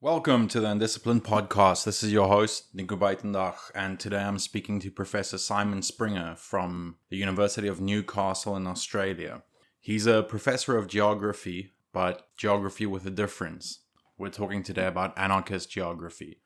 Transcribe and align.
Welcome 0.00 0.46
to 0.48 0.60
the 0.60 0.70
Undisciplined 0.70 1.24
Podcast. 1.24 1.82
This 1.84 2.04
is 2.04 2.12
your 2.12 2.28
host, 2.28 2.72
Nico 2.72 2.96
Beitendach, 2.96 3.56
and 3.74 3.98
today 3.98 4.22
I'm 4.22 4.38
speaking 4.38 4.78
to 4.78 4.92
Professor 4.92 5.38
Simon 5.38 5.82
Springer 5.82 6.36
from 6.36 6.98
the 7.10 7.16
University 7.16 7.66
of 7.66 7.80
Newcastle 7.80 8.54
in 8.54 8.68
Australia. 8.68 9.42
He's 9.80 10.06
a 10.06 10.22
professor 10.22 10.76
of 10.76 10.86
geography, 10.86 11.72
but 11.92 12.28
geography 12.36 12.86
with 12.86 13.06
a 13.06 13.10
difference. 13.10 13.80
We're 14.16 14.28
talking 14.28 14.62
today 14.62 14.86
about 14.86 15.18
anarchist 15.18 15.68
geography. 15.68 16.42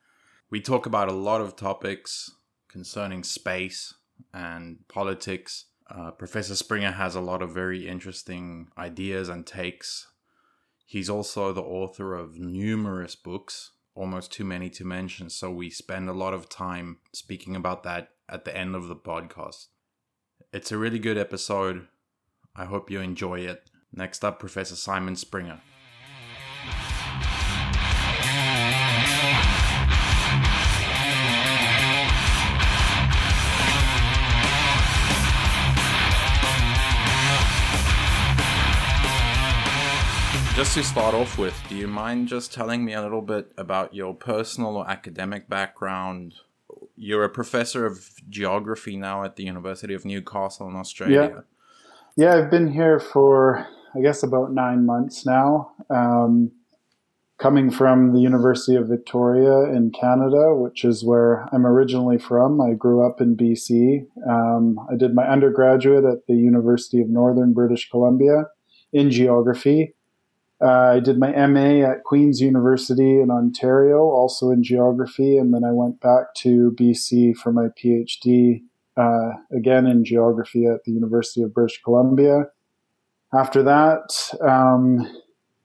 We 0.48 0.62
talk 0.62 0.87
about 0.87 1.11
a 1.11 1.12
lot 1.12 1.43
of 1.43 1.55
topics 1.55 2.30
concerning 2.69 3.23
space 3.23 3.93
and 4.32 4.79
politics. 4.89 5.66
Uh, 5.91 6.11
Professor 6.12 6.57
Springer 6.57 6.93
has 6.93 7.14
a 7.14 7.21
lot 7.21 7.43
of 7.43 7.53
very 7.53 7.87
interesting 7.87 8.69
ideas 8.79 9.29
and 9.29 9.46
takes 9.46 10.07
He's 10.93 11.09
also 11.09 11.55
the 11.55 11.63
author 11.63 12.15
of 12.15 12.39
numerous 12.39 13.15
books, 13.15 13.71
almost 13.95 14.31
too 14.31 14.45
many 14.45 14.69
to 14.69 14.85
mention, 14.85 15.31
so 15.31 15.50
we 15.50 15.71
spend 15.71 16.07
a 16.07 16.13
lot 16.13 16.35
of 16.35 16.50
time 16.50 16.99
speaking 17.14 17.57
about 17.57 17.83
that 17.85 18.11
at 18.29 18.45
the 18.45 18.55
end 18.55 18.77
of 18.77 18.89
the 18.89 18.95
podcast. 18.95 19.69
It's 20.53 20.71
a 20.71 20.77
really 20.77 20.99
good 20.99 21.17
episode. 21.17 21.89
I 22.55 22.67
hope 22.67 22.91
you 22.91 23.00
enjoy 23.00 23.41
it. 23.41 23.71
Next 23.91 24.23
up, 24.23 24.39
Professor 24.39 24.77
Simon 24.77 25.17
Springer. 25.17 25.63
Just 40.55 40.75
to 40.75 40.84
start 40.84 41.15
off 41.15 41.39
with, 41.39 41.59
do 41.70 41.75
you 41.75 41.89
mind 41.89 42.29
just 42.29 42.53
telling 42.53 42.84
me 42.84 42.92
a 42.92 43.01
little 43.01 43.23
bit 43.23 43.51
about 43.56 43.95
your 43.95 44.15
personal 44.15 44.77
or 44.77 44.89
academic 44.89 45.48
background? 45.48 46.34
You're 46.95 47.25
a 47.25 47.31
professor 47.31 47.86
of 47.86 48.11
geography 48.28 48.98
now 48.98 49.25
at 49.25 49.36
the 49.36 49.44
University 49.44 49.94
of 49.94 50.05
Newcastle 50.05 50.69
in 50.69 50.77
Australia. 50.77 51.42
Yeah, 52.17 52.27
yeah 52.27 52.36
I've 52.36 52.50
been 52.50 52.70
here 52.70 53.00
for, 53.00 53.67
I 53.94 54.03
guess, 54.03 54.22
about 54.22 54.53
nine 54.53 54.84
months 54.84 55.25
now. 55.25 55.72
Um, 55.89 56.53
coming 57.39 57.70
from 57.70 58.12
the 58.12 58.20
University 58.20 58.77
of 58.77 58.89
Victoria 58.89 59.75
in 59.75 59.91
Canada, 59.91 60.55
which 60.55 60.84
is 60.84 61.03
where 61.03 61.48
I'm 61.50 61.66
originally 61.66 62.19
from. 62.19 62.61
I 62.61 62.75
grew 62.75 63.05
up 63.06 63.22
in 63.22 63.39
BC. 63.39 64.06
Um, 64.28 64.78
I 64.91 64.97
did 64.97 65.14
my 65.14 65.27
undergraduate 65.27 66.05
at 66.05 66.27
the 66.28 66.34
University 66.34 67.00
of 67.00 67.09
Northern 67.09 67.55
British 67.55 67.89
Columbia 67.89 68.48
in 68.92 69.11
geography. 69.11 69.94
Uh, 70.62 70.92
I 70.94 71.00
did 71.00 71.18
my 71.18 71.32
MA 71.48 71.84
at 71.84 72.05
Queen's 72.05 72.41
University 72.41 73.20
in 73.20 73.32
Ontario, 73.32 73.98
also 73.98 74.50
in 74.50 74.62
geography, 74.62 75.36
and 75.36 75.52
then 75.52 75.64
I 75.64 75.72
went 75.72 76.00
back 76.00 76.34
to 76.36 76.70
BC 76.78 77.36
for 77.36 77.52
my 77.52 77.66
PhD, 77.69 78.62
uh, 78.96 79.30
again 79.50 79.86
in 79.86 80.04
geography 80.04 80.66
at 80.66 80.84
the 80.84 80.92
University 80.92 81.42
of 81.42 81.52
British 81.52 81.82
Columbia. 81.82 82.44
After 83.34 83.64
that, 83.64 84.14
um, 84.41 85.10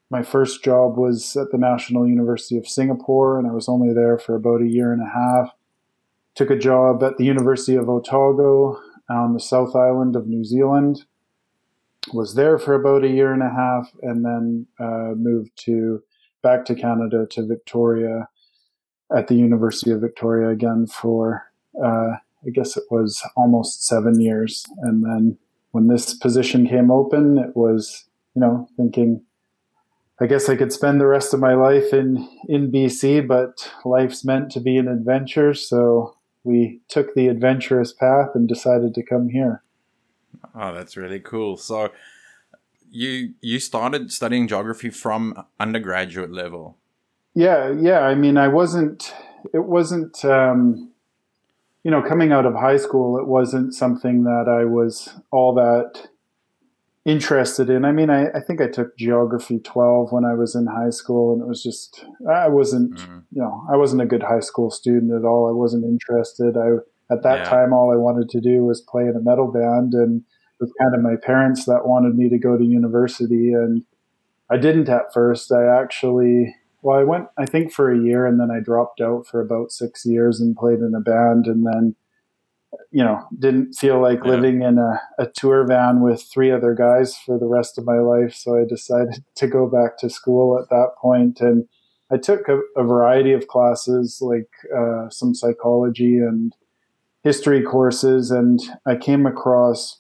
my 0.10 0.24
first 0.24 0.64
job 0.64 0.98
was 0.98 1.36
at 1.36 1.52
the 1.52 1.60
National 1.60 2.08
University 2.08 2.58
of 2.58 2.68
Singapore, 2.68 3.38
and 3.38 3.48
I 3.48 3.52
was 3.52 3.70
only 3.70 3.94
there 3.94 4.18
for 4.18 4.36
about 4.36 4.62
a 4.62 4.68
year 4.68 4.94
and 4.94 5.02
a 5.04 5.10
half. 5.14 5.52
Took 6.34 6.50
a 6.50 6.58
job 6.58 7.04
at 7.04 7.18
the 7.18 7.26
University 7.26 7.76
of 7.76 7.88
Otago 7.88 8.80
on 9.10 9.34
the 9.34 9.40
South 9.40 9.76
Island 9.76 10.16
of 10.16 10.28
New 10.28 10.44
Zealand 10.44 11.06
was 12.14 12.36
there 12.36 12.58
for 12.58 12.74
about 12.74 13.04
a 13.04 13.10
year 13.10 13.34
and 13.34 13.44
a 13.44 13.50
half, 13.50 13.92
and 14.02 14.24
then 14.26 14.68
uh, 14.80 15.14
moved 15.16 15.52
to 15.66 16.04
back 16.42 16.66
to 16.66 16.76
Canada 16.76 17.26
to 17.32 17.46
Victoria 17.46 18.28
at 19.16 19.28
the 19.28 19.36
University 19.36 19.92
of 19.92 20.02
Victoria 20.02 20.50
again 20.50 20.88
for 20.88 21.46
uh, 21.84 22.18
I 22.46 22.50
guess 22.54 22.78
it 22.78 22.84
was 22.90 23.24
almost 23.36 23.86
seven 23.86 24.22
years, 24.22 24.66
and 24.82 25.04
then 25.04 25.38
when 25.72 25.88
this 25.88 26.14
position 26.14 26.68
came 26.68 26.92
open, 26.92 27.38
it 27.38 27.56
was 27.56 28.06
you 28.36 28.42
know 28.42 28.68
thinking. 28.78 29.24
I 30.20 30.26
guess 30.26 30.50
I 30.50 30.56
could 30.56 30.74
spend 30.74 31.00
the 31.00 31.06
rest 31.06 31.32
of 31.36 31.40
my 31.40 31.54
life 31.54 31.94
in, 31.94 32.28
in 32.50 32.72
BC, 32.72 33.28
but 33.28 33.72
life's 33.86 34.26
meant 34.26 34.50
to 34.54 34.60
be 34.60 34.78
an 34.78 34.88
adventure. 34.88 35.54
So 35.54 36.18
we 36.44 36.82
took 36.88 37.14
the 37.14 37.28
adventurous 37.28 37.94
path 37.94 38.30
and 38.34 38.48
decided 38.48 38.96
to 38.96 39.04
come 39.04 39.30
here. 39.30 39.62
Oh, 40.60 40.74
that's 40.74 40.98
really 40.98 41.20
cool. 41.20 41.58
So 41.58 41.92
you 42.90 43.34
you 43.42 43.60
started 43.60 44.12
studying 44.12 44.48
geography 44.48 44.90
from 44.90 45.46
undergraduate 45.60 46.32
level. 46.32 46.78
Yeah, 47.36 47.72
yeah. 47.72 48.00
I 48.00 48.16
mean, 48.16 48.38
I 48.38 48.48
wasn't. 48.48 49.14
It 49.54 49.66
wasn't. 49.66 50.24
Um, 50.26 50.92
you 51.84 51.92
know, 51.92 52.02
coming 52.02 52.32
out 52.32 52.46
of 52.46 52.56
high 52.56 52.78
school, 52.78 53.18
it 53.18 53.28
wasn't 53.28 53.74
something 53.74 54.24
that 54.24 54.48
I 54.50 54.66
was 54.66 55.10
all 55.32 55.54
that 55.56 56.10
interested 57.06 57.70
in. 57.70 57.86
I 57.86 57.94
mean, 57.94 58.10
I, 58.10 58.28
I 58.32 58.42
think 58.42 58.60
I 58.60 58.68
took 58.68 58.98
geography 58.98 59.60
12 59.60 60.12
when 60.12 60.26
I 60.26 60.34
was 60.34 60.54
in 60.54 60.68
high 60.68 60.90
school, 60.90 61.34
and 61.34 61.42
it 61.42 61.48
was 61.48 61.64
just 61.64 62.04
I 62.30 62.48
wasn't. 62.48 62.96
Mm. 62.96 63.24
You 63.32 63.42
know, 63.42 63.66
I 63.72 63.78
wasn't 63.78 64.02
a 64.02 64.06
good 64.06 64.24
high 64.24 64.40
school 64.40 64.72
student 64.72 65.14
at 65.14 65.24
all. 65.24 65.48
I 65.48 65.54
wasn't 65.54 65.86
interested. 65.86 66.58
I 66.58 66.80
at 67.14 67.24
that 67.24 67.40
yeah. 67.40 67.50
time, 67.50 67.74
all 67.74 67.94
I 67.94 67.96
wanted 67.96 68.30
to 68.30 68.42
do 68.42 68.66
was 68.66 68.82
play 68.82 69.04
in 69.04 69.16
a 69.16 69.22
metal 69.22 69.52
band 69.52 69.94
and 69.94 70.24
was 70.60 70.72
kind 70.80 70.96
of 70.96 71.02
my 71.02 71.16
parents 71.16 71.66
that 71.66 71.88
wanted 71.88 72.16
me 72.16 72.30
to 72.30 72.38
go 72.38 72.58
to 72.58 72.64
university 72.64 73.54
and 73.54 73.84
I 74.50 74.58
didn't 74.58 74.90
at 74.90 75.14
first. 75.14 75.52
I 75.52 75.66
actually 75.66 76.56
well, 76.82 77.00
I 77.00 77.04
went 77.04 77.28
I 77.38 77.46
think 77.46 77.72
for 77.72 77.92
a 77.92 78.00
year 78.00 78.26
and 78.26 78.40
then 78.40 78.52
I 78.52 78.60
dropped 78.60 79.02
out 79.02 79.28
for 79.28 79.42
about 79.42 79.72
six 79.72 80.06
years 80.06 80.40
and 80.40 80.56
played 80.56 80.80
in 80.80 80.94
a 80.96 81.02
band 81.02 81.48
and 81.48 81.66
then 81.66 81.96
you 82.92 83.04
know, 83.04 83.26
didn't 83.38 83.74
feel 83.74 84.02
like 84.02 84.20
yeah. 84.24 84.32
living 84.32 84.62
in 84.62 84.78
a, 84.78 85.02
a 85.20 85.28
tour 85.28 85.66
van 85.66 86.02
with 86.02 86.22
three 86.22 86.52
other 86.52 86.74
guys 86.74 87.18
for 87.18 87.38
the 87.38 87.46
rest 87.46 87.78
of 87.78 87.86
my 87.86 88.00
life. 88.00 88.34
So 88.34 88.58
I 88.58 88.66
decided 88.68 89.24
to 89.36 89.48
go 89.48 89.68
back 89.68 89.98
to 90.00 90.10
school 90.10 90.60
at 90.60 90.70
that 90.70 90.92
point 91.00 91.42
and 91.42 91.68
I 92.10 92.18
took 92.18 92.48
a, 92.48 92.60
a 92.78 92.84
variety 92.84 93.34
of 93.34 93.48
classes 93.48 94.20
like 94.22 94.50
uh, 94.76 95.10
some 95.10 95.36
psychology 95.36 96.18
and 96.18 96.56
history 97.24 97.62
courses 97.62 98.32
and 98.32 98.62
I 98.86 98.96
came 98.96 99.26
across 99.26 100.00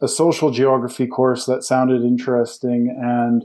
a 0.00 0.08
social 0.08 0.50
geography 0.50 1.06
course 1.06 1.46
that 1.46 1.64
sounded 1.64 2.02
interesting 2.02 2.94
and 3.00 3.44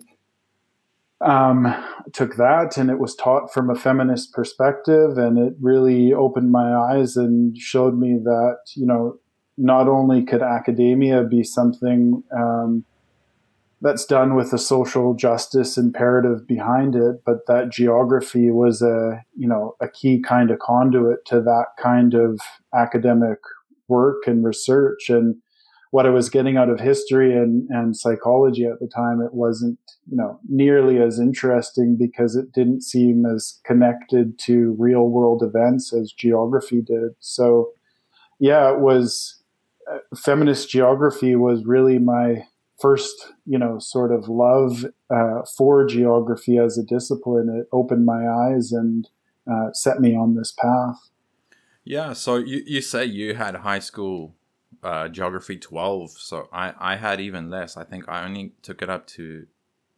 um, 1.22 1.74
took 2.12 2.36
that 2.36 2.78
and 2.78 2.90
it 2.90 3.00
was 3.00 3.16
taught 3.16 3.54
from 3.54 3.70
a 3.70 3.76
feminist 3.76 4.34
perspective 4.34 5.18
and 5.18 5.40
it 5.40 5.54
really 5.62 6.14
opened 6.14 6.52
my 6.52 6.76
eyes 6.76 7.16
and 7.16 7.58
showed 7.58 7.98
me 7.98 8.20
that 8.24 8.58
you 8.76 8.86
know 8.86 9.18
not 9.58 9.88
only 9.88 10.24
could 10.24 10.42
academia 10.42 11.24
be 11.24 11.44
something 11.44 12.24
um, 12.36 12.84
that's 13.84 14.06
done 14.06 14.34
with 14.34 14.54
a 14.54 14.58
social 14.58 15.14
justice 15.14 15.78
imperative 15.78 16.48
behind 16.48 16.96
it, 16.96 17.22
but 17.26 17.46
that 17.48 17.70
geography 17.70 18.50
was 18.50 18.82
a 18.82 19.24
you 19.38 19.48
know 19.48 19.76
a 19.82 19.88
key 19.88 20.22
kind 20.22 20.50
of 20.50 20.60
conduit 20.60 21.26
to 21.26 21.42
that 21.42 21.66
kind 21.78 22.14
of 22.14 22.40
academic 22.74 23.40
work 23.90 24.26
and 24.26 24.46
research 24.46 25.10
and 25.10 25.36
what 25.94 26.08
I 26.08 26.10
was 26.10 26.28
getting 26.28 26.58
out 26.58 26.72
of 26.72 26.80
history 26.80 27.38
and, 27.38 27.70
and 27.70 27.96
psychology 27.96 28.66
at 28.66 28.80
the 28.80 28.88
time, 28.88 29.22
it 29.22 29.36
wasn't, 29.36 29.78
you 30.10 30.18
know, 30.18 30.40
nearly 30.50 31.00
as 31.00 31.20
interesting 31.20 31.96
because 31.96 32.36
it 32.36 32.52
didn't 32.52 32.82
seem 32.82 33.28
as 33.28 33.60
connected 33.64 34.40
to 34.40 34.76
real 34.80 35.08
world 35.08 35.44
events 35.44 35.94
as 35.94 36.12
geography 36.12 36.82
did. 36.82 37.12
So, 37.20 37.74
yeah, 38.40 38.74
it 38.74 38.80
was 38.80 39.44
uh, 39.88 40.00
feminist 40.18 40.68
geography 40.68 41.36
was 41.36 41.64
really 41.64 42.00
my 42.00 42.48
first, 42.82 43.32
you 43.46 43.60
know, 43.60 43.78
sort 43.78 44.12
of 44.12 44.28
love 44.28 44.88
uh, 45.12 45.44
for 45.56 45.86
geography 45.86 46.58
as 46.58 46.76
a 46.76 46.84
discipline. 46.84 47.56
It 47.56 47.68
opened 47.72 48.04
my 48.04 48.28
eyes 48.28 48.72
and 48.72 49.08
uh, 49.48 49.72
set 49.74 50.00
me 50.00 50.16
on 50.16 50.34
this 50.34 50.54
path. 50.54 51.12
Yeah. 51.84 52.14
So 52.14 52.38
you, 52.38 52.64
you 52.66 52.82
say 52.82 53.06
you 53.06 53.36
had 53.36 53.58
high 53.58 53.78
school 53.78 54.34
uh, 54.84 55.08
geography 55.08 55.58
12 55.58 56.12
so 56.12 56.50
I, 56.52 56.74
I 56.80 56.96
had 56.98 57.22
even 57.22 57.50
less. 57.50 57.78
I 57.78 57.84
think 57.84 58.08
i 58.08 58.24
only 58.24 58.54
took 58.62 58.82
it 58.82 58.90
up 58.90 59.08
to 59.08 59.48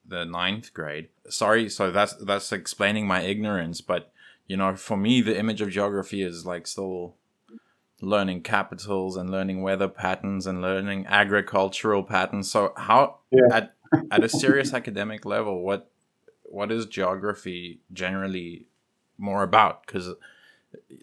the 0.07 0.25
ninth 0.25 0.73
grade. 0.73 1.09
Sorry 1.29 1.69
so 1.69 1.91
that's 1.91 2.13
that's 2.13 2.51
explaining 2.51 3.07
my 3.07 3.21
ignorance 3.21 3.81
but 3.81 4.11
you 4.47 4.57
know 4.57 4.75
for 4.75 4.97
me 4.97 5.21
the 5.21 5.37
image 5.37 5.61
of 5.61 5.71
geography 5.71 6.21
is 6.21 6.45
like 6.45 6.67
still 6.67 7.15
learning 8.01 8.41
capitals 8.41 9.15
and 9.15 9.29
learning 9.29 9.61
weather 9.61 9.87
patterns 9.87 10.45
and 10.45 10.61
learning 10.61 11.05
agricultural 11.07 12.03
patterns. 12.03 12.51
So 12.51 12.73
how 12.77 13.17
yeah. 13.31 13.47
at 13.51 13.73
at 14.11 14.23
a 14.23 14.29
serious 14.29 14.73
academic 14.73 15.25
level 15.25 15.61
what 15.61 15.89
what 16.43 16.71
is 16.71 16.85
geography 16.85 17.79
generally 17.91 18.67
more 19.17 19.43
about? 19.43 19.85
Because 19.85 20.09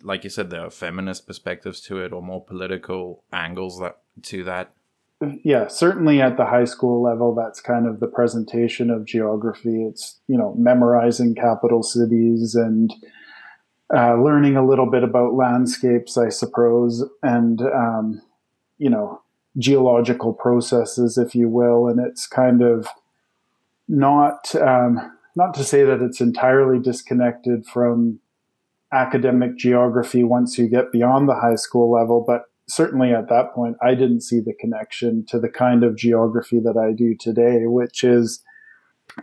like 0.02 0.24
you 0.24 0.30
said, 0.30 0.50
there 0.50 0.64
are 0.64 0.70
feminist 0.70 1.26
perspectives 1.26 1.80
to 1.82 1.98
it 1.98 2.12
or 2.12 2.22
more 2.22 2.44
political 2.44 3.24
angles 3.32 3.78
that 3.80 3.98
to 4.22 4.44
that. 4.44 4.72
yeah, 5.44 5.68
certainly 5.68 6.20
at 6.20 6.36
the 6.36 6.46
high 6.46 6.64
school 6.64 7.02
level, 7.02 7.34
that's 7.34 7.60
kind 7.60 7.86
of 7.86 8.00
the 8.00 8.06
presentation 8.06 8.90
of 8.90 9.04
geography. 9.04 9.84
It's, 9.84 10.20
you 10.26 10.36
know, 10.36 10.54
memorizing 10.58 11.34
capital 11.34 11.82
cities 11.82 12.54
and 12.54 12.92
uh, 13.94 14.16
learning 14.16 14.56
a 14.56 14.66
little 14.66 14.90
bit 14.90 15.04
about 15.04 15.34
landscapes, 15.34 16.16
I 16.16 16.28
suppose, 16.28 17.04
and, 17.22 17.60
um, 17.60 18.22
you 18.78 18.90
know, 18.90 19.22
geological 19.58 20.32
processes, 20.32 21.18
if 21.18 21.34
you 21.34 21.48
will. 21.48 21.88
And 21.88 22.00
it's 22.00 22.26
kind 22.26 22.62
of 22.62 22.88
not, 23.86 24.54
um, 24.56 25.18
not 25.36 25.54
to 25.54 25.64
say 25.64 25.84
that 25.84 26.00
it's 26.02 26.20
entirely 26.20 26.78
disconnected 26.78 27.66
from 27.66 28.18
academic 28.92 29.56
geography 29.56 30.24
once 30.24 30.58
you 30.58 30.68
get 30.68 30.92
beyond 30.92 31.28
the 31.28 31.34
high 31.34 31.56
school 31.56 31.90
level, 31.90 32.24
but 32.26 32.42
certainly 32.68 33.12
at 33.12 33.28
that 33.28 33.52
point, 33.54 33.76
I 33.82 33.94
didn't 33.94 34.22
see 34.22 34.40
the 34.40 34.54
connection 34.54 35.24
to 35.28 35.38
the 35.38 35.48
kind 35.48 35.84
of 35.84 35.96
geography 35.96 36.60
that 36.60 36.76
I 36.76 36.92
do 36.92 37.16
today, 37.18 37.62
which 37.64 38.04
is 38.04 38.42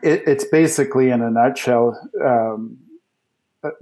it, 0.04 0.24
it's 0.28 0.46
basically, 0.46 1.10
in 1.10 1.22
a 1.22 1.32
nutshell, 1.32 2.00
um, 2.24 2.78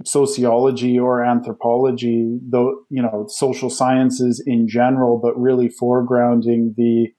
sociology 0.04 0.98
or 0.98 1.24
anthropology, 1.24 2.38
though 2.48 2.84
you 2.90 3.02
know, 3.02 3.26
social 3.28 3.70
sciences 3.70 4.42
in 4.44 4.68
general, 4.68 5.18
but 5.18 5.38
really 5.38 5.68
foregrounding 5.68 6.74
the 6.76 7.12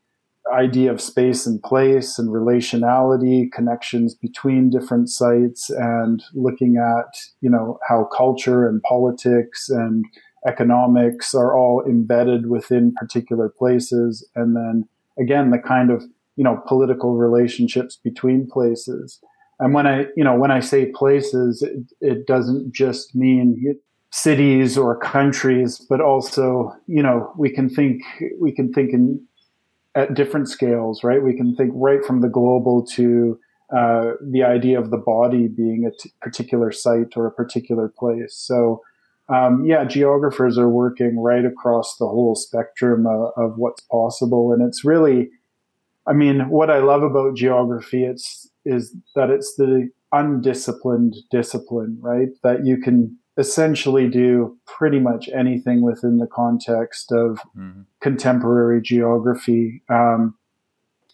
idea 0.54 0.92
of 0.92 1.02
space 1.02 1.46
and 1.46 1.62
place 1.62 2.18
and 2.20 2.30
relationality, 2.30 3.52
connections 3.52 4.16
between 4.16 4.70
different 4.70 5.10
sites, 5.10 5.70
and 5.70 6.24
looking 6.34 6.78
at 6.78 7.16
you 7.42 7.50
know 7.50 7.80
how 7.88 8.06
culture 8.06 8.68
and 8.68 8.82
politics 8.84 9.70
and 9.70 10.06
economics 10.48 11.36
are 11.36 11.56
all 11.56 11.84
embedded 11.86 12.50
within 12.50 12.94
particular 12.94 13.50
places, 13.50 14.28
and 14.36 14.56
then 14.56 14.88
again 15.20 15.52
the 15.52 15.60
kind 15.60 15.92
of 15.92 16.04
you 16.36 16.44
know 16.44 16.62
political 16.68 17.16
relationships 17.16 18.00
between 18.04 18.48
places. 18.50 19.20
And 19.60 19.74
when 19.74 19.86
I 19.86 20.06
you 20.16 20.24
know 20.24 20.36
when 20.36 20.52
I 20.52 20.60
say 20.60 20.88
places, 20.88 21.62
it, 21.62 21.84
it 22.02 22.28
doesn't 22.28 22.74
just 22.74 23.16
mean 23.16 23.76
cities 24.12 24.78
or 24.78 24.98
countries, 24.98 25.86
but 25.90 26.02
also 26.02 26.74
you 26.88 27.04
know 27.04 27.32
we 27.38 27.50
can 27.50 27.70
think 27.70 28.02
we 28.40 28.52
can 28.52 28.72
think 28.74 28.94
in 28.94 29.22
at 29.96 30.14
different 30.14 30.48
scales, 30.48 31.04
right? 31.04 31.22
We 31.22 31.36
can 31.36 31.56
think 31.56 31.72
right 31.74 32.04
from 32.04 32.22
the 32.22 32.30
global 32.30 32.86
to 32.96 33.40
uh, 33.76 34.14
the 34.22 34.44
idea 34.44 34.80
of 34.80 34.90
the 34.90 34.98
body 34.98 35.48
being 35.48 35.86
a 35.86 35.92
t- 35.92 36.12
particular 36.22 36.72
site 36.72 37.16
or 37.16 37.28
a 37.28 37.32
particular 37.32 37.88
place. 37.88 38.36
So, 38.36 38.82
um, 39.30 39.64
yeah, 39.64 39.86
geographers 39.86 40.58
are 40.58 40.70
working 40.70 41.20
right 41.20 41.46
across 41.46 41.98
the 41.98 42.08
whole 42.08 42.36
spectrum 42.36 43.06
of, 43.06 43.32
of, 43.38 43.58
what's 43.58 43.82
possible, 43.82 44.52
and 44.52 44.68
it's 44.68 44.84
really, 44.84 45.30
I 46.08 46.14
mean, 46.14 46.50
what 46.50 46.72
I 46.72 46.80
love 46.80 47.04
about 47.04 47.36
geography 47.36 48.06
it's 48.06 48.50
is 48.66 48.96
that 49.16 49.30
it's 49.30 49.56
the 49.56 49.90
undisciplined 50.12 51.16
discipline, 51.30 52.00
right? 52.02 52.30
That 52.42 52.66
you 52.66 52.78
can 52.78 53.18
essentially 53.40 54.10
do 54.10 54.58
pretty 54.66 55.00
much 55.00 55.30
anything 55.30 55.82
within 55.82 56.18
the 56.18 56.28
context 56.28 57.12
of 57.12 57.40
mm-hmm. 57.58 57.82
contemporary 58.02 58.82
geography, 58.82 59.82
um, 59.90 60.36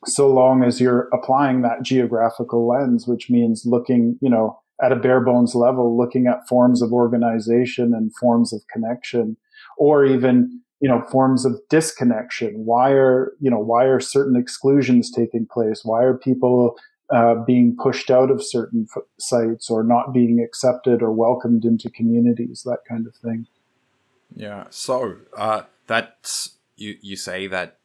so 0.05 0.31
long 0.31 0.63
as 0.63 0.81
you're 0.81 1.07
applying 1.13 1.61
that 1.61 1.83
geographical 1.83 2.67
lens, 2.67 3.07
which 3.07 3.29
means 3.29 3.63
looking, 3.65 4.17
you 4.21 4.29
know, 4.29 4.59
at 4.83 4.91
a 4.91 4.95
bare 4.95 5.21
bones 5.21 5.55
level, 5.55 5.97
looking 5.97 6.27
at 6.27 6.47
forms 6.47 6.81
of 6.81 6.91
organization 6.91 7.93
and 7.93 8.13
forms 8.15 8.51
of 8.51 8.61
connection, 8.71 9.37
or 9.77 10.05
even 10.05 10.61
you 10.81 10.89
know 10.89 11.01
forms 11.09 11.45
of 11.45 11.59
disconnection 11.69 12.53
why 12.65 12.91
are 12.91 13.33
you 13.39 13.49
know 13.49 13.59
why 13.59 13.85
are 13.85 13.99
certain 13.99 14.35
exclusions 14.35 15.09
taking 15.09 15.47
place 15.49 15.81
why 15.85 16.03
are 16.03 16.17
people 16.17 16.77
uh, 17.09 17.35
being 17.35 17.75
pushed 17.75 18.09
out 18.09 18.31
of 18.31 18.43
certain 18.43 18.87
f- 18.95 19.03
sites 19.19 19.69
or 19.69 19.83
not 19.83 20.13
being 20.13 20.39
accepted 20.39 21.01
or 21.01 21.11
welcomed 21.11 21.65
into 21.65 21.89
communities, 21.89 22.63
that 22.63 22.79
kind 22.87 23.05
of 23.07 23.15
thing. 23.15 23.47
Yeah. 24.35 24.65
So 24.69 25.17
uh, 25.37 25.63
that's 25.87 26.57
you. 26.75 26.95
You 27.01 27.15
say 27.15 27.47
that 27.47 27.77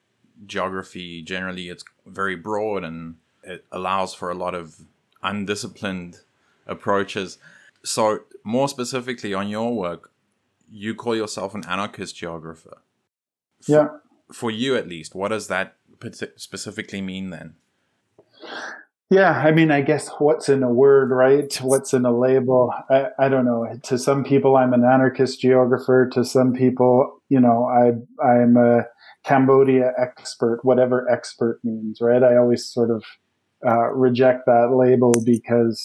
geography 0.47 1.21
generally 1.21 1.69
it's 1.69 1.85
very 2.07 2.35
broad 2.35 2.83
and 2.83 3.17
it 3.45 3.65
allows 3.71 4.15
for 4.15 4.31
a 4.31 4.35
lot 4.35 4.55
of 4.55 4.81
undisciplined 5.23 6.21
approaches. 6.67 7.39
So 7.85 8.21
more 8.45 8.69
specifically 8.69 9.35
on 9.35 9.49
your 9.49 9.75
work, 9.75 10.11
you 10.71 10.95
call 10.95 11.17
yourself 11.17 11.55
an 11.55 11.65
anarchist 11.67 12.17
geographer. 12.17 12.79
Yeah. 13.67 13.89
For 14.33 14.51
you, 14.51 14.77
at 14.77 14.89
least, 14.89 15.15
what 15.15 15.29
does 15.29 15.49
that 15.49 15.77
specifically 16.37 17.01
mean 17.01 17.31
then? 17.31 17.57
Yeah, 19.11 19.33
I 19.33 19.51
mean, 19.51 19.73
I 19.73 19.81
guess 19.81 20.09
what's 20.19 20.49
in 20.49 20.63
a 20.63 20.73
word, 20.73 21.11
right? 21.11 21.53
What's 21.63 21.93
in 21.93 22.05
a 22.05 22.17
label? 22.17 22.73
I, 22.89 23.07
I 23.19 23.29
don't 23.29 23.45
know. 23.45 23.67
To 23.85 23.99
some 23.99 24.23
people, 24.23 24.57
I'm 24.57 24.73
an 24.73 24.85
anarchist 24.85 25.41
geographer. 25.41 26.09
To 26.13 26.25
some 26.25 26.53
people, 26.53 27.21
you 27.29 27.41
know, 27.41 27.65
I 27.65 28.25
I'm 28.25 28.57
a 28.57 28.85
Cambodia 29.25 29.93
expert, 29.99 30.61
whatever 30.63 31.11
expert 31.11 31.59
means, 31.65 31.99
right? 32.01 32.23
I 32.23 32.37
always 32.37 32.65
sort 32.65 32.91
of 32.93 33.03
uh, 33.67 33.89
reject 33.93 34.47
that 34.47 34.77
label 34.77 35.21
because 35.27 35.85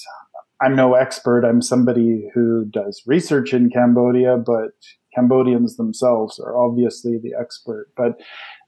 I'm 0.62 0.76
no 0.76 0.94
expert. 0.94 1.44
I'm 1.44 1.64
somebody 1.64 2.30
who 2.36 2.66
does 2.66 3.02
research 3.08 3.56
in 3.56 3.72
Cambodia, 3.72 4.38
but 4.38 4.72
Cambodians 5.16 5.78
themselves 5.78 6.40
are 6.40 6.56
obviously 6.56 7.18
the 7.18 7.34
expert. 7.40 7.88
But 7.98 8.20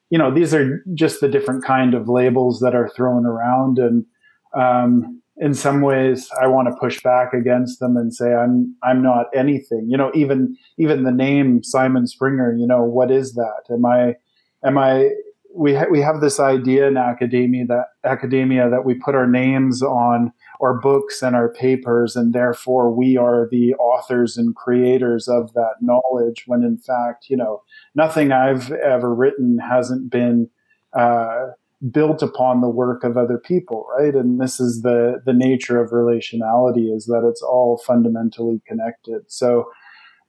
you 0.10 0.18
know, 0.18 0.34
these 0.34 0.56
are 0.56 0.84
just 0.96 1.22
the 1.22 1.28
different 1.28 1.64
kind 1.64 1.94
of 1.94 2.10
labels 2.10 2.60
that 2.62 2.74
are 2.74 2.90
thrown 2.90 3.26
around 3.26 3.78
and 3.78 4.04
um, 4.54 5.22
in 5.38 5.54
some 5.54 5.82
ways 5.82 6.30
I 6.42 6.48
want 6.48 6.68
to 6.68 6.76
push 6.80 7.02
back 7.02 7.34
against 7.34 7.80
them 7.80 7.96
and 7.96 8.14
say 8.14 8.34
I'm 8.34 8.76
I'm 8.84 9.02
not 9.02 9.28
anything. 9.36 9.88
You 9.90 9.98
know, 9.98 10.12
even 10.14 10.58
even 10.78 11.04
the 11.04 11.12
name 11.12 11.64
Simon 11.64 12.08
Springer. 12.08 12.54
You 12.54 12.68
know, 12.68 12.84
what 12.84 13.12
is 13.12 13.34
that? 13.34 13.64
Am 13.70 13.86
I 13.86 14.16
am 14.64 14.78
I 14.78 15.12
we 15.58 15.76
ha- 15.76 15.88
we 15.90 16.02
have 16.02 16.22
this 16.22 16.40
idea 16.40 16.88
in 16.88 16.98
academia 16.98 17.66
that 17.66 17.88
academia 18.04 18.70
that 18.70 18.86
we 18.86 18.94
put 18.94 19.16
our 19.16 19.28
names 19.28 19.82
on 19.82 20.32
our 20.62 20.74
books 20.74 21.22
and 21.22 21.36
our 21.36 21.50
papers, 21.50 22.16
and 22.16 22.34
therefore 22.34 22.92
we 22.92 23.18
are 23.18 23.48
the 23.52 23.74
authors 23.76 24.38
and 24.38 24.56
creators 24.56 25.28
of 25.28 25.54
that 25.54 25.76
knowledge. 25.82 26.46
When 26.48 26.64
in 26.64 26.78
fact, 26.78 27.30
you 27.30 27.38
know, 27.38 27.64
nothing 27.96 28.32
I've 28.32 28.72
ever 28.72 29.14
written 29.14 29.60
hasn't 29.60 30.10
been 30.10 30.50
uh, 30.94 31.48
built 31.92 32.24
upon 32.24 32.62
the 32.62 32.70
work 32.70 33.04
of 33.04 33.18
other 33.18 33.38
people, 33.38 33.88
right? 33.98 34.16
And 34.16 34.42
this 34.42 34.60
is 34.60 34.82
the 34.82 35.22
the 35.26 35.34
nature 35.34 35.82
of 35.82 35.92
relationality 35.92 36.94
is 36.96 37.06
that 37.06 37.28
it's 37.28 37.42
all 37.42 37.78
fundamentally 37.86 38.62
connected. 38.68 39.22
So, 39.28 39.70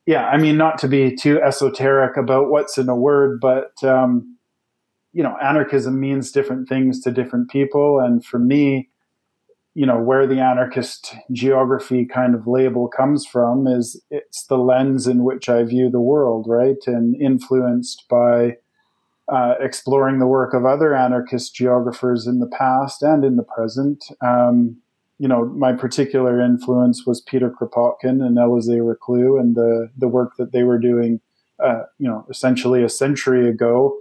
yeah, 0.06 0.26
I 0.26 0.36
mean, 0.36 0.56
not 0.56 0.78
to 0.78 0.88
be 0.88 1.14
too 1.14 1.40
esoteric 1.40 2.16
about 2.16 2.50
what's 2.50 2.76
in 2.76 2.88
a 2.88 2.96
word, 2.96 3.40
but 3.40 3.82
um, 3.82 4.36
you 5.12 5.22
know, 5.22 5.36
anarchism 5.42 5.98
means 5.98 6.30
different 6.30 6.68
things 6.68 7.00
to 7.02 7.10
different 7.10 7.50
people, 7.50 7.98
and 7.98 8.24
for 8.24 8.38
me, 8.38 8.90
you 9.74 9.86
know, 9.86 9.98
where 9.98 10.26
the 10.26 10.40
anarchist 10.40 11.14
geography 11.32 12.04
kind 12.04 12.34
of 12.34 12.46
label 12.46 12.88
comes 12.88 13.24
from 13.24 13.66
is 13.66 14.02
it's 14.10 14.44
the 14.46 14.58
lens 14.58 15.06
in 15.06 15.24
which 15.24 15.48
I 15.48 15.62
view 15.62 15.88
the 15.88 16.00
world, 16.00 16.46
right, 16.46 16.76
and 16.86 17.16
influenced 17.16 18.04
by 18.10 18.56
uh, 19.28 19.54
exploring 19.60 20.18
the 20.18 20.26
work 20.26 20.54
of 20.54 20.64
other 20.64 20.94
anarchist 20.94 21.54
geographers 21.54 22.26
in 22.26 22.38
the 22.38 22.46
past 22.46 23.02
and 23.02 23.24
in 23.24 23.36
the 23.36 23.42
present. 23.42 24.04
Um, 24.20 24.76
you 25.18 25.28
know, 25.28 25.46
my 25.46 25.72
particular 25.72 26.40
influence 26.40 27.04
was 27.04 27.20
Peter 27.20 27.50
Kropotkin 27.50 28.24
and 28.24 28.36
Élisée 28.36 28.80
Reclus 28.80 29.40
and 29.40 29.54
the, 29.56 29.90
the 29.96 30.08
work 30.08 30.36
that 30.38 30.52
they 30.52 30.62
were 30.62 30.78
doing, 30.78 31.20
uh, 31.62 31.82
you 31.98 32.08
know, 32.08 32.24
essentially 32.30 32.82
a 32.82 32.88
century 32.88 33.48
ago 33.48 33.98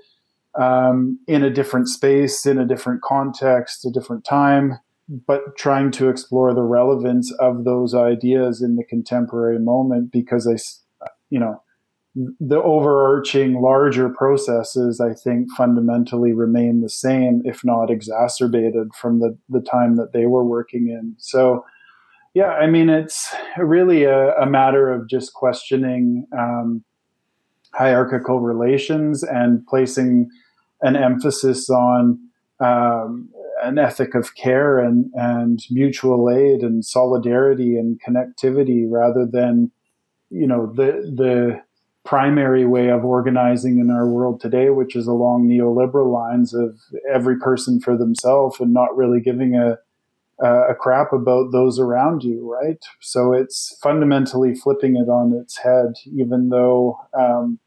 um, 0.55 1.19
in 1.27 1.43
a 1.43 1.49
different 1.49 1.87
space, 1.89 2.45
in 2.45 2.57
a 2.57 2.65
different 2.65 3.01
context, 3.01 3.85
a 3.85 3.91
different 3.91 4.25
time, 4.25 4.79
but 5.09 5.57
trying 5.57 5.91
to 5.91 6.09
explore 6.09 6.53
the 6.53 6.61
relevance 6.61 7.31
of 7.33 7.63
those 7.63 7.93
ideas 7.95 8.61
in 8.61 8.75
the 8.75 8.83
contemporary 8.83 9.59
moment 9.59 10.11
because 10.11 10.47
I, 10.47 11.07
you 11.29 11.39
know, 11.39 11.61
the 12.39 12.61
overarching 12.61 13.61
larger 13.61 14.09
processes, 14.09 14.99
I 14.99 15.13
think, 15.13 15.51
fundamentally 15.55 16.33
remain 16.33 16.81
the 16.81 16.89
same, 16.89 17.43
if 17.45 17.63
not 17.63 17.91
exacerbated 17.91 18.93
from 18.99 19.19
the, 19.19 19.37
the 19.49 19.61
time 19.61 19.97
that 19.97 20.13
they 20.13 20.25
were 20.25 20.43
working 20.43 20.87
in. 20.87 21.15
So, 21.19 21.63
yeah, 22.33 22.53
I 22.53 22.67
mean, 22.67 22.89
it's 22.89 23.33
really 23.57 24.03
a, 24.03 24.33
a 24.35 24.47
matter 24.47 24.91
of 24.91 25.07
just 25.07 25.33
questioning 25.33 26.25
um, 26.37 26.83
hierarchical 27.73 28.39
relations 28.39 29.21
and 29.21 29.65
placing 29.67 30.29
an 30.81 30.95
emphasis 30.95 31.69
on 31.69 32.19
um, 32.59 33.29
an 33.63 33.77
ethic 33.77 34.15
of 34.15 34.35
care 34.35 34.79
and, 34.79 35.11
and 35.13 35.59
mutual 35.69 36.31
aid 36.31 36.61
and 36.61 36.83
solidarity 36.83 37.77
and 37.77 37.99
connectivity 38.01 38.85
rather 38.89 39.25
than, 39.25 39.71
you 40.31 40.47
know, 40.47 40.71
the, 40.75 41.13
the, 41.15 41.66
primary 42.07 42.65
way 42.65 42.87
of 42.87 43.03
organizing 43.03 43.79
in 43.79 43.91
our 43.91 44.07
world 44.07 44.39
today, 44.39 44.69
which 44.69 44.95
is 44.95 45.07
along 45.07 45.45
neoliberal 45.45 46.09
lines 46.09 46.53
of 46.53 46.79
every 47.13 47.37
person 47.37 47.81
for 47.81 47.97
themselves 47.97 48.61
and 48.61 48.73
not 48.73 48.95
really 48.95 49.19
giving 49.19 49.55
a 49.55 49.77
a 50.39 50.75
crap 50.75 51.13
about 51.13 51.51
those 51.51 51.79
around 51.79 52.23
you, 52.23 52.47
right? 52.47 52.77
So 53.01 53.33
it's 53.33 53.75
fundamentally 53.81 54.53
flipping 54.53 54.95
it 54.95 55.09
on 55.09 55.33
its 55.33 55.57
head, 55.57 55.95
even 56.15 56.49
though, 56.49 56.99
um, 57.19 57.57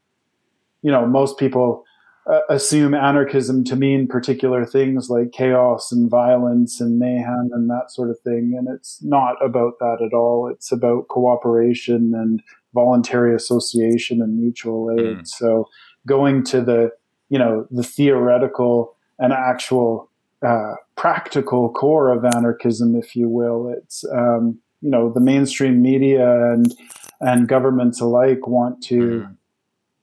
you 0.81 0.89
know, 0.89 1.05
most 1.05 1.37
people 1.37 1.83
uh, 2.27 2.41
assume 2.49 2.93
anarchism 2.93 3.63
to 3.63 3.75
mean 3.75 4.07
particular 4.07 4.65
things 4.65 5.09
like 5.09 5.31
chaos 5.31 5.91
and 5.91 6.09
violence 6.09 6.79
and 6.79 6.99
mayhem 6.99 7.49
and 7.51 7.69
that 7.69 7.91
sort 7.91 8.09
of 8.09 8.19
thing. 8.19 8.55
And 8.57 8.67
it's 8.67 9.01
not 9.03 9.43
about 9.43 9.79
that 9.79 10.01
at 10.05 10.13
all. 10.13 10.47
It's 10.47 10.71
about 10.71 11.07
cooperation 11.07 12.13
and 12.15 12.41
voluntary 12.73 13.35
association 13.35 14.21
and 14.21 14.37
mutual 14.37 14.91
aid. 14.91 15.17
Mm. 15.17 15.27
So 15.27 15.67
going 16.05 16.43
to 16.45 16.61
the, 16.61 16.91
you 17.29 17.39
know, 17.39 17.65
the 17.71 17.83
theoretical 17.83 18.95
and 19.19 19.33
actual 19.33 20.09
uh, 20.45 20.75
practical 20.95 21.71
core 21.71 22.11
of 22.11 22.25
anarchism, 22.25 22.95
if 22.95 23.15
you 23.15 23.29
will. 23.29 23.73
It's 23.75 24.03
um, 24.11 24.59
you 24.81 24.89
know 24.89 25.11
the 25.11 25.19
mainstream 25.19 25.81
media 25.81 26.51
and 26.51 26.73
and 27.19 27.47
governments 27.47 28.01
alike 28.01 28.47
want 28.47 28.81
to 28.83 28.99
mm. 28.99 29.37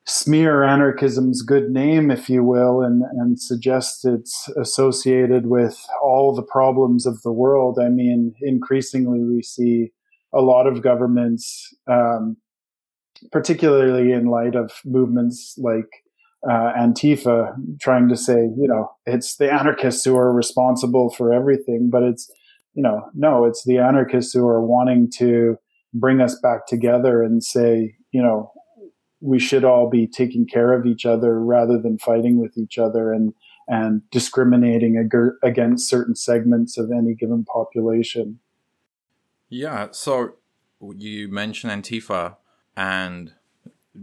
Smear 0.09 0.65
anarchism's 0.65 1.43
good 1.43 1.71
name, 1.71 2.11
if 2.11 2.29
you 2.29 2.43
will, 2.43 2.83
and 2.83 3.03
and 3.19 3.41
suggest 3.41 4.05
it's 4.05 4.49
associated 4.61 5.47
with 5.47 5.79
all 6.03 6.35
the 6.35 6.43
problems 6.43 7.07
of 7.07 7.23
the 7.23 7.33
world. 7.33 7.79
I 7.79 7.89
mean, 7.89 8.35
increasingly 8.41 9.23
we 9.23 9.43
see 9.43 9.93
a 10.35 10.41
lot 10.41 10.67
of 10.67 10.83
governments, 10.83 11.75
um, 11.87 12.37
particularly 13.33 14.13
in 14.13 14.27
light 14.27 14.55
of 14.55 14.73
movements 14.85 15.55
like 15.59 15.89
uh, 16.49 16.73
Antifa 16.79 17.55
trying 17.81 18.09
to 18.09 18.17
say, 18.17 18.37
you 18.37 18.69
know, 18.69 18.91
it's 19.07 19.37
the 19.37 19.53
anarchists 19.53 20.05
who 20.05 20.17
are 20.17 20.33
responsible 20.33 21.11
for 21.11 21.33
everything, 21.33 21.91
but 21.91 22.03
it's, 22.03 22.31
you 22.75 22.83
know, 22.83 23.11
no, 23.15 23.45
it's 23.45 23.65
the 23.65 23.79
anarchists 23.79 24.33
who 24.33 24.47
are 24.47 24.65
wanting 24.65 25.11
to 25.19 25.57
bring 25.93 26.21
us 26.21 26.39
back 26.41 26.67
together 26.67 27.23
and 27.23 27.43
say, 27.43 27.97
you 28.13 28.23
know, 28.23 28.53
we 29.21 29.39
should 29.39 29.65
all 29.65 29.89
be 29.89 30.07
taking 30.07 30.47
care 30.47 30.73
of 30.73 30.87
each 30.87 31.05
other 31.05 31.41
rather 31.41 31.79
than 31.79 31.99
fighting 31.99 32.41
with 32.41 32.57
each 32.57 32.79
other 32.79 33.13
and 33.13 33.35
and 33.71 34.09
discriminating 34.11 34.97
ag- 34.97 35.37
against 35.43 35.91
certain 35.91 36.15
segments 36.15 36.79
of 36.79 36.91
any 36.91 37.15
given 37.15 37.45
population. 37.45 38.41
Yeah, 39.51 39.89
so 39.91 40.37
you 40.97 41.29
mentioned 41.29 41.71
Antifa 41.85 42.37
and 42.75 43.35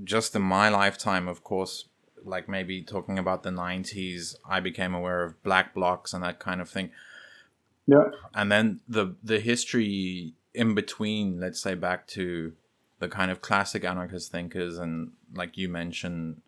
just 0.03 0.35
in 0.35 0.43
my 0.43 0.69
lifetime, 0.69 1.27
of 1.27 1.43
course, 1.43 1.85
like 2.25 2.49
maybe 2.49 2.81
talking 2.81 3.17
about 3.19 3.43
the 3.43 3.49
90s 3.49 4.35
i 4.49 4.59
became 4.59 4.93
aware 4.93 5.23
of 5.23 5.41
black 5.43 5.73
blocs 5.73 6.13
and 6.13 6.23
that 6.23 6.39
kind 6.39 6.59
of 6.59 6.69
thing 6.69 6.89
yeah 7.87 8.09
and 8.33 8.51
then 8.51 8.81
the 8.87 9.15
the 9.23 9.39
history 9.39 10.33
in 10.53 10.73
between 10.73 11.39
let's 11.39 11.61
say 11.61 11.75
back 11.75 12.07
to 12.07 12.53
the 12.99 13.07
kind 13.07 13.31
of 13.31 13.41
classic 13.41 13.83
anarchist 13.83 14.31
thinkers 14.31 14.77
and 14.77 15.11
like 15.33 15.57
you 15.57 15.69
mentioned 15.69 16.41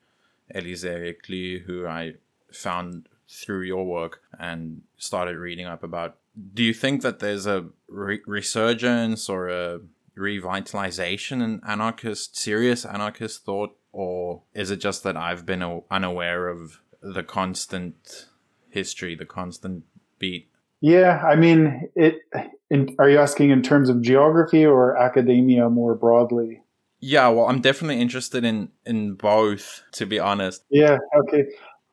Elisée 0.54 1.02
Reclus 1.02 1.64
who 1.64 1.86
i 1.88 2.14
found 2.52 3.08
through 3.30 3.62
your 3.62 3.86
work 3.86 4.22
and 4.40 4.82
started 4.98 5.38
reading 5.38 5.66
up 5.66 5.84
about 5.84 6.18
do 6.54 6.64
you 6.64 6.74
think 6.74 7.02
that 7.02 7.20
there's 7.20 7.46
a 7.46 7.66
re- 7.88 8.22
resurgence 8.26 9.28
or 9.28 9.50
a 9.50 9.80
revitalization 10.18 11.44
in 11.44 11.62
anarchist 11.68 12.38
serious 12.38 12.86
anarchist 12.86 13.44
thought 13.44 13.76
or 13.98 14.44
is 14.54 14.70
it 14.70 14.78
just 14.78 15.02
that 15.04 15.18
I've 15.18 15.44
been 15.44 15.82
unaware 15.90 16.50
of 16.50 16.82
the 17.02 17.24
constant 17.24 18.28
history, 18.70 19.16
the 19.16 19.26
constant 19.26 19.86
beat? 20.20 20.52
Yeah, 20.88 21.22
I 21.22 21.36
mean, 21.36 21.90
it. 21.96 22.22
In, 22.70 22.96
are 22.98 23.10
you 23.10 23.18
asking 23.18 23.50
in 23.50 23.62
terms 23.62 23.90
of 23.90 24.02
geography 24.02 24.66
or 24.66 24.98
academia 24.98 25.70
more 25.70 25.96
broadly? 25.96 26.62
Yeah, 27.02 27.28
well, 27.28 27.48
I'm 27.48 27.60
definitely 27.60 28.00
interested 28.02 28.46
in 28.46 28.70
in 28.86 29.16
both, 29.16 29.84
to 29.94 30.06
be 30.06 30.18
honest. 30.18 30.64
Yeah. 30.70 30.98
Okay. 31.20 31.44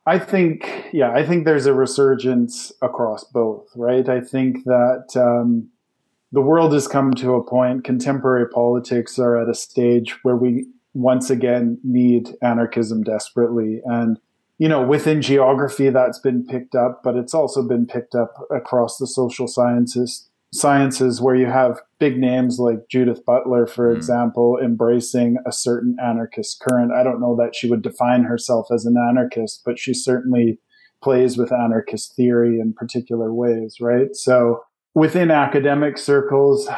I 0.06 0.20
think, 0.20 0.90
yeah, 0.92 1.10
I 1.10 1.26
think 1.26 1.44
there's 1.44 1.66
a 1.66 1.74
resurgence 1.74 2.70
across 2.82 3.24
both, 3.24 3.66
right? 3.74 4.08
I 4.08 4.20
think 4.20 4.62
that 4.64 5.06
um, 5.16 5.70
the 6.30 6.42
world 6.42 6.72
has 6.72 6.86
come 6.86 7.14
to 7.14 7.34
a 7.34 7.42
point. 7.42 7.82
Contemporary 7.82 8.48
politics 8.48 9.18
are 9.18 9.36
at 9.40 9.48
a 9.48 9.54
stage 9.54 10.22
where 10.22 10.36
we 10.36 10.66
once 10.92 11.30
again 11.30 11.78
need 11.82 12.28
anarchism 12.42 13.02
desperately. 13.02 13.80
And, 13.84 14.20
you 14.58 14.68
know, 14.68 14.84
within 14.86 15.20
geography, 15.20 15.90
that's 15.90 16.18
been 16.18 16.44
picked 16.44 16.74
up, 16.74 17.02
but 17.02 17.16
it's 17.16 17.34
also 17.34 17.66
been 17.66 17.86
picked 17.86 18.14
up 18.14 18.34
across 18.50 18.98
the 18.98 19.06
social 19.06 19.48
sciences, 19.48 20.28
sciences 20.52 21.20
where 21.20 21.34
you 21.34 21.46
have 21.46 21.80
big 21.98 22.18
names 22.18 22.58
like 22.58 22.88
Judith 22.88 23.24
Butler, 23.24 23.66
for 23.66 23.92
mm. 23.92 23.96
example, 23.96 24.58
embracing 24.62 25.38
a 25.44 25.52
certain 25.52 25.96
anarchist 26.02 26.60
current. 26.60 26.92
I 26.92 27.02
don't 27.02 27.20
know 27.20 27.34
that 27.36 27.56
she 27.56 27.68
would 27.68 27.82
define 27.82 28.22
herself 28.22 28.68
as 28.72 28.86
an 28.86 28.96
anarchist, 28.96 29.62
but 29.64 29.78
she 29.78 29.92
certainly 29.92 30.58
plays 31.02 31.36
with 31.36 31.52
anarchist 31.52 32.14
theory 32.14 32.60
in 32.60 32.72
particular 32.72 33.34
ways, 33.34 33.78
right? 33.80 34.14
So 34.14 34.64
within 34.94 35.30
academic 35.30 35.98
circles, 35.98 36.68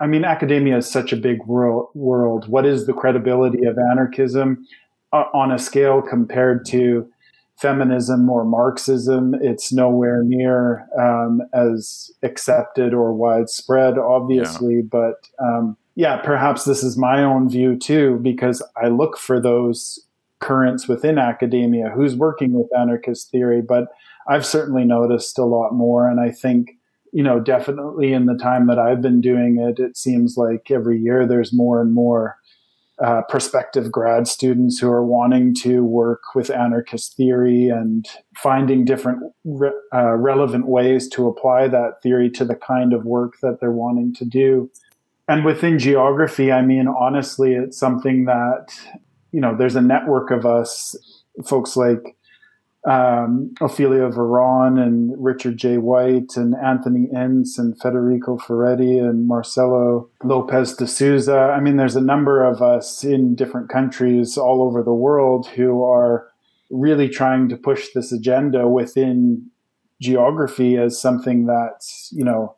I 0.00 0.06
mean, 0.06 0.24
academia 0.24 0.78
is 0.78 0.90
such 0.90 1.12
a 1.12 1.16
big 1.16 1.44
world. 1.46 1.88
World. 1.94 2.48
What 2.48 2.64
is 2.64 2.86
the 2.86 2.92
credibility 2.92 3.64
of 3.64 3.76
anarchism 3.78 4.66
on 5.12 5.52
a 5.52 5.58
scale 5.58 6.02
compared 6.02 6.64
to 6.66 7.08
feminism 7.56 8.28
or 8.28 8.44
Marxism? 8.44 9.34
It's 9.40 9.72
nowhere 9.72 10.22
near 10.22 10.86
um, 10.98 11.42
as 11.52 12.10
accepted 12.22 12.94
or 12.94 13.12
widespread, 13.12 13.98
obviously. 13.98 14.76
Yeah. 14.76 14.82
But 14.90 15.28
um, 15.38 15.76
yeah, 15.94 16.18
perhaps 16.18 16.64
this 16.64 16.82
is 16.82 16.96
my 16.96 17.22
own 17.22 17.48
view 17.48 17.76
too, 17.76 18.18
because 18.22 18.62
I 18.76 18.88
look 18.88 19.18
for 19.18 19.40
those 19.40 19.98
currents 20.40 20.86
within 20.86 21.18
academia. 21.18 21.90
Who's 21.90 22.14
working 22.14 22.52
with 22.52 22.68
anarchist 22.76 23.30
theory? 23.30 23.60
But 23.60 23.88
I've 24.28 24.46
certainly 24.46 24.84
noticed 24.84 25.38
a 25.38 25.44
lot 25.44 25.72
more, 25.72 26.08
and 26.08 26.20
I 26.20 26.30
think 26.30 26.78
you 27.12 27.22
know, 27.22 27.40
definitely 27.40 28.12
in 28.12 28.26
the 28.26 28.36
time 28.36 28.66
that 28.66 28.78
I've 28.78 29.00
been 29.00 29.20
doing 29.20 29.58
it, 29.58 29.78
it 29.78 29.96
seems 29.96 30.36
like 30.36 30.70
every 30.70 31.00
year 31.00 31.26
there's 31.26 31.52
more 31.52 31.80
and 31.80 31.92
more 31.92 32.37
uh, 33.04 33.22
prospective 33.28 33.92
grad 33.92 34.26
students 34.26 34.78
who 34.78 34.88
are 34.88 35.04
wanting 35.04 35.54
to 35.54 35.84
work 35.84 36.34
with 36.34 36.50
anarchist 36.50 37.16
theory 37.16 37.68
and 37.68 38.06
finding 38.36 38.84
different 38.84 39.32
re- 39.44 39.70
uh, 39.94 40.16
relevant 40.16 40.66
ways 40.66 41.08
to 41.08 41.28
apply 41.28 41.68
that 41.68 42.02
theory 42.02 42.28
to 42.30 42.44
the 42.44 42.56
kind 42.56 42.92
of 42.92 43.04
work 43.04 43.34
that 43.40 43.58
they're 43.60 43.70
wanting 43.70 44.12
to 44.14 44.24
do. 44.24 44.70
And 45.28 45.44
within 45.44 45.78
geography, 45.78 46.50
I 46.50 46.62
mean, 46.62 46.88
honestly, 46.88 47.54
it's 47.54 47.78
something 47.78 48.24
that, 48.24 48.72
you 49.30 49.40
know, 49.40 49.54
there's 49.56 49.76
a 49.76 49.80
network 49.80 50.30
of 50.30 50.44
us, 50.44 50.96
folks 51.44 51.76
like 51.76 52.16
um, 52.88 53.54
Ophelia 53.60 54.08
Veron 54.08 54.80
and 54.82 55.12
Richard 55.22 55.58
J. 55.58 55.76
White 55.76 56.36
and 56.36 56.54
Anthony 56.56 57.06
Ince 57.12 57.58
and 57.58 57.78
Federico 57.78 58.38
Ferretti 58.38 58.98
and 58.98 59.28
Marcelo 59.28 60.08
Lopes 60.24 60.74
de 60.74 60.86
Souza. 60.86 61.54
I 61.54 61.60
mean, 61.60 61.76
there's 61.76 61.96
a 61.96 62.00
number 62.00 62.42
of 62.42 62.62
us 62.62 63.04
in 63.04 63.34
different 63.34 63.68
countries 63.68 64.38
all 64.38 64.62
over 64.62 64.82
the 64.82 64.94
world 64.94 65.48
who 65.48 65.84
are 65.84 66.28
really 66.70 67.10
trying 67.10 67.50
to 67.50 67.56
push 67.58 67.88
this 67.94 68.10
agenda 68.10 68.66
within 68.66 69.50
geography 70.00 70.78
as 70.78 70.98
something 70.98 71.44
that's, 71.44 72.10
you 72.12 72.24
know, 72.24 72.54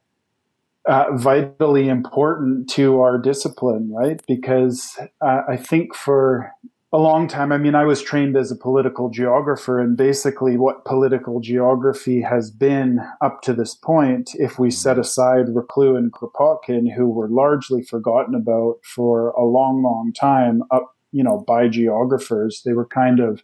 uh, 0.86 1.06
vitally 1.16 1.88
important 1.88 2.70
to 2.70 3.00
our 3.00 3.18
discipline, 3.18 3.90
right? 3.92 4.22
Because 4.28 4.96
uh, 5.20 5.42
I 5.48 5.56
think 5.56 5.94
for 5.94 6.52
a 6.92 6.98
long 6.98 7.28
time. 7.28 7.52
I 7.52 7.58
mean, 7.58 7.74
I 7.74 7.84
was 7.84 8.02
trained 8.02 8.36
as 8.36 8.50
a 8.50 8.56
political 8.56 9.10
geographer, 9.10 9.78
and 9.78 9.96
basically, 9.96 10.56
what 10.56 10.84
political 10.84 11.40
geography 11.40 12.20
has 12.20 12.50
been 12.50 13.00
up 13.20 13.42
to 13.42 13.52
this 13.52 13.74
point, 13.74 14.30
if 14.34 14.58
we 14.58 14.70
set 14.70 14.98
aside 14.98 15.46
Reclus 15.46 15.96
and 15.96 16.12
Kropotkin, 16.12 16.92
who 16.92 17.08
were 17.08 17.28
largely 17.28 17.82
forgotten 17.82 18.34
about 18.34 18.78
for 18.82 19.30
a 19.30 19.44
long, 19.44 19.82
long 19.82 20.12
time, 20.12 20.62
up 20.70 20.96
you 21.12 21.22
know 21.22 21.44
by 21.46 21.68
geographers, 21.68 22.62
they 22.64 22.72
were 22.72 22.86
kind 22.86 23.20
of 23.20 23.42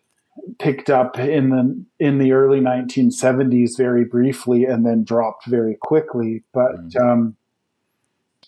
picked 0.59 0.91
up 0.91 1.19
in 1.19 1.51
the 1.51 1.85
in 1.99 2.19
the 2.19 2.33
early 2.33 2.61
1970s 2.61 3.77
very 3.77 4.05
briefly 4.05 4.65
and 4.65 4.85
then 4.85 5.05
dropped 5.05 5.47
very 5.47 5.77
quickly. 5.81 6.43
But 6.53 6.89
mm-hmm. 6.89 7.09
um, 7.09 7.37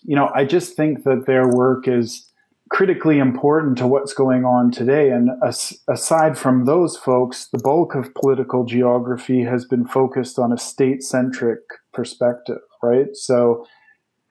you 0.02 0.16
know, 0.16 0.30
I 0.34 0.44
just 0.44 0.74
think 0.74 1.04
that 1.04 1.26
their 1.26 1.48
work 1.48 1.88
is 1.88 2.27
critically 2.70 3.18
important 3.18 3.78
to 3.78 3.86
what's 3.86 4.12
going 4.12 4.44
on 4.44 4.70
today. 4.70 5.10
And 5.10 5.30
as, 5.46 5.78
aside 5.88 6.36
from 6.36 6.64
those 6.64 6.96
folks, 6.96 7.48
the 7.48 7.58
bulk 7.58 7.94
of 7.94 8.14
political 8.14 8.64
geography 8.64 9.42
has 9.42 9.64
been 9.64 9.86
focused 9.86 10.38
on 10.38 10.52
a 10.52 10.58
state 10.58 11.02
centric 11.02 11.60
perspective, 11.92 12.60
right? 12.82 13.14
So 13.14 13.66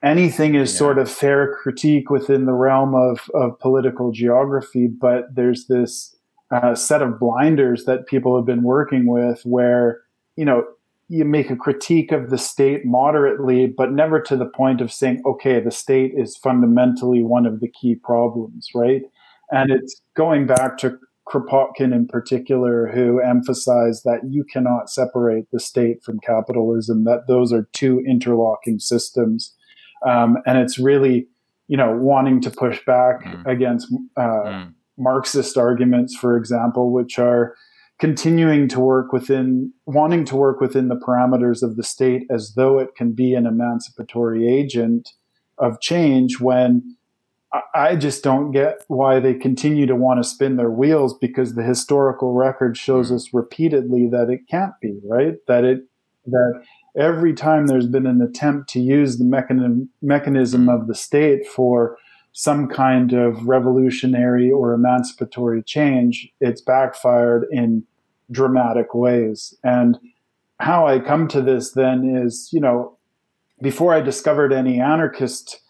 anything 0.02 0.54
is 0.54 0.72
yeah. 0.72 0.78
sort 0.78 0.98
of 0.98 1.10
fair 1.10 1.54
critique 1.54 2.10
within 2.10 2.46
the 2.46 2.52
realm 2.52 2.94
of, 2.94 3.28
of 3.34 3.58
political 3.58 4.12
geography, 4.12 4.86
but 4.86 5.34
there's 5.34 5.66
this 5.66 6.14
uh, 6.50 6.74
set 6.74 7.02
of 7.02 7.18
blinders 7.18 7.84
that 7.84 8.06
people 8.06 8.36
have 8.36 8.46
been 8.46 8.62
working 8.62 9.06
with 9.06 9.42
where, 9.44 10.00
you 10.36 10.44
know, 10.44 10.64
you 11.08 11.24
make 11.24 11.50
a 11.50 11.56
critique 11.56 12.12
of 12.12 12.28
the 12.28 12.38
state 12.38 12.84
moderately, 12.84 13.66
but 13.66 13.92
never 13.92 14.20
to 14.20 14.36
the 14.36 14.46
point 14.46 14.80
of 14.80 14.92
saying, 14.92 15.22
okay, 15.24 15.58
the 15.58 15.70
state 15.70 16.12
is 16.16 16.36
fundamentally 16.36 17.22
one 17.22 17.46
of 17.46 17.60
the 17.60 17.68
key 17.68 17.94
problems, 17.94 18.68
right? 18.74 19.02
And 19.50 19.70
it's 19.70 20.02
going 20.14 20.46
back 20.46 20.76
to 20.78 20.98
Kropotkin 21.26 21.94
in 21.94 22.06
particular, 22.06 22.88
who 22.88 23.20
emphasized 23.20 24.02
that 24.04 24.20
you 24.28 24.44
cannot 24.44 24.90
separate 24.90 25.46
the 25.52 25.60
state 25.60 26.02
from 26.02 26.20
capitalism, 26.20 27.04
that 27.04 27.26
those 27.26 27.52
are 27.52 27.68
two 27.72 28.02
interlocking 28.06 28.78
systems. 28.78 29.54
Um, 30.06 30.38
and 30.46 30.58
it's 30.58 30.78
really, 30.78 31.26
you 31.68 31.76
know, 31.76 31.96
wanting 31.96 32.40
to 32.42 32.50
push 32.50 32.84
back 32.84 33.24
mm. 33.24 33.46
against 33.46 33.92
uh, 34.16 34.20
mm. 34.20 34.74
Marxist 34.96 35.56
arguments, 35.56 36.16
for 36.16 36.36
example, 36.36 36.92
which 36.92 37.18
are 37.18 37.54
continuing 37.98 38.68
to 38.68 38.80
work 38.80 39.12
within, 39.12 39.72
wanting 39.86 40.24
to 40.26 40.36
work 40.36 40.60
within 40.60 40.88
the 40.88 40.96
parameters 40.96 41.62
of 41.62 41.76
the 41.76 41.82
state 41.82 42.26
as 42.30 42.54
though 42.54 42.78
it 42.78 42.94
can 42.94 43.12
be 43.12 43.34
an 43.34 43.46
emancipatory 43.46 44.48
agent 44.48 45.10
of 45.58 45.80
change 45.80 46.40
when 46.40 46.96
I 47.74 47.96
just 47.96 48.22
don't 48.22 48.52
get 48.52 48.84
why 48.88 49.20
they 49.20 49.34
continue 49.34 49.86
to 49.86 49.96
want 49.96 50.22
to 50.22 50.28
spin 50.28 50.56
their 50.56 50.70
wheels 50.70 51.16
because 51.16 51.54
the 51.54 51.62
historical 51.62 52.34
record 52.34 52.76
shows 52.76 53.10
mm. 53.10 53.14
us 53.14 53.32
repeatedly 53.32 54.06
that 54.10 54.28
it 54.28 54.46
can't 54.48 54.74
be, 54.82 55.00
right? 55.04 55.34
That 55.46 55.64
it, 55.64 55.84
that 56.26 56.62
every 56.96 57.32
time 57.32 57.66
there's 57.66 57.86
been 57.86 58.06
an 58.06 58.20
attempt 58.20 58.68
to 58.70 58.80
use 58.80 59.16
the 59.16 59.24
mechanism, 59.24 59.88
mechanism 60.02 60.68
of 60.68 60.88
the 60.88 60.94
state 60.94 61.46
for 61.46 61.96
some 62.32 62.68
kind 62.68 63.14
of 63.14 63.48
revolutionary 63.48 64.50
or 64.50 64.74
emancipatory 64.74 65.62
change, 65.62 66.30
it's 66.40 66.60
backfired 66.60 67.46
in 67.50 67.82
dramatic 68.30 68.94
ways. 68.94 69.54
And 69.62 69.98
how 70.60 70.86
I 70.86 70.98
come 70.98 71.28
to 71.28 71.40
this 71.40 71.72
then 71.72 72.16
is, 72.16 72.50
you 72.52 72.60
know, 72.60 72.96
before 73.60 73.94
I 73.94 74.00
discovered 74.00 74.52
any 74.52 74.80
anarchist 74.80 75.60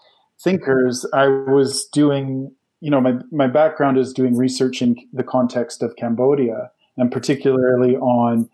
thinkers, 0.40 1.06
I 1.12 1.26
was 1.26 1.86
doing, 1.86 2.54
you 2.80 2.90
know, 2.90 3.00
my, 3.00 3.14
my 3.30 3.46
background 3.46 3.98
is 3.98 4.12
doing 4.12 4.36
research 4.36 4.82
in 4.82 4.96
the 5.12 5.24
context 5.24 5.82
of 5.82 5.96
Cambodia 5.96 6.70
and 6.96 7.12
particularly 7.12 7.96
on 7.96 8.48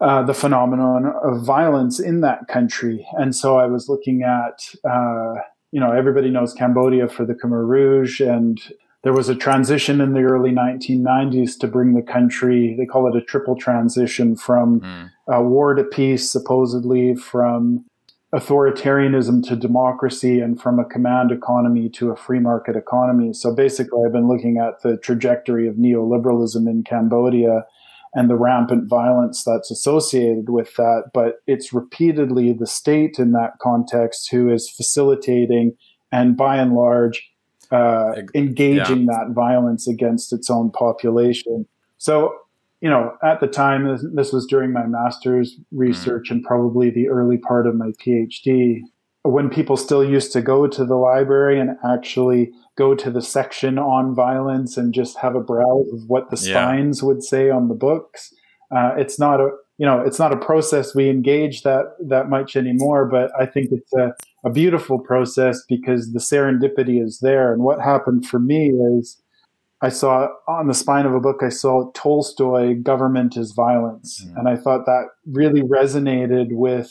uh, 0.00 0.22
the 0.22 0.34
phenomenon 0.34 1.12
of 1.24 1.44
violence 1.44 1.98
in 1.98 2.20
that 2.20 2.46
country. 2.46 3.06
And 3.14 3.34
so 3.34 3.58
I 3.58 3.66
was 3.66 3.88
looking 3.88 4.22
at, 4.22 4.72
uh, 4.88 5.34
you 5.72 5.80
know, 5.80 5.92
everybody 5.92 6.30
knows 6.30 6.54
Cambodia 6.54 7.08
for 7.08 7.26
the 7.26 7.34
Khmer 7.34 7.66
Rouge, 7.66 8.20
and 8.20 8.60
there 9.04 9.12
was 9.12 9.28
a 9.28 9.34
transition 9.34 10.00
in 10.00 10.12
the 10.12 10.22
early 10.22 10.50
1990s 10.50 11.58
to 11.60 11.68
bring 11.68 11.94
the 11.94 12.02
country, 12.02 12.74
they 12.76 12.86
call 12.86 13.06
it 13.06 13.16
a 13.16 13.24
triple 13.24 13.56
transition 13.56 14.34
from 14.34 14.80
mm. 14.80 15.10
uh, 15.32 15.40
war 15.40 15.74
to 15.74 15.84
peace, 15.84 16.30
supposedly, 16.30 17.14
from 17.14 17.84
authoritarianism 18.34 19.46
to 19.48 19.56
democracy, 19.56 20.40
and 20.40 20.60
from 20.60 20.78
a 20.78 20.84
command 20.84 21.30
economy 21.30 21.88
to 21.88 22.10
a 22.10 22.16
free 22.16 22.40
market 22.40 22.76
economy. 22.76 23.32
So 23.32 23.54
basically, 23.54 24.02
I've 24.04 24.12
been 24.12 24.28
looking 24.28 24.58
at 24.58 24.82
the 24.82 24.96
trajectory 24.96 25.68
of 25.68 25.76
neoliberalism 25.76 26.68
in 26.68 26.82
Cambodia 26.82 27.64
and 28.14 28.28
the 28.28 28.36
rampant 28.36 28.88
violence 28.88 29.44
that's 29.44 29.70
associated 29.70 30.50
with 30.50 30.74
that. 30.74 31.10
But 31.14 31.36
it's 31.46 31.72
repeatedly 31.72 32.52
the 32.52 32.66
state 32.66 33.18
in 33.18 33.32
that 33.32 33.52
context 33.62 34.30
who 34.30 34.52
is 34.52 34.68
facilitating 34.68 35.76
and 36.10 36.36
by 36.36 36.56
and 36.56 36.74
large 36.74 37.22
uh, 37.70 38.12
engaging 38.34 39.00
yeah. 39.00 39.18
that 39.18 39.32
violence 39.34 39.86
against 39.88 40.32
its 40.32 40.50
own 40.50 40.70
population. 40.70 41.66
So, 41.98 42.34
you 42.80 42.88
know, 42.88 43.16
at 43.22 43.40
the 43.40 43.46
time, 43.46 43.98
this 44.14 44.32
was 44.32 44.46
during 44.46 44.72
my 44.72 44.86
master's 44.86 45.56
research 45.72 46.28
mm. 46.28 46.36
and 46.36 46.44
probably 46.44 46.90
the 46.90 47.08
early 47.08 47.36
part 47.36 47.66
of 47.66 47.74
my 47.74 47.90
PhD, 48.02 48.82
when 49.22 49.50
people 49.50 49.76
still 49.76 50.04
used 50.04 50.32
to 50.32 50.40
go 50.40 50.66
to 50.66 50.84
the 50.84 50.94
library 50.94 51.58
and 51.60 51.76
actually 51.84 52.52
go 52.76 52.94
to 52.94 53.10
the 53.10 53.20
section 53.20 53.78
on 53.78 54.14
violence 54.14 54.76
and 54.76 54.94
just 54.94 55.18
have 55.18 55.34
a 55.34 55.40
browse 55.40 55.88
of 55.92 56.04
what 56.06 56.30
the 56.30 56.36
spines 56.36 57.02
yeah. 57.02 57.06
would 57.06 57.22
say 57.22 57.50
on 57.50 57.68
the 57.68 57.74
books. 57.74 58.32
Uh, 58.74 58.94
it's 58.96 59.18
not 59.18 59.40
a 59.40 59.50
you 59.78 59.86
know 59.86 60.00
it's 60.00 60.18
not 60.18 60.32
a 60.32 60.36
process 60.36 60.94
we 60.94 61.08
engage 61.08 61.62
that 61.62 61.96
that 62.00 62.28
much 62.28 62.56
anymore, 62.56 63.06
but 63.06 63.30
I 63.38 63.46
think 63.46 63.70
it's 63.72 63.92
a, 63.94 64.14
a 64.48 64.52
beautiful 64.52 64.98
process 64.98 65.62
because 65.68 66.12
the 66.12 66.18
serendipity 66.18 67.02
is 67.02 67.18
there. 67.20 67.52
And 67.52 67.62
what 67.62 67.80
happened 67.80 68.26
for 68.26 68.38
me 68.38 68.70
is 68.70 69.20
I 69.82 69.90
saw 69.90 70.28
on 70.48 70.68
the 70.68 70.74
spine 70.74 71.06
of 71.06 71.14
a 71.14 71.20
book, 71.20 71.42
I 71.42 71.50
saw 71.50 71.90
Tolstoy, 71.92 72.74
Government 72.74 73.36
is 73.36 73.52
Violence. 73.52 74.24
Mm-hmm. 74.24 74.38
And 74.38 74.48
I 74.48 74.56
thought 74.56 74.86
that 74.86 75.08
really 75.26 75.62
resonated 75.62 76.48
with 76.50 76.90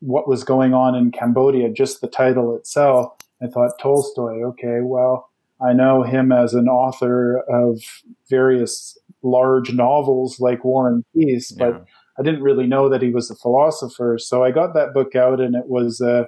what 0.00 0.28
was 0.28 0.44
going 0.44 0.74
on 0.74 0.94
in 0.94 1.10
Cambodia, 1.10 1.72
just 1.72 2.00
the 2.00 2.08
title 2.08 2.54
itself. 2.56 3.12
I 3.42 3.46
thought 3.46 3.78
Tolstoy, 3.80 4.42
okay, 4.50 4.80
well, 4.82 5.30
I 5.66 5.72
know 5.72 6.02
him 6.02 6.30
as 6.30 6.54
an 6.54 6.68
author 6.68 7.38
of 7.48 7.80
various 8.28 8.98
large 9.22 9.72
novels 9.72 10.40
like 10.40 10.64
War 10.64 10.88
and 10.88 11.04
Peace, 11.14 11.52
but 11.52 11.74
yeah. 11.74 11.84
I 12.18 12.22
didn't 12.22 12.42
really 12.42 12.66
know 12.66 12.88
that 12.88 13.00
he 13.00 13.10
was 13.10 13.30
a 13.30 13.36
philosopher. 13.36 14.18
So 14.18 14.44
I 14.44 14.50
got 14.50 14.74
that 14.74 14.92
book 14.92 15.16
out, 15.16 15.40
and 15.40 15.54
it 15.54 15.66
was 15.66 16.00
uh, 16.00 16.24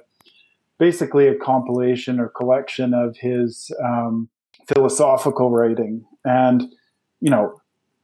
basically 0.77 1.27
a 1.27 1.35
compilation 1.35 2.19
or 2.19 2.29
collection 2.29 2.93
of 2.93 3.17
his 3.17 3.71
um, 3.83 4.29
philosophical 4.67 5.49
writing. 5.49 6.05
And, 6.23 6.63
you 7.21 7.29
know, 7.29 7.59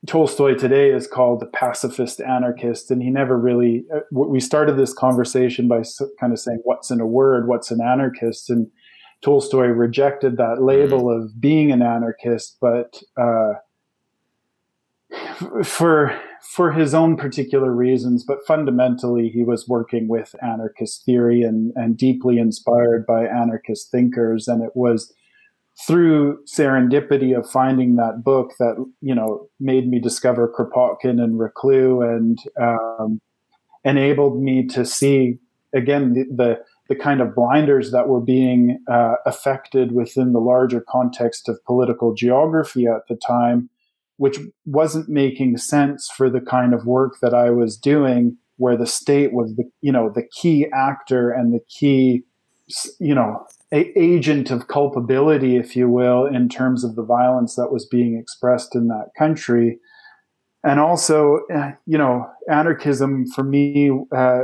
Tolstoy 0.08 0.56
today 0.56 0.90
is 0.90 1.06
called 1.06 1.44
a 1.44 1.48
pacifist 1.48 2.22
anarchist, 2.22 2.90
and 2.90 3.04
he 3.04 3.12
never 3.12 3.38
really. 3.38 3.86
Uh, 3.94 4.00
we 4.12 4.40
started 4.40 4.76
this 4.76 4.94
conversation 4.94 5.68
by 5.68 5.84
kind 6.20 6.34
of 6.34 6.40
saying, 6.40 6.60
"What's 6.64 6.90
in 6.90 7.00
a 7.00 7.06
word? 7.06 7.48
What's 7.48 7.70
an 7.70 7.82
anarchist?" 7.82 8.50
and 8.50 8.68
Tolstoy 9.22 9.68
rejected 9.68 10.38
that 10.38 10.64
label 10.64 11.04
mm-hmm. 11.04 11.26
of 11.26 11.40
being 11.40 11.72
an 11.72 11.84
anarchist, 11.84 12.58
but 12.60 13.00
uh, 13.16 13.54
for 15.64 16.20
for 16.42 16.72
his 16.72 16.94
own 16.94 17.16
particular 17.16 17.72
reasons. 17.72 18.24
But 18.24 18.46
fundamentally, 18.48 19.30
he 19.30 19.44
was 19.44 19.68
working 19.68 20.08
with 20.08 20.36
anarchist 20.42 21.06
theory 21.06 21.44
and 21.44 21.72
and 21.76 21.98
deeply 21.98 22.38
inspired 22.38 23.06
by 23.06 23.26
anarchist 23.26 23.92
thinkers, 23.92 24.48
and 24.48 24.64
it 24.64 24.72
was 24.76 25.14
through 25.88 26.38
serendipity 26.46 27.38
of 27.38 27.50
finding 27.50 27.96
that 27.96 28.24
book 28.24 28.54
that 28.60 28.76
you 29.02 29.16
know 29.16 29.48
made 29.60 29.88
me 29.88 30.00
discover 30.00 30.52
Kropotkin 30.52 31.22
and 31.22 31.40
Reclus 31.40 32.04
and 32.04 32.38
um, 32.62 33.22
enabled 33.84 34.42
me 34.42 34.68
to 34.68 34.86
see 34.86 35.38
again 35.74 36.14
the, 36.14 36.24
the 36.24 36.64
the 36.90 36.96
kind 36.96 37.22
of 37.22 37.34
blinders 37.34 37.92
that 37.92 38.10
were 38.10 38.20
being 38.20 38.78
uh, 38.92 39.16
affected 39.26 39.94
within 39.94 40.34
the 40.34 40.42
larger 40.42 40.82
context 40.82 41.48
of 41.48 41.64
political 41.64 42.14
geography 42.14 42.86
at 42.86 43.08
the 43.08 43.16
time, 43.16 43.70
which 44.18 44.40
wasn't 44.66 45.10
making 45.10 45.58
sense 45.58 46.10
for 46.16 46.30
the 46.30 46.42
kind 46.42 46.74
of 46.74 46.86
work 46.86 47.18
that 47.22 47.34
I 47.34 47.50
was 47.50 47.78
doing, 47.78 48.38
where 48.58 48.78
the 48.78 48.88
state 48.88 49.34
was 49.34 49.56
the 49.56 49.64
you 49.82 49.92
know 49.92 50.12
the 50.14 50.28
key 50.32 50.68
actor 50.74 51.32
and 51.32 51.54
the 51.54 51.62
key 51.70 52.24
you 53.00 53.16
know 53.16 53.46
a- 53.72 53.98
agent 54.00 54.52
of 54.52 54.68
culpability, 54.68 55.56
if 55.56 55.76
you 55.76 55.90
will, 55.90 56.26
in 56.26 56.50
terms 56.50 56.84
of 56.84 56.96
the 56.96 57.04
violence 57.04 57.56
that 57.56 57.72
was 57.72 57.86
being 57.86 58.18
expressed 58.18 58.76
in 58.76 58.88
that 58.88 59.10
country. 59.18 59.80
And 60.64 60.80
also, 60.80 61.40
uh, 61.54 61.72
you 61.88 61.98
know, 61.98 62.30
anarchism 62.50 63.26
for 63.34 63.44
me 63.44 63.92
uh, 64.16 64.44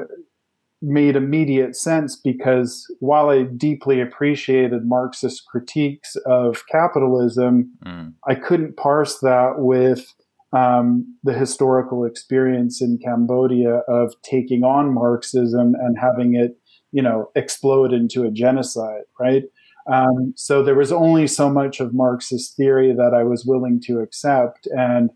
made 0.81 1.15
immediate 1.15 1.75
sense 1.75 2.15
because 2.15 2.85
while 2.99 3.29
I 3.29 3.43
deeply 3.43 3.99
appreciated 3.99 4.85
Marxist 4.85 5.45
critiques 5.47 6.15
of 6.25 6.63
capitalism, 6.71 7.71
mm. 7.85 8.13
I 8.27 8.35
couldn't 8.35 8.77
parse 8.77 9.19
that 9.19 9.55
with 9.57 10.13
um, 10.53 11.17
the 11.23 11.33
historical 11.33 12.05
experience 12.05 12.81
in 12.81 12.99
Cambodia 13.03 13.81
of 13.87 14.13
taking 14.21 14.63
on 14.63 14.93
Marxism 14.93 15.75
and 15.75 15.97
having 15.99 16.35
it, 16.35 16.57
you 16.91 17.01
know, 17.01 17.31
explode 17.35 17.91
into 17.91 18.23
a 18.23 18.31
genocide, 18.31 19.03
right? 19.19 19.43
Um, 19.91 20.33
so 20.35 20.63
there 20.63 20.75
was 20.75 20.91
only 20.91 21.27
so 21.27 21.49
much 21.49 21.79
of 21.79 21.93
Marxist 21.93 22.55
theory 22.55 22.93
that 22.93 23.13
I 23.13 23.23
was 23.23 23.45
willing 23.45 23.81
to 23.85 23.99
accept, 23.99 24.67
and 24.67 25.09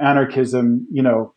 anarchism, 0.00 0.86
you 0.90 1.02
know, 1.02 1.34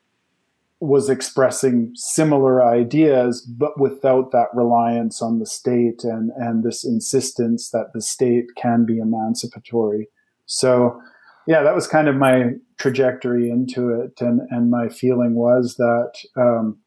was 0.79 1.09
expressing 1.09 1.91
similar 1.95 2.63
ideas, 2.63 3.41
but 3.41 3.79
without 3.79 4.31
that 4.31 4.47
reliance 4.53 5.21
on 5.21 5.39
the 5.39 5.45
state 5.45 6.03
and, 6.03 6.31
and 6.37 6.63
this 6.63 6.85
insistence 6.85 7.71
that 7.71 7.91
the 7.93 8.01
state 8.01 8.45
can 8.55 8.85
be 8.85 8.97
emancipatory. 8.97 10.07
So, 10.45 11.01
yeah, 11.47 11.63
that 11.63 11.75
was 11.75 11.85
kind 11.85 12.07
of 12.07 12.15
my 12.15 12.51
trajectory 12.77 13.49
into 13.49 13.89
it. 13.89 14.21
And, 14.21 14.41
and 14.51 14.71
my 14.71 14.87
feeling 14.87 15.35
was 15.35 15.75
that, 15.75 16.13
um, 16.37 16.77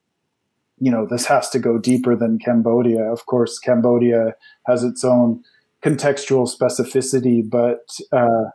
you 0.79 0.91
know, 0.91 1.07
this 1.07 1.27
has 1.27 1.51
to 1.51 1.59
go 1.59 1.79
deeper 1.79 2.17
than 2.17 2.39
Cambodia. 2.39 3.03
Of 3.13 3.27
course, 3.27 3.59
Cambodia 3.59 4.35
has 4.67 4.85
its 4.85 5.05
own 5.05 5.43
contextual 5.83 6.49
specificity, 6.51 7.43
but 7.49 7.99
uh, 8.11 8.51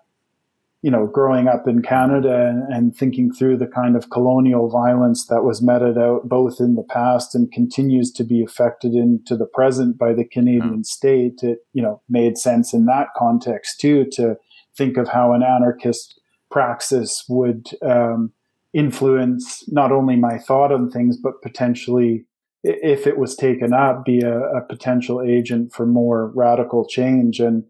you 0.81 0.91
know, 0.91 1.07
growing 1.07 1.47
up 1.47 1.67
in 1.67 1.81
Canada 1.81 2.47
and, 2.47 2.71
and, 2.71 2.95
thinking 2.95 3.33
through 3.33 3.57
the 3.57 3.67
kind 3.67 3.95
of 3.95 4.11
colonial 4.11 4.69
violence 4.69 5.25
that 5.25 5.43
was 5.43 5.61
meted 5.61 5.97
out 5.97 6.29
both 6.29 6.59
in 6.59 6.75
the 6.75 6.83
past 6.83 7.33
and 7.33 7.51
continues 7.51 8.11
to 8.11 8.23
be 8.23 8.43
affected 8.43 8.93
into 8.93 9.35
the 9.35 9.47
present 9.47 9.97
by 9.97 10.13
the 10.13 10.23
Canadian 10.23 10.81
mm. 10.81 10.85
state, 10.85 11.41
it, 11.41 11.59
you 11.73 11.81
know, 11.81 12.01
made 12.07 12.37
sense 12.37 12.73
in 12.73 12.85
that 12.85 13.07
context 13.17 13.79
too 13.79 14.05
to 14.11 14.37
think 14.77 14.97
of 14.97 15.07
how 15.07 15.33
an 15.33 15.41
anarchist 15.41 16.19
praxis 16.51 17.25
would 17.27 17.67
um, 17.81 18.31
influence 18.73 19.63
not 19.67 19.91
only 19.91 20.15
my 20.15 20.37
thought 20.37 20.71
on 20.71 20.89
things, 20.89 21.17
but 21.17 21.41
potentially, 21.41 22.25
if 22.63 23.07
it 23.07 23.17
was 23.17 23.35
taken 23.35 23.73
up, 23.73 24.05
be 24.05 24.21
a, 24.21 24.39
a 24.39 24.61
potential 24.61 25.21
agent 25.21 25.73
for 25.73 25.85
more 25.85 26.31
radical 26.35 26.85
change. 26.87 27.39
And 27.39 27.63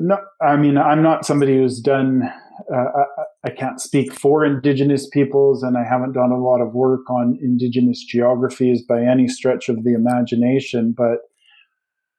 no, 0.00 0.18
I 0.40 0.56
mean, 0.56 0.78
I'm 0.78 1.02
not 1.02 1.26
somebody 1.26 1.56
who's 1.56 1.80
done. 1.80 2.22
Uh, 2.72 2.76
I, 2.76 3.48
I, 3.48 3.50
can't 3.50 3.80
speak 3.80 4.12
for 4.12 4.44
Indigenous 4.44 5.08
peoples, 5.08 5.62
and 5.62 5.76
I 5.76 5.84
haven't 5.84 6.12
done 6.12 6.30
a 6.30 6.38
lot 6.38 6.60
of 6.60 6.74
work 6.74 7.08
on 7.10 7.38
Indigenous 7.40 8.04
geographies 8.04 8.82
by 8.82 9.02
any 9.02 9.28
stretch 9.28 9.68
of 9.68 9.84
the 9.84 9.94
imagination. 9.94 10.92
But 10.96 11.20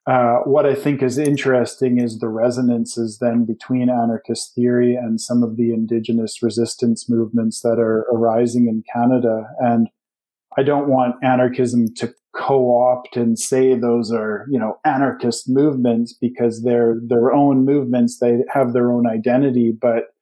uh, 0.08 0.38
what 0.46 0.66
I 0.66 0.74
think 0.74 1.04
is 1.04 1.18
interesting 1.18 2.00
is 2.00 2.20
the 2.20 2.28
resonances 2.28 3.20
then 3.20 3.46
between 3.46 3.90
anarchist 3.90 4.56
theory 4.56 4.96
and 4.96 5.22
some 5.22 5.44
of 5.44 5.58
the 5.58 5.74
Indigenous 5.74 6.42
resistance 6.42 7.10
movements 7.10 7.62
that 7.62 7.80
are 7.80 8.08
arising 8.12 8.68
in 8.68 8.84
Canada. 8.92 9.48
And 9.60 9.90
I 10.58 10.64
don't 10.64 10.90
want 10.90 11.24
anarchism 11.24 11.94
to 11.96 12.14
co-opt 12.34 13.18
and 13.18 13.38
say 13.38 13.76
those 13.76 14.12
are, 14.12 14.46
you 14.50 14.58
know, 14.58 14.78
anarchist 14.86 15.50
movements 15.50 16.14
because 16.14 16.64
they're 16.64 16.96
their 17.04 17.32
own 17.32 17.66
movements. 17.66 18.20
They 18.20 18.44
have 18.54 18.74
their 18.74 18.92
own 18.92 19.06
identity. 19.08 19.72
But 19.72 20.14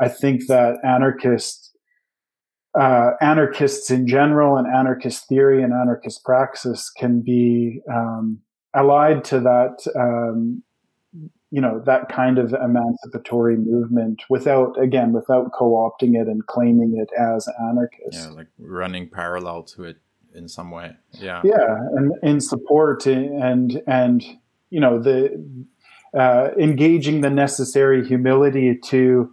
I 0.00 0.08
think 0.08 0.46
that 0.46 0.76
anarchist, 0.84 1.76
uh, 2.78 3.10
anarchists 3.20 3.90
in 3.90 4.06
general 4.06 4.56
and 4.56 4.66
anarchist 4.66 5.28
theory 5.28 5.62
and 5.62 5.72
anarchist 5.72 6.24
praxis 6.24 6.90
can 6.90 7.20
be, 7.20 7.80
um, 7.92 8.40
allied 8.74 9.24
to 9.24 9.40
that, 9.40 9.86
um, 9.98 10.62
you 11.50 11.60
know, 11.60 11.82
that 11.86 12.10
kind 12.10 12.38
of 12.38 12.52
emancipatory 12.52 13.56
movement 13.56 14.22
without, 14.28 14.78
again, 14.80 15.12
without 15.12 15.50
co-opting 15.52 16.14
it 16.14 16.28
and 16.28 16.46
claiming 16.46 16.96
it 16.98 17.08
as 17.18 17.48
anarchist. 17.70 18.12
Yeah, 18.12 18.28
like 18.28 18.48
running 18.58 19.08
parallel 19.08 19.62
to 19.64 19.84
it 19.84 19.96
in 20.38 20.48
some 20.48 20.70
way. 20.70 20.92
Yeah. 21.12 21.42
Yeah, 21.44 21.76
and 21.96 22.12
in 22.22 22.40
support 22.40 23.06
and 23.06 23.82
and 23.86 24.24
you 24.70 24.80
know 24.80 24.98
the 24.98 25.44
uh, 26.18 26.50
engaging 26.58 27.20
the 27.20 27.30
necessary 27.30 28.06
humility 28.06 28.78
to 28.86 29.30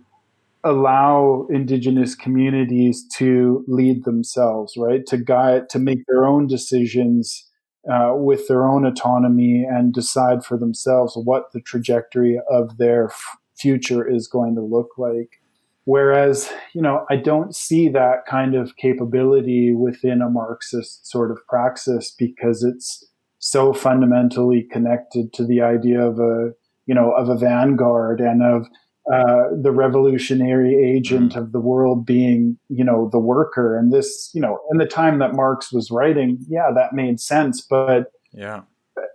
allow 0.65 1.47
indigenous 1.49 2.15
communities 2.15 3.05
to 3.13 3.63
lead 3.67 4.03
themselves, 4.03 4.73
right? 4.75 5.05
To 5.07 5.17
guide, 5.17 5.69
to 5.69 5.79
make 5.79 5.99
their 6.07 6.25
own 6.25 6.47
decisions 6.47 7.49
uh, 7.89 8.13
with 8.15 8.47
their 8.47 8.67
own 8.67 8.83
autonomy 8.83 9.63
and 9.63 9.93
decide 9.93 10.43
for 10.43 10.57
themselves 10.57 11.15
what 11.15 11.51
the 11.53 11.61
trajectory 11.61 12.39
of 12.49 12.77
their 12.77 13.05
f- 13.05 13.37
future 13.55 14.05
is 14.07 14.27
going 14.27 14.55
to 14.55 14.61
look 14.61 14.97
like. 14.97 15.39
Whereas, 15.85 16.49
you 16.73 16.81
know, 16.81 17.05
I 17.11 17.15
don't 17.15 17.55
see 17.55 17.89
that 17.89 18.25
kind 18.27 18.55
of 18.55 18.75
capability 18.75 19.71
within 19.71 20.21
a 20.21 20.29
Marxist 20.29 21.07
sort 21.07 21.29
of 21.31 21.37
praxis 21.47 22.13
because 22.17 22.63
it's 22.63 23.07
so 23.37 23.71
fundamentally 23.71 24.67
connected 24.71 25.31
to 25.33 25.45
the 25.45 25.61
idea 25.61 26.01
of 26.01 26.19
a, 26.19 26.51
you 26.87 26.95
know, 26.95 27.11
of 27.11 27.29
a 27.29 27.37
vanguard 27.37 28.19
and 28.19 28.41
of 28.41 28.65
uh, 29.13 29.49
the 29.61 29.71
revolutionary 29.71 30.75
agent 30.75 31.33
mm. 31.33 31.37
of 31.37 31.51
the 31.51 31.59
world 31.59 32.03
being, 32.07 32.57
you 32.69 32.83
know, 32.83 33.07
the 33.11 33.19
worker. 33.19 33.77
And 33.77 33.93
this, 33.93 34.31
you 34.33 34.41
know, 34.41 34.59
in 34.71 34.79
the 34.79 34.87
time 34.87 35.19
that 35.19 35.35
Marx 35.35 35.71
was 35.71 35.91
writing, 35.91 36.39
yeah, 36.47 36.71
that 36.73 36.93
made 36.93 37.19
sense. 37.19 37.61
But 37.61 38.11
yeah, 38.31 38.61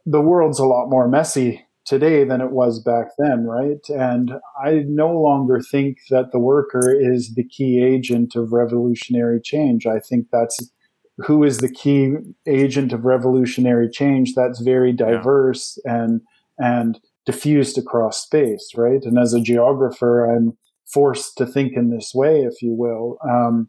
the 0.07 0.21
world's 0.21 0.61
a 0.61 0.67
lot 0.67 0.89
more 0.89 1.09
messy 1.09 1.65
today 1.91 2.23
than 2.23 2.41
it 2.41 2.53
was 2.53 2.81
back 2.81 3.09
then, 3.19 3.45
right? 3.45 3.85
And 3.89 4.35
I 4.65 4.85
no 4.87 5.13
longer 5.13 5.61
think 5.61 5.99
that 6.09 6.31
the 6.31 6.39
worker 6.39 6.95
is 6.97 7.35
the 7.35 7.43
key 7.43 7.83
agent 7.83 8.37
of 8.37 8.53
revolutionary 8.53 9.41
change. 9.41 9.87
I 9.87 9.99
think 9.99 10.29
that's 10.31 10.71
who 11.19 11.43
is 11.43 11.59
the 11.59 11.69
key 11.69 12.15
agent 12.47 12.93
of 12.93 13.05
revolutionary 13.05 13.91
change 13.91 14.35
that's 14.37 14.61
very 14.61 14.93
diverse 14.93 15.81
yeah. 15.85 16.05
and 16.05 16.21
and 16.61 17.01
diffused 17.27 17.77
across 17.77 18.23
space, 18.23 18.71
right? 18.77 19.03
And 19.03 19.19
as 19.19 19.35
a 19.35 19.41
geographer, 19.41 20.33
I'm 20.33 20.57
forced 20.87 21.37
to 21.39 21.47
think 21.47 21.73
in 21.73 21.91
this 21.91 22.13
way, 22.15 22.43
if 22.43 22.63
you 22.63 22.73
will, 22.73 23.19
um, 23.29 23.69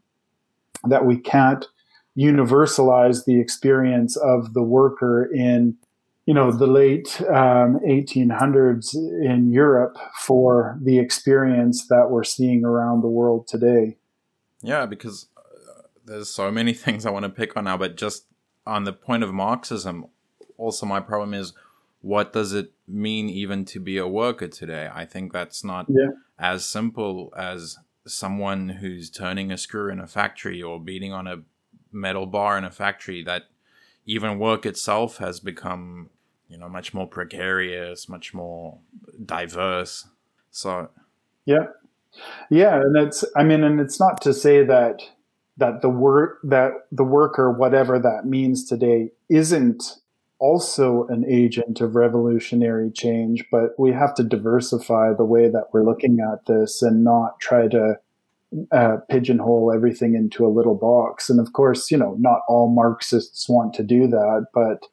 that 0.84 1.06
we 1.06 1.16
can't 1.16 1.66
universalize 2.16 3.24
the 3.24 3.40
experience 3.40 4.16
of 4.16 4.54
the 4.54 4.62
worker 4.62 5.28
in 5.34 5.76
you 6.26 6.34
know 6.34 6.52
the 6.52 6.66
late 6.66 7.20
um, 7.22 7.80
1800s 7.86 8.94
in 8.94 9.50
Europe 9.50 9.98
for 10.20 10.78
the 10.80 10.98
experience 10.98 11.88
that 11.88 12.10
we're 12.10 12.24
seeing 12.24 12.64
around 12.64 13.02
the 13.02 13.08
world 13.08 13.46
today. 13.46 13.96
Yeah, 14.62 14.86
because 14.86 15.26
uh, 15.36 15.82
there's 16.04 16.28
so 16.28 16.50
many 16.50 16.72
things 16.84 17.04
I 17.04 17.10
want 17.10 17.24
to 17.24 17.28
pick 17.28 17.56
on 17.56 17.64
now, 17.64 17.76
but 17.76 17.96
just 17.96 18.26
on 18.66 18.84
the 18.84 18.92
point 18.92 19.24
of 19.24 19.32
Marxism, 19.32 20.06
also 20.56 20.86
my 20.86 21.00
problem 21.00 21.34
is 21.34 21.52
what 22.00 22.32
does 22.32 22.52
it 22.52 22.72
mean 22.86 23.28
even 23.28 23.64
to 23.64 23.80
be 23.80 23.96
a 23.96 24.06
worker 24.06 24.48
today? 24.48 24.88
I 24.92 25.04
think 25.04 25.32
that's 25.32 25.64
not 25.64 25.86
yeah. 25.88 26.10
as 26.38 26.64
simple 26.64 27.32
as 27.36 27.78
someone 28.06 28.68
who's 28.68 29.08
turning 29.08 29.52
a 29.52 29.56
screw 29.56 29.90
in 29.90 30.00
a 30.00 30.06
factory 30.06 30.60
or 30.60 30.80
beating 30.80 31.12
on 31.12 31.26
a 31.26 31.42
metal 31.92 32.26
bar 32.26 32.58
in 32.58 32.64
a 32.64 32.70
factory 32.70 33.22
that 33.22 33.44
even 34.04 34.38
work 34.38 34.66
itself 34.66 35.18
has 35.18 35.38
become 35.38 36.10
you 36.52 36.58
know 36.58 36.68
much 36.68 36.92
more 36.92 37.06
precarious 37.06 38.08
much 38.08 38.34
more 38.34 38.78
diverse 39.24 40.06
so 40.50 40.88
yeah 41.46 41.66
yeah 42.50 42.76
and 42.76 42.96
it's 42.96 43.24
i 43.36 43.42
mean 43.42 43.64
and 43.64 43.80
it's 43.80 43.98
not 43.98 44.20
to 44.20 44.34
say 44.34 44.62
that 44.62 45.00
that 45.56 45.80
the 45.80 45.88
work 45.88 46.38
that 46.44 46.72
the 46.92 47.04
worker 47.04 47.50
whatever 47.50 47.98
that 47.98 48.26
means 48.26 48.64
today 48.64 49.10
isn't 49.28 49.96
also 50.42 51.06
an 51.06 51.24
agent 51.28 51.80
of 51.80 51.94
revolutionary 51.94 52.90
change, 52.90 53.44
but 53.52 53.78
we 53.78 53.92
have 53.92 54.12
to 54.12 54.24
diversify 54.24 55.12
the 55.12 55.24
way 55.24 55.48
that 55.48 55.68
we're 55.72 55.84
looking 55.84 56.18
at 56.18 56.46
this 56.46 56.82
and 56.82 57.04
not 57.04 57.38
try 57.38 57.68
to 57.68 57.96
uh, 58.72 58.96
pigeonhole 59.08 59.72
everything 59.72 60.16
into 60.16 60.44
a 60.44 60.50
little 60.50 60.74
box. 60.74 61.30
And 61.30 61.38
of 61.38 61.52
course, 61.52 61.92
you 61.92 61.96
know, 61.96 62.16
not 62.18 62.40
all 62.48 62.68
Marxists 62.68 63.48
want 63.48 63.72
to 63.74 63.84
do 63.84 64.08
that, 64.08 64.46
but 64.52 64.84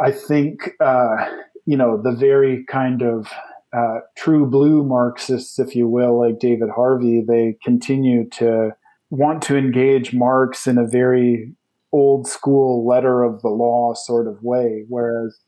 I 0.00 0.10
think, 0.10 0.70
uh, 0.80 1.28
you 1.66 1.76
know, 1.76 2.00
the 2.00 2.12
very 2.12 2.64
kind 2.64 3.02
of 3.02 3.28
uh, 3.76 4.00
true 4.16 4.46
blue 4.46 4.84
Marxists, 4.84 5.58
if 5.58 5.74
you 5.74 5.88
will, 5.88 6.20
like 6.20 6.38
David 6.38 6.70
Harvey, 6.74 7.24
they 7.26 7.56
continue 7.62 8.28
to 8.30 8.70
want 9.10 9.42
to 9.42 9.56
engage 9.56 10.12
Marx 10.12 10.66
in 10.66 10.78
a 10.78 10.86
very 10.86 11.52
old 11.92 12.26
school 12.26 12.86
letter 12.86 13.22
of 13.22 13.40
the 13.42 13.48
law 13.48 13.94
sort 13.94 14.26
of 14.26 14.42
way. 14.42 14.84
Whereas, 14.88 15.38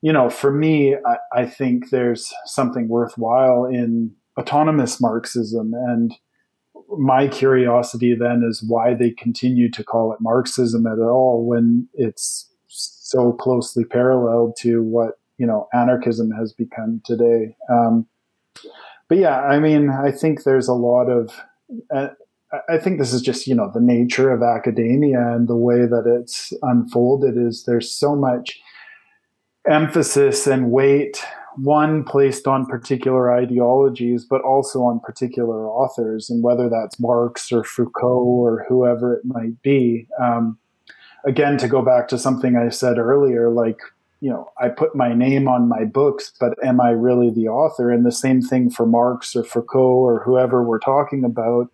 you 0.00 0.12
know, 0.12 0.30
for 0.30 0.50
me, 0.50 0.96
I, 1.06 1.16
I 1.32 1.46
think 1.46 1.90
there's 1.90 2.32
something 2.46 2.88
worthwhile 2.88 3.66
in 3.66 4.12
autonomous 4.38 5.00
Marxism. 5.00 5.72
And 5.74 6.14
my 6.98 7.28
curiosity 7.28 8.14
then 8.14 8.42
is 8.48 8.64
why 8.66 8.94
they 8.94 9.10
continue 9.10 9.70
to 9.70 9.84
call 9.84 10.12
it 10.12 10.20
Marxism 10.20 10.86
at 10.86 10.98
all 10.98 11.46
when 11.46 11.88
it's 11.94 12.50
so 13.14 13.32
closely 13.32 13.84
paralleled 13.84 14.56
to 14.56 14.82
what, 14.82 15.18
you 15.38 15.46
know, 15.46 15.68
anarchism 15.72 16.32
has 16.32 16.52
become 16.52 17.00
today. 17.04 17.56
Um, 17.70 18.06
but 19.08 19.18
yeah, 19.18 19.40
I 19.40 19.60
mean, 19.60 19.88
I 19.88 20.10
think 20.10 20.42
there's 20.42 20.66
a 20.66 20.74
lot 20.74 21.08
of, 21.08 21.30
uh, 21.94 22.08
I 22.68 22.78
think 22.78 22.98
this 22.98 23.12
is 23.12 23.22
just 23.22 23.46
you 23.46 23.54
know 23.54 23.70
the 23.72 23.80
nature 23.80 24.30
of 24.30 24.42
academia 24.42 25.34
and 25.34 25.48
the 25.48 25.56
way 25.56 25.86
that 25.86 26.04
it's 26.06 26.52
unfolded 26.62 27.36
is 27.36 27.64
there's 27.64 27.90
so 27.90 28.14
much 28.14 28.60
emphasis 29.68 30.46
and 30.46 30.70
weight 30.70 31.20
one 31.56 32.04
placed 32.04 32.46
on 32.46 32.66
particular 32.66 33.32
ideologies 33.32 34.24
but 34.24 34.42
also 34.42 34.82
on 34.82 35.00
particular 35.00 35.66
authors 35.66 36.30
and 36.30 36.44
whether 36.44 36.68
that's 36.68 37.00
marx 37.00 37.50
or 37.50 37.64
foucault 37.64 38.24
or 38.24 38.66
whoever 38.68 39.14
it 39.14 39.24
might 39.24 39.60
be 39.62 40.06
um, 40.22 40.58
again 41.26 41.56
to 41.56 41.68
go 41.68 41.82
back 41.82 42.08
to 42.08 42.18
something 42.18 42.56
i 42.56 42.68
said 42.68 42.98
earlier 42.98 43.50
like 43.50 43.80
you 44.20 44.30
know 44.30 44.50
i 44.60 44.68
put 44.68 44.94
my 44.94 45.14
name 45.14 45.48
on 45.48 45.68
my 45.68 45.84
books 45.84 46.32
but 46.38 46.52
am 46.64 46.80
i 46.80 46.90
really 46.90 47.30
the 47.30 47.48
author 47.48 47.90
and 47.90 48.04
the 48.04 48.12
same 48.12 48.40
thing 48.40 48.70
for 48.70 48.86
marx 48.86 49.34
or 49.34 49.44
foucault 49.44 50.04
or 50.04 50.22
whoever 50.24 50.62
we're 50.62 50.78
talking 50.78 51.24
about 51.24 51.68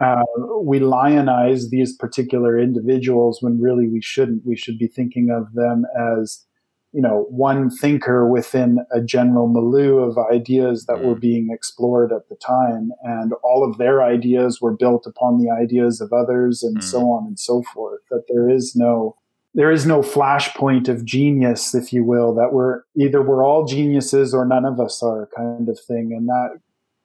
uh, 0.00 0.22
we 0.60 0.78
lionize 0.78 1.70
these 1.70 1.96
particular 1.96 2.58
individuals 2.58 3.42
when 3.42 3.60
really 3.60 3.88
we 3.88 4.00
shouldn't. 4.00 4.46
We 4.46 4.56
should 4.56 4.78
be 4.78 4.86
thinking 4.86 5.30
of 5.30 5.52
them 5.54 5.86
as, 5.98 6.44
you 6.92 7.02
know, 7.02 7.26
one 7.28 7.70
thinker 7.70 8.26
within 8.26 8.78
a 8.90 9.00
general 9.00 9.46
milieu 9.46 9.98
of 9.98 10.16
ideas 10.18 10.86
that 10.86 11.04
were 11.04 11.14
mm. 11.14 11.20
being 11.20 11.48
explored 11.52 12.12
at 12.12 12.28
the 12.28 12.36
time. 12.36 12.90
And 13.02 13.32
all 13.42 13.68
of 13.68 13.76
their 13.76 14.02
ideas 14.02 14.60
were 14.60 14.74
built 14.74 15.06
upon 15.06 15.38
the 15.38 15.50
ideas 15.50 16.00
of 16.00 16.12
others 16.12 16.62
and 16.62 16.78
mm. 16.78 16.82
so 16.82 17.10
on 17.10 17.26
and 17.26 17.38
so 17.38 17.62
forth. 17.74 18.00
That 18.10 18.24
there 18.28 18.48
is 18.48 18.74
no 18.74 19.16
there 19.54 19.72
is 19.72 19.86
no 19.86 20.00
flashpoint 20.00 20.88
of 20.88 21.04
genius, 21.04 21.74
if 21.74 21.92
you 21.92 22.04
will, 22.04 22.34
that 22.34 22.52
we're 22.52 22.82
either 22.96 23.22
we're 23.22 23.44
all 23.44 23.64
geniuses 23.64 24.32
or 24.32 24.44
none 24.44 24.64
of 24.64 24.78
us 24.78 25.02
are 25.02 25.28
kind 25.36 25.68
of 25.68 25.78
thing. 25.80 26.12
And 26.16 26.28
that 26.28 26.60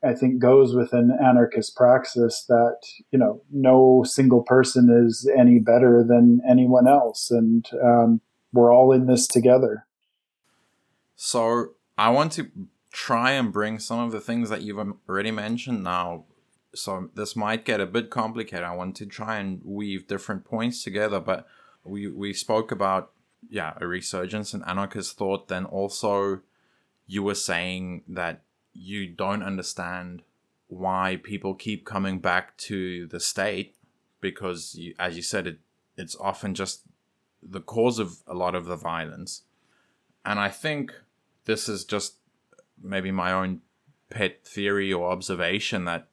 I 0.06 0.14
think 0.14 0.40
goes 0.40 0.76
with 0.76 0.94
an 0.94 1.18
anarchist 1.24 1.76
praxis 1.76 2.46
that, 2.50 2.78
you 3.12 3.18
know, 3.18 3.42
no 3.52 4.04
single 4.06 4.44
person 4.44 4.90
is 5.06 5.30
any 5.38 5.60
better 5.60 6.04
than 6.08 6.42
anyone 6.48 6.88
else. 6.88 7.32
And 7.32 7.66
um, 7.82 8.22
we're 8.54 8.74
all 8.74 8.92
in 8.92 9.08
this 9.08 9.28
together. 9.28 9.86
So 11.16 11.72
I 11.98 12.10
want 12.10 12.32
to 12.34 12.50
try 12.92 13.32
and 13.32 13.52
bring 13.52 13.80
some 13.80 14.00
of 14.00 14.12
the 14.12 14.22
things 14.22 14.50
that 14.50 14.62
you've 14.62 14.80
um, 14.80 15.00
already 15.10 15.32
mentioned 15.32 15.84
now. 15.84 16.26
So 16.76 17.10
this 17.16 17.36
might 17.36 17.66
get 17.66 17.82
a 17.82 17.86
bit 17.86 18.10
complicated. 18.10 18.64
I 18.64 18.76
want 18.76 18.96
to 18.98 19.06
try 19.06 19.38
and 19.38 19.62
weave 19.64 20.08
different 20.08 20.46
points 20.46 20.84
together, 20.84 21.20
but 21.20 21.48
we 21.84 22.08
we 22.08 22.34
spoke 22.34 22.72
about 22.72 23.12
yeah 23.50 23.74
a 23.82 23.88
resurgence 23.88 24.54
in 24.54 24.64
anarchist 24.64 25.18
thought. 25.18 25.48
Then 25.48 25.66
also 25.66 26.42
you 27.06 27.24
were 27.24 27.36
saying 27.36 28.04
that 28.08 28.42
you 28.74 29.08
don't 29.08 29.44
understand 29.44 30.24
why 30.68 31.20
people 31.22 31.54
keep 31.54 31.86
coming 31.86 32.20
back 32.20 32.58
to 32.58 33.06
the 33.08 33.20
state 33.20 33.76
because 34.22 34.74
you, 34.76 34.96
as 34.98 35.16
you 35.16 35.22
said 35.22 35.46
it 35.46 35.60
it's 35.96 36.16
often 36.16 36.56
just 36.56 36.82
the 37.48 37.62
cause 37.62 38.00
of 38.00 38.18
a 38.28 38.34
lot 38.34 38.56
of 38.56 38.66
the 38.66 38.76
violence. 38.76 39.44
And 40.26 40.40
i 40.40 40.50
think 40.50 40.94
this 41.46 41.68
is 41.68 41.84
just 41.84 42.16
maybe 42.82 43.12
my 43.12 43.32
own 43.32 43.62
pet 44.10 44.46
theory 44.46 44.94
or 44.94 45.12
observation 45.12 45.86
that 45.86 46.08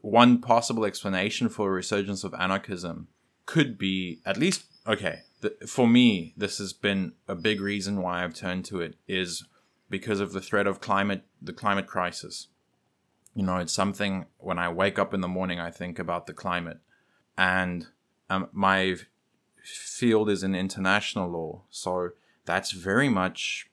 one 0.00 0.40
possible 0.40 0.84
explanation 0.84 1.48
for 1.48 1.68
a 1.68 1.72
resurgence 1.72 2.24
of 2.24 2.34
anarchism 2.34 3.08
could 3.46 3.78
be 3.78 4.20
at 4.24 4.36
least 4.36 4.64
okay 4.86 5.20
for 5.66 5.86
me 5.86 6.34
this 6.36 6.58
has 6.58 6.72
been 6.72 7.12
a 7.28 7.34
big 7.34 7.60
reason 7.60 8.02
why 8.02 8.22
i've 8.22 8.34
turned 8.34 8.64
to 8.64 8.80
it 8.80 8.96
is 9.08 9.44
because 9.88 10.20
of 10.20 10.32
the 10.32 10.40
threat 10.40 10.66
of 10.66 10.80
climate 10.80 11.22
the 11.40 11.52
climate 11.52 11.86
crisis. 11.86 12.48
You 13.34 13.42
know 13.42 13.58
it's 13.58 13.72
something 13.72 14.26
when 14.38 14.58
i 14.58 14.68
wake 14.68 14.98
up 14.98 15.12
in 15.12 15.20
the 15.20 15.28
morning 15.28 15.60
i 15.60 15.70
think 15.70 15.98
about 15.98 16.26
the 16.26 16.32
climate. 16.32 16.78
And 17.38 17.86
um, 18.30 18.48
my 18.52 18.96
field 19.66 20.30
is 20.30 20.42
in 20.42 20.54
international 20.54 21.28
law 21.28 21.62
so 21.70 22.10
that's 22.44 22.70
very 22.72 23.08
much 23.08 23.68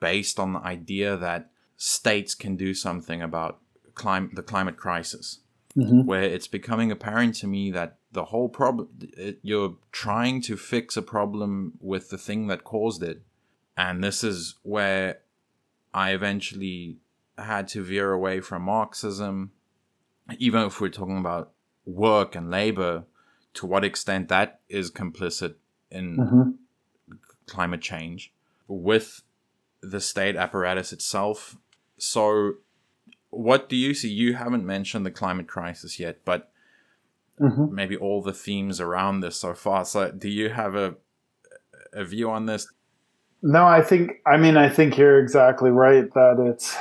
based 0.00 0.38
on 0.38 0.52
the 0.52 0.60
idea 0.60 1.16
that 1.16 1.50
states 1.76 2.34
can 2.34 2.56
do 2.56 2.74
something 2.74 3.22
about 3.22 3.58
clim- 3.94 4.30
the 4.34 4.42
climate 4.42 4.76
crisis. 4.76 5.40
Mm-hmm. 5.76 6.06
where 6.06 6.22
it's 6.24 6.48
becoming 6.48 6.90
apparent 6.90 7.36
to 7.36 7.46
me 7.46 7.70
that 7.70 7.98
the 8.10 8.24
whole 8.24 8.48
problem 8.48 8.88
you're 9.42 9.76
trying 9.92 10.40
to 10.42 10.56
fix 10.56 10.96
a 10.96 11.02
problem 11.02 11.74
with 11.78 12.08
the 12.08 12.18
thing 12.18 12.48
that 12.48 12.64
caused 12.64 13.02
it. 13.02 13.22
And 13.76 14.02
this 14.02 14.24
is 14.24 14.56
where 14.62 15.20
i 15.94 16.12
eventually 16.12 16.96
had 17.36 17.68
to 17.68 17.84
veer 17.84 18.12
away 18.12 18.40
from 18.40 18.62
marxism. 18.62 19.52
Even 20.38 20.62
if 20.62 20.80
we're 20.80 20.88
talking 20.88 21.18
about 21.18 21.52
work 21.84 22.34
and 22.34 22.50
labor 22.50 23.04
to 23.54 23.66
what 23.66 23.84
extent 23.84 24.28
that 24.28 24.60
is 24.68 24.90
complicit 24.90 25.54
in 25.90 26.16
mm-hmm. 26.16 27.14
climate 27.46 27.80
change 27.80 28.32
with 28.66 29.22
the 29.80 30.00
state 30.00 30.36
apparatus 30.36 30.92
itself 30.92 31.56
so 31.96 32.54
what 33.30 33.68
do 33.68 33.76
you 33.76 33.94
see 33.94 34.08
you 34.08 34.34
haven't 34.34 34.64
mentioned 34.64 35.04
the 35.06 35.10
climate 35.10 35.46
crisis 35.46 35.98
yet 35.98 36.18
but 36.24 36.50
mm-hmm. 37.40 37.74
maybe 37.74 37.96
all 37.96 38.22
the 38.22 38.32
themes 38.32 38.80
around 38.80 39.20
this 39.20 39.36
so 39.36 39.54
far. 39.54 39.84
So, 39.84 40.10
do 40.10 40.28
you 40.28 40.50
have 40.50 40.74
a 40.74 40.96
a 41.92 42.04
view 42.04 42.30
on 42.30 42.46
this? 42.46 42.68
No, 43.42 43.64
I 43.64 43.82
think. 43.82 44.12
I 44.26 44.36
mean, 44.36 44.56
I 44.56 44.68
think 44.68 44.98
you're 44.98 45.20
exactly 45.20 45.70
right 45.70 46.12
that 46.14 46.38
it's 46.38 46.76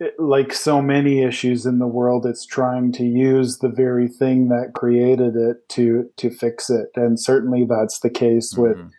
it, 0.00 0.14
like 0.18 0.52
so 0.52 0.82
many 0.82 1.22
issues 1.22 1.66
in 1.66 1.78
the 1.78 1.86
world. 1.86 2.26
It's 2.26 2.46
trying 2.46 2.92
to 2.92 3.04
use 3.04 3.58
the 3.58 3.68
very 3.68 4.08
thing 4.08 4.48
that 4.48 4.72
created 4.74 5.36
it 5.36 5.68
to 5.70 6.10
to 6.16 6.30
fix 6.30 6.70
it, 6.70 6.88
and 6.96 7.20
certainly 7.20 7.66
that's 7.68 8.00
the 8.00 8.10
case 8.10 8.54
mm-hmm. 8.54 8.62
with 8.62 8.92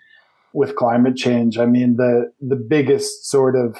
with 0.53 0.75
climate 0.75 1.17
change. 1.17 1.57
I 1.57 1.65
mean, 1.65 1.97
the 1.97 2.31
the 2.39 2.55
biggest 2.55 3.29
sort 3.29 3.55
of 3.55 3.77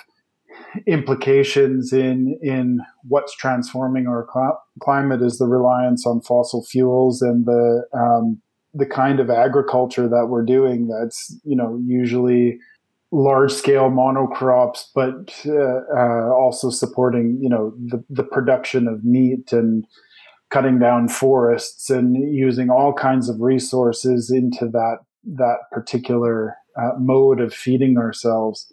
implications 0.88 1.94
in 1.94 2.38
in 2.42 2.82
what's 3.08 3.36
transforming 3.36 4.08
our 4.08 4.28
cl- 4.34 4.62
climate 4.80 5.22
is 5.22 5.38
the 5.38 5.48
reliance 5.48 6.06
on 6.06 6.22
fossil 6.22 6.64
fuels 6.64 7.22
and 7.22 7.46
the 7.46 7.84
um, 7.94 8.42
the 8.74 8.86
kind 8.86 9.20
of 9.20 9.30
agriculture 9.30 10.08
that 10.08 10.28
we're 10.28 10.46
doing. 10.46 10.88
That's 10.88 11.38
you 11.44 11.56
know 11.56 11.80
usually 11.86 12.60
large 13.12 13.52
scale 13.52 13.90
monocrops, 13.90 14.86
but 14.96 15.34
uh, 15.46 15.82
uh, 15.96 16.34
also 16.34 16.70
supporting 16.70 17.38
you 17.42 17.50
know 17.50 17.74
the 17.78 18.04
the 18.10 18.24
production 18.24 18.88
of 18.88 19.04
meat 19.04 19.52
and 19.52 19.86
cutting 20.50 20.80
down 20.80 21.08
forests 21.08 21.90
and 21.90 22.16
using 22.34 22.70
all 22.70 22.94
kinds 22.94 23.30
of 23.30 23.40
resources 23.40 24.30
into 24.30 24.68
that 24.68 25.00
that 25.24 25.58
particular 25.72 26.56
uh, 26.78 26.92
mode 26.98 27.40
of 27.40 27.54
feeding 27.54 27.98
ourselves 27.98 28.72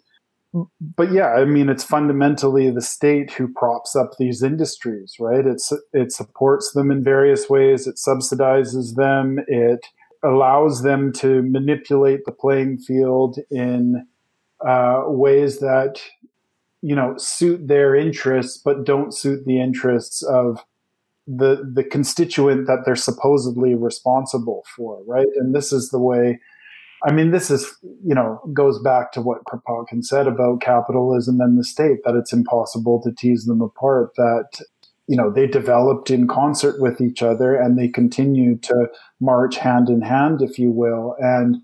but 0.81 1.11
yeah, 1.11 1.27
I 1.33 1.45
mean, 1.45 1.69
it's 1.69 1.83
fundamentally 1.83 2.71
the 2.71 2.81
state 2.81 3.31
who 3.31 3.47
props 3.47 3.95
up 3.95 4.11
these 4.17 4.41
industries, 4.41 5.15
right? 5.19 5.45
It's 5.45 5.71
it 5.93 6.11
supports 6.11 6.71
them 6.71 6.89
in 6.89 7.03
various 7.03 7.49
ways. 7.49 7.85
It 7.85 7.95
subsidizes 7.95 8.95
them. 8.95 9.39
It 9.47 9.85
allows 10.23 10.81
them 10.81 11.13
to 11.13 11.43
manipulate 11.43 12.25
the 12.25 12.31
playing 12.31 12.79
field 12.79 13.37
in 13.51 14.07
uh, 14.65 15.03
ways 15.05 15.59
that 15.59 16.01
you 16.81 16.95
know 16.95 17.15
suit 17.17 17.67
their 17.67 17.95
interests, 17.95 18.57
but 18.57 18.85
don't 18.85 19.13
suit 19.13 19.45
the 19.45 19.61
interests 19.61 20.23
of 20.23 20.63
the 21.27 21.69
the 21.73 21.83
constituent 21.83 22.67
that 22.67 22.83
they're 22.85 22.95
supposedly 22.95 23.75
responsible 23.75 24.63
for, 24.75 25.01
right? 25.07 25.27
And 25.35 25.53
this 25.53 25.71
is 25.71 25.89
the 25.89 25.99
way 25.99 26.39
I 27.05 27.11
mean, 27.11 27.31
this 27.31 27.49
is, 27.49 27.65
you 28.05 28.13
know, 28.13 28.41
goes 28.53 28.79
back 28.79 29.11
to 29.13 29.21
what 29.21 29.45
Kropotkin 29.45 30.03
said 30.03 30.27
about 30.27 30.61
capitalism 30.61 31.39
and 31.39 31.57
the 31.57 31.63
state, 31.63 31.99
that 32.03 32.15
it's 32.15 32.33
impossible 32.33 33.01
to 33.03 33.11
tease 33.11 33.45
them 33.45 33.61
apart, 33.61 34.15
that, 34.17 34.59
you 35.07 35.15
know, 35.15 35.31
they 35.31 35.47
developed 35.47 36.11
in 36.11 36.27
concert 36.27 36.81
with 36.81 36.99
each 36.99 37.23
other 37.23 37.55
and 37.55 37.77
they 37.77 37.87
continue 37.87 38.57
to 38.57 38.87
march 39.21 39.55
hand 39.57 39.89
in 39.89 40.01
hand, 40.01 40.41
if 40.41 40.59
you 40.59 40.71
will. 40.71 41.15
And, 41.19 41.57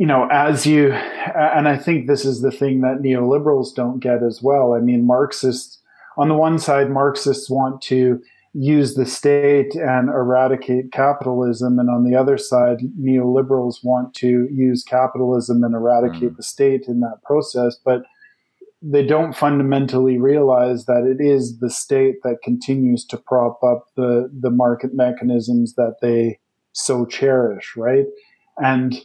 you 0.00 0.06
know, 0.06 0.26
as 0.32 0.66
you, 0.66 0.92
and 0.92 1.68
I 1.68 1.76
think 1.76 2.06
this 2.06 2.24
is 2.24 2.40
the 2.40 2.50
thing 2.50 2.80
that 2.80 3.02
neoliberals 3.02 3.74
don't 3.74 4.00
get 4.00 4.22
as 4.22 4.40
well. 4.42 4.72
I 4.72 4.80
mean, 4.80 5.06
Marxists, 5.06 5.78
on 6.16 6.28
the 6.28 6.34
one 6.34 6.58
side, 6.58 6.90
Marxists 6.90 7.50
want 7.50 7.82
to, 7.82 8.20
use 8.52 8.94
the 8.94 9.06
state 9.06 9.74
and 9.76 10.08
eradicate 10.08 10.90
capitalism. 10.90 11.78
And 11.78 11.88
on 11.88 12.04
the 12.04 12.16
other 12.16 12.36
side, 12.36 12.78
neoliberals 13.00 13.84
want 13.84 14.14
to 14.14 14.48
use 14.50 14.82
capitalism 14.82 15.62
and 15.62 15.74
eradicate 15.74 16.32
mm. 16.32 16.36
the 16.36 16.42
state 16.42 16.86
in 16.88 17.00
that 17.00 17.20
process. 17.24 17.76
But 17.84 18.02
they 18.82 19.06
don't 19.06 19.36
fundamentally 19.36 20.18
realize 20.18 20.86
that 20.86 21.04
it 21.04 21.22
is 21.24 21.58
the 21.58 21.70
state 21.70 22.16
that 22.24 22.42
continues 22.42 23.04
to 23.06 23.18
prop 23.18 23.62
up 23.62 23.86
the, 23.94 24.30
the 24.40 24.50
market 24.50 24.94
mechanisms 24.94 25.74
that 25.74 25.96
they 26.02 26.38
so 26.72 27.04
cherish, 27.04 27.76
right? 27.76 28.06
And 28.56 29.00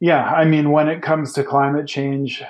yeah, 0.00 0.24
I 0.24 0.44
mean, 0.44 0.70
when 0.70 0.88
it 0.88 1.02
comes 1.02 1.32
to 1.34 1.44
climate 1.44 1.86
change, 1.86 2.42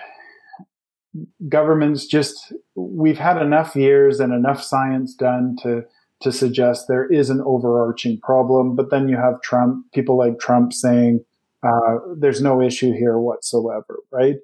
governments 1.49 2.07
just 2.07 2.53
we've 2.75 3.19
had 3.19 3.41
enough 3.41 3.77
years 3.77 4.21
and 4.21 4.33
enough 4.33 4.63
science 4.63 5.15
done 5.15 5.57
to 5.63 5.85
to 6.23 6.33
suggest 6.33 6.87
there 6.89 7.07
is 7.07 7.31
an 7.31 7.43
overarching 7.45 8.19
problem. 8.21 8.75
But 8.75 8.91
then 8.91 9.09
you 9.09 9.17
have 9.17 9.43
Trump, 9.43 9.85
people 9.93 10.17
like 10.17 10.39
Trump 10.39 10.73
saying 10.73 11.25
uh, 11.63 11.99
there's 12.17 12.41
no 12.41 12.63
issue 12.63 12.93
here 12.93 13.19
whatsoever, 13.19 13.99
right? 14.11 14.37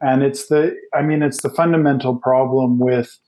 And 0.00 0.22
it's 0.22 0.48
the, 0.48 0.76
I 0.94 1.02
mean, 1.02 1.22
it's 1.22 1.42
the 1.42 1.50
fundamental 1.50 2.16
problem 2.16 2.78
with 2.78 3.18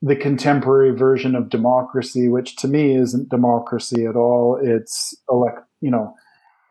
the 0.00 0.16
contemporary 0.16 0.92
version 0.92 1.34
of 1.34 1.50
democracy, 1.50 2.28
which 2.28 2.56
to 2.56 2.68
me 2.68 2.94
isn't 2.94 3.28
democracy 3.28 4.06
at 4.06 4.16
all. 4.16 4.58
It's 4.62 5.14
elect, 5.28 5.60
you 5.80 5.90
know, 5.90 6.14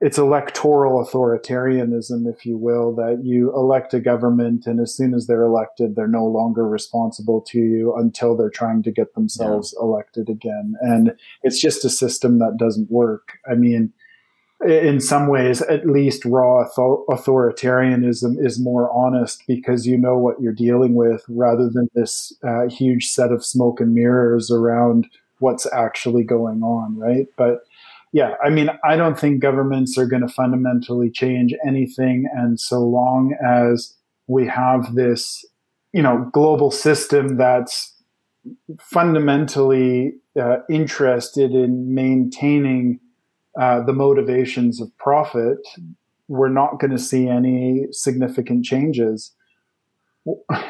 it's 0.02 0.18
electoral 0.18 1.06
authoritarianism, 1.06 2.26
if 2.32 2.46
you 2.46 2.58
will, 2.58 2.96
that 2.96 3.22
you 3.24 3.54
elect 3.54 3.94
a 3.94 4.00
government 4.00 4.66
and 4.66 4.80
as 4.80 4.96
soon 4.96 5.14
as 5.14 5.28
they're 5.28 5.44
elected, 5.44 5.96
they're 5.96 6.08
no 6.08 6.26
longer 6.26 6.66
responsible 6.66 7.42
to 7.42 7.60
you 7.60 7.94
until 7.96 8.36
they're 8.36 8.50
trying 8.50 8.82
to 8.84 8.92
get 8.92 9.14
themselves 9.14 9.76
yeah. 9.76 9.84
elected 9.84 10.30
again. 10.30 10.76
And 10.80 11.14
it's 11.44 11.60
just 11.60 11.84
a 11.84 11.90
system 11.90 12.40
that 12.40 12.56
doesn't 12.58 12.90
work. 12.90 13.40
I 13.50 13.56
mean, 13.56 13.92
in 14.66 15.00
some 15.02 15.28
ways, 15.28 15.62
at 15.64 15.86
least 15.86 16.26
raw 16.26 16.66
authoritarianism 16.68 18.46
is 18.46 18.60
more 18.60 18.92
honest 18.92 19.44
because 19.48 19.86
you 19.86 19.98
know 19.98 20.18
what 20.18 20.42
you're 20.42 20.54
dealing 20.54 20.96
with 20.96 21.24
rather 21.30 21.70
than 21.70 21.90
this 21.94 22.34
uh, 22.44 22.68
huge 22.68 23.08
set 23.08 23.32
of 23.32 23.46
smoke 23.46 23.80
and 23.80 23.94
mirrors 23.94 24.52
around 24.52 25.08
what's 25.40 25.66
actually 25.74 26.24
going 26.24 26.62
on, 26.62 26.98
right? 26.98 27.28
But 27.38 27.62
yeah, 28.12 28.34
I 28.44 28.50
mean, 28.50 28.70
I 28.84 28.96
don't 28.96 29.20
think 29.20 29.42
governments 29.42 29.98
are 29.98 30.08
going 30.08 30.24
to 30.24 30.34
fundamentally 30.34 31.12
change 31.12 31.54
anything. 31.66 32.28
And 32.36 32.60
so 32.60 32.80
long 32.80 33.36
as 33.46 33.96
we 34.28 34.48
have 34.48 34.96
this, 34.96 35.46
you 35.94 36.02
know, 36.02 36.30
global 36.34 36.72
system 36.72 37.38
that's 37.38 37.94
fundamentally 38.80 40.14
uh, 40.40 40.58
interested 40.70 41.52
in 41.52 41.94
maintaining 41.94 43.00
uh, 43.60 43.84
the 43.84 43.94
motivations 43.94 44.82
of 44.82 44.96
profit, 44.98 45.60
we're 46.28 46.50
not 46.50 46.80
going 46.80 46.92
to 46.92 47.00
see 47.00 47.28
any 47.28 47.88
significant 47.92 48.66
changes. 48.66 49.34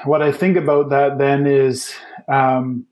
What 0.04 0.22
I 0.22 0.32
think 0.32 0.58
about 0.58 0.90
that 0.90 1.18
then 1.18 1.46
is 1.46 1.94
um, 2.28 2.86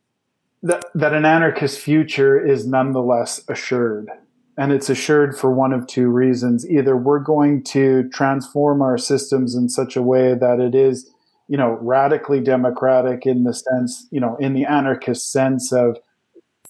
that, 0.63 0.86
that 0.95 1.13
an 1.13 1.25
anarchist 1.25 1.79
future 1.79 2.39
is 2.45 2.67
nonetheless 2.67 3.43
assured. 3.47 4.10
And 4.57 4.71
it's 4.71 4.89
assured 4.89 5.37
for 5.37 5.53
one 5.53 5.71
of 5.71 5.85
two 5.85 6.09
reasons. 6.09 6.67
Either 6.67 6.97
we're 6.97 7.19
going 7.19 7.63
to 7.65 8.09
transform 8.09 8.81
our 8.81 8.97
systems 8.97 9.53
in 9.55 9.69
such 9.69 9.95
a 9.95 10.01
way 10.01 10.33
that 10.33 10.59
it 10.59 10.73
is, 10.73 11.11
you 11.47 11.57
know, 11.57 11.77
radically 11.79 12.41
democratic 12.41 13.25
in 13.25 13.43
the 13.43 13.53
sense, 13.53 14.07
you 14.09 14.19
know, 14.19 14.35
in 14.37 14.53
the 14.53 14.65
anarchist 14.65 15.31
sense 15.31 15.71
of 15.71 15.97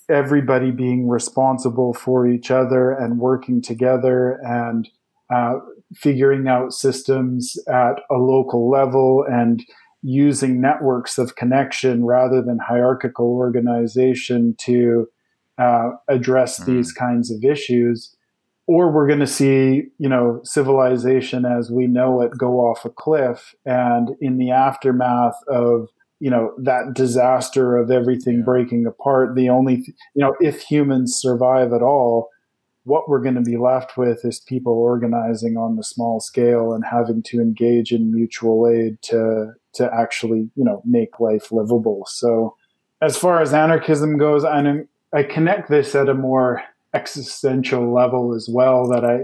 everybody 0.09 0.71
being 0.71 1.07
responsible 1.07 1.93
for 1.93 2.27
each 2.27 2.51
other 2.51 2.91
and 2.91 3.19
working 3.19 3.61
together 3.61 4.39
and 4.43 4.89
uh, 5.33 5.55
figuring 5.93 6.47
out 6.47 6.73
systems 6.73 7.57
at 7.67 8.01
a 8.09 8.15
local 8.15 8.69
level 8.69 9.25
and 9.29 9.63
using 10.01 10.61
networks 10.61 11.17
of 11.17 11.35
connection 11.35 12.05
rather 12.05 12.41
than 12.41 12.59
hierarchical 12.59 13.27
organization 13.27 14.55
to 14.57 15.07
uh, 15.57 15.91
address 16.07 16.59
mm-hmm. 16.59 16.75
these 16.75 16.91
kinds 16.91 17.31
of 17.31 17.43
issues 17.43 18.15
or 18.67 18.91
we're 18.91 19.07
going 19.07 19.19
to 19.19 19.27
see 19.27 19.83
you 19.97 20.09
know 20.09 20.39
civilization 20.43 21.45
as 21.45 21.71
we 21.71 21.87
know 21.87 22.21
it 22.21 22.37
go 22.37 22.59
off 22.59 22.85
a 22.85 22.89
cliff 22.89 23.55
and 23.65 24.11
in 24.21 24.37
the 24.37 24.51
aftermath 24.51 25.37
of 25.47 25.89
you 26.19 26.29
know 26.29 26.53
that 26.57 26.93
disaster 26.93 27.77
of 27.77 27.89
everything 27.89 28.39
yeah. 28.39 28.43
breaking 28.43 28.85
apart 28.85 29.35
the 29.35 29.49
only 29.49 29.77
you 30.13 30.21
know 30.21 30.35
if 30.39 30.61
humans 30.61 31.15
survive 31.15 31.73
at 31.73 31.81
all 31.81 32.29
what 32.83 33.09
we're 33.09 33.21
going 33.21 33.35
to 33.35 33.41
be 33.41 33.57
left 33.57 33.97
with 33.97 34.23
is 34.23 34.39
people 34.39 34.73
organizing 34.73 35.57
on 35.57 35.75
the 35.75 35.83
small 35.83 36.21
scale 36.21 36.71
and 36.71 36.85
having 36.85 37.21
to 37.21 37.41
engage 37.41 37.91
in 37.91 38.13
mutual 38.13 38.67
aid 38.67 39.01
to 39.01 39.53
to 39.73 39.89
actually 39.93 40.49
you 40.55 40.63
know 40.63 40.81
make 40.85 41.19
life 41.19 41.51
livable 41.51 42.03
so 42.07 42.55
as 43.01 43.17
far 43.17 43.41
as 43.41 43.53
anarchism 43.53 44.17
goes 44.17 44.43
i 44.43 44.61
i 45.13 45.23
connect 45.23 45.69
this 45.69 45.95
at 45.95 46.09
a 46.09 46.13
more 46.13 46.61
existential 46.93 47.93
level 47.93 48.33
as 48.33 48.49
well 48.51 48.87
that 48.87 49.05
i 49.05 49.19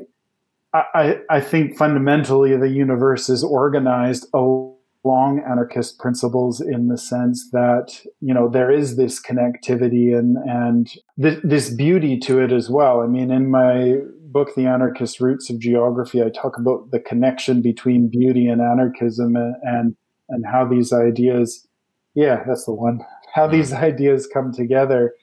I, 0.76 1.20
I 1.30 1.40
think 1.40 1.78
fundamentally 1.78 2.58
the 2.58 2.70
universe 2.70 3.30
is 3.30 3.44
organized 3.44 4.26
along 4.34 5.44
anarchist 5.48 6.00
principles 6.00 6.62
in 6.62 6.88
the 6.88 6.98
sense 6.98 7.50
that 7.52 8.02
you 8.22 8.34
know 8.34 8.50
there 8.50 8.72
is 8.72 8.96
this 8.96 9.22
connectivity 9.22 10.18
and 10.18 10.38
and 10.38 10.92
th- 11.22 11.40
this 11.44 11.70
beauty 11.70 12.18
to 12.20 12.40
it 12.40 12.52
as 12.52 12.70
well. 12.70 13.02
I 13.02 13.08
mean 13.08 13.30
in 13.30 13.52
my 13.52 13.98
book 14.22 14.56
the 14.56 14.66
anarchist 14.66 15.20
roots 15.20 15.50
of 15.52 15.60
geography 15.60 16.24
i 16.24 16.30
talk 16.30 16.58
about 16.58 16.90
the 16.90 17.00
connection 17.00 17.62
between 17.62 18.10
beauty 18.10 18.48
and 18.48 18.62
anarchism 18.62 19.36
and 19.36 19.56
and, 19.62 19.96
and 20.30 20.44
how 20.46 20.66
these 20.66 20.92
ideas 20.92 21.68
yeah 22.16 22.44
that's 22.48 22.66
the 22.66 22.74
one 22.74 23.00
how 23.36 23.46
these 23.46 23.74
ideas 23.74 24.26
come 24.26 24.52
together 24.52 25.14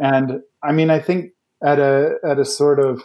and 0.00 0.40
i 0.62 0.72
mean 0.72 0.90
i 0.90 0.98
think 0.98 1.30
at 1.62 1.78
a 1.78 2.14
at 2.24 2.38
a 2.38 2.44
sort 2.44 2.80
of 2.80 3.04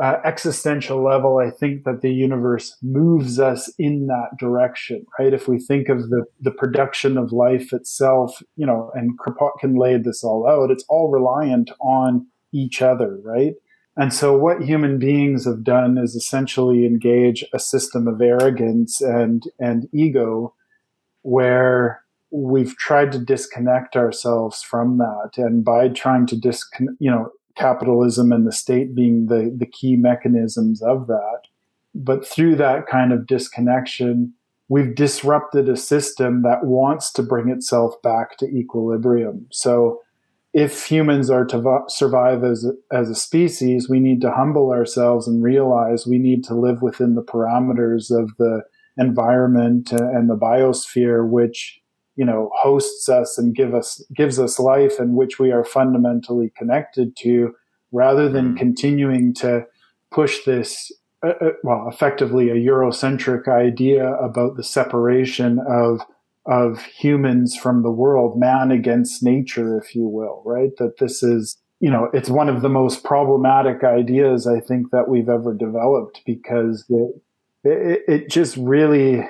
uh, 0.00 0.18
existential 0.24 1.04
level, 1.04 1.38
I 1.38 1.50
think 1.50 1.84
that 1.84 2.00
the 2.00 2.12
universe 2.12 2.74
moves 2.82 3.38
us 3.38 3.70
in 3.78 4.06
that 4.06 4.30
direction, 4.38 5.04
right? 5.18 5.34
If 5.34 5.46
we 5.46 5.58
think 5.58 5.90
of 5.90 6.08
the, 6.08 6.24
the 6.40 6.50
production 6.50 7.18
of 7.18 7.32
life 7.32 7.74
itself, 7.74 8.42
you 8.56 8.64
know, 8.64 8.90
and 8.94 9.18
Kropotkin 9.18 9.78
laid 9.78 10.04
this 10.04 10.24
all 10.24 10.48
out, 10.48 10.70
it's 10.70 10.86
all 10.88 11.10
reliant 11.10 11.70
on 11.82 12.26
each 12.52 12.80
other, 12.80 13.18
right? 13.22 13.52
And 13.94 14.14
so 14.14 14.34
what 14.38 14.62
human 14.62 14.98
beings 14.98 15.44
have 15.44 15.64
done 15.64 15.98
is 15.98 16.14
essentially 16.14 16.86
engage 16.86 17.44
a 17.52 17.58
system 17.58 18.08
of 18.08 18.22
arrogance 18.22 19.02
and, 19.02 19.42
and 19.58 19.86
ego 19.92 20.54
where 21.22 22.02
we've 22.30 22.76
tried 22.76 23.12
to 23.12 23.18
disconnect 23.18 23.96
ourselves 23.96 24.62
from 24.62 24.98
that. 24.98 25.32
And 25.36 25.64
by 25.64 25.88
trying 25.88 26.26
to 26.26 26.36
disconnect, 26.36 26.96
you 27.00 27.10
know, 27.10 27.30
capitalism 27.56 28.32
and 28.32 28.46
the 28.46 28.52
state 28.52 28.94
being 28.94 29.26
the, 29.26 29.54
the 29.56 29.66
key 29.66 29.96
mechanisms 29.96 30.80
of 30.82 31.06
that. 31.08 31.42
But 31.94 32.26
through 32.26 32.56
that 32.56 32.86
kind 32.86 33.12
of 33.12 33.26
disconnection, 33.26 34.32
we've 34.68 34.94
disrupted 34.94 35.68
a 35.68 35.76
system 35.76 36.42
that 36.42 36.64
wants 36.64 37.12
to 37.12 37.22
bring 37.22 37.48
itself 37.48 38.00
back 38.02 38.38
to 38.38 38.46
equilibrium. 38.46 39.46
So 39.50 40.00
if 40.52 40.86
humans 40.86 41.30
are 41.30 41.44
to 41.46 41.80
survive 41.88 42.44
as 42.44 42.64
a, 42.64 42.72
as 42.94 43.10
a 43.10 43.14
species, 43.14 43.88
we 43.88 44.00
need 44.00 44.20
to 44.22 44.30
humble 44.32 44.70
ourselves 44.70 45.28
and 45.28 45.42
realize 45.42 46.06
we 46.06 46.18
need 46.18 46.44
to 46.44 46.54
live 46.54 46.82
within 46.82 47.14
the 47.14 47.22
parameters 47.22 48.10
of 48.10 48.30
the 48.38 48.62
environment 48.96 49.92
and 49.92 50.28
the 50.28 50.36
biosphere, 50.36 51.28
which 51.28 51.80
you 52.16 52.24
know 52.24 52.50
hosts 52.54 53.08
us 53.08 53.38
and 53.38 53.54
give 53.54 53.74
us 53.74 54.04
gives 54.14 54.38
us 54.38 54.58
life 54.58 54.98
and 54.98 55.14
which 55.14 55.38
we 55.38 55.50
are 55.50 55.64
fundamentally 55.64 56.52
connected 56.56 57.16
to 57.16 57.54
rather 57.92 58.28
than 58.28 58.54
mm. 58.54 58.58
continuing 58.58 59.34
to 59.34 59.64
push 60.10 60.44
this 60.44 60.92
uh, 61.24 61.32
uh, 61.40 61.50
well 61.62 61.88
effectively 61.88 62.50
a 62.50 62.54
eurocentric 62.54 63.48
idea 63.48 64.14
about 64.14 64.56
the 64.56 64.64
separation 64.64 65.58
of 65.68 66.00
of 66.46 66.82
humans 66.82 67.56
from 67.56 67.82
the 67.82 67.90
world 67.90 68.38
man 68.38 68.70
against 68.70 69.22
nature 69.22 69.78
if 69.78 69.94
you 69.94 70.06
will 70.06 70.42
right 70.44 70.76
that 70.78 70.98
this 70.98 71.22
is 71.22 71.58
you 71.80 71.90
know 71.90 72.08
it's 72.12 72.30
one 72.30 72.48
of 72.48 72.62
the 72.62 72.68
most 72.68 73.04
problematic 73.04 73.84
ideas 73.84 74.46
i 74.46 74.60
think 74.60 74.90
that 74.90 75.08
we've 75.08 75.28
ever 75.28 75.54
developed 75.54 76.20
because 76.24 76.84
it, 76.88 77.22
it, 77.64 78.00
it 78.08 78.30
just 78.30 78.56
really 78.56 79.26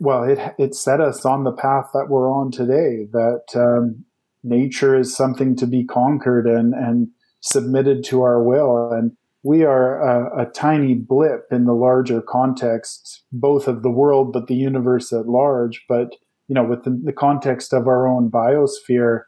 well, 0.00 0.24
it 0.24 0.38
it 0.58 0.74
set 0.74 1.00
us 1.00 1.24
on 1.24 1.44
the 1.44 1.52
path 1.52 1.90
that 1.94 2.08
we're 2.08 2.30
on 2.30 2.50
today. 2.50 3.06
That 3.12 3.44
um, 3.54 4.04
nature 4.42 4.98
is 4.98 5.16
something 5.16 5.56
to 5.56 5.66
be 5.66 5.84
conquered 5.84 6.46
and 6.46 6.74
and 6.74 7.08
submitted 7.40 8.04
to 8.04 8.22
our 8.22 8.42
will, 8.42 8.90
and 8.92 9.12
we 9.42 9.64
are 9.64 10.00
a, 10.00 10.42
a, 10.42 10.46
tiny 10.50 10.94
blip 10.94 11.46
in 11.52 11.64
the 11.64 11.72
larger 11.72 12.20
context, 12.20 13.22
both 13.30 13.68
of 13.68 13.82
the 13.82 13.90
world 13.90 14.32
but 14.32 14.48
the 14.48 14.56
universe 14.56 15.12
at 15.12 15.28
large. 15.28 15.84
But 15.88 16.16
you 16.48 16.54
know, 16.54 16.64
within 16.64 17.02
the 17.04 17.12
context 17.12 17.72
of 17.72 17.86
our 17.86 18.08
own 18.08 18.30
biosphere, 18.30 19.22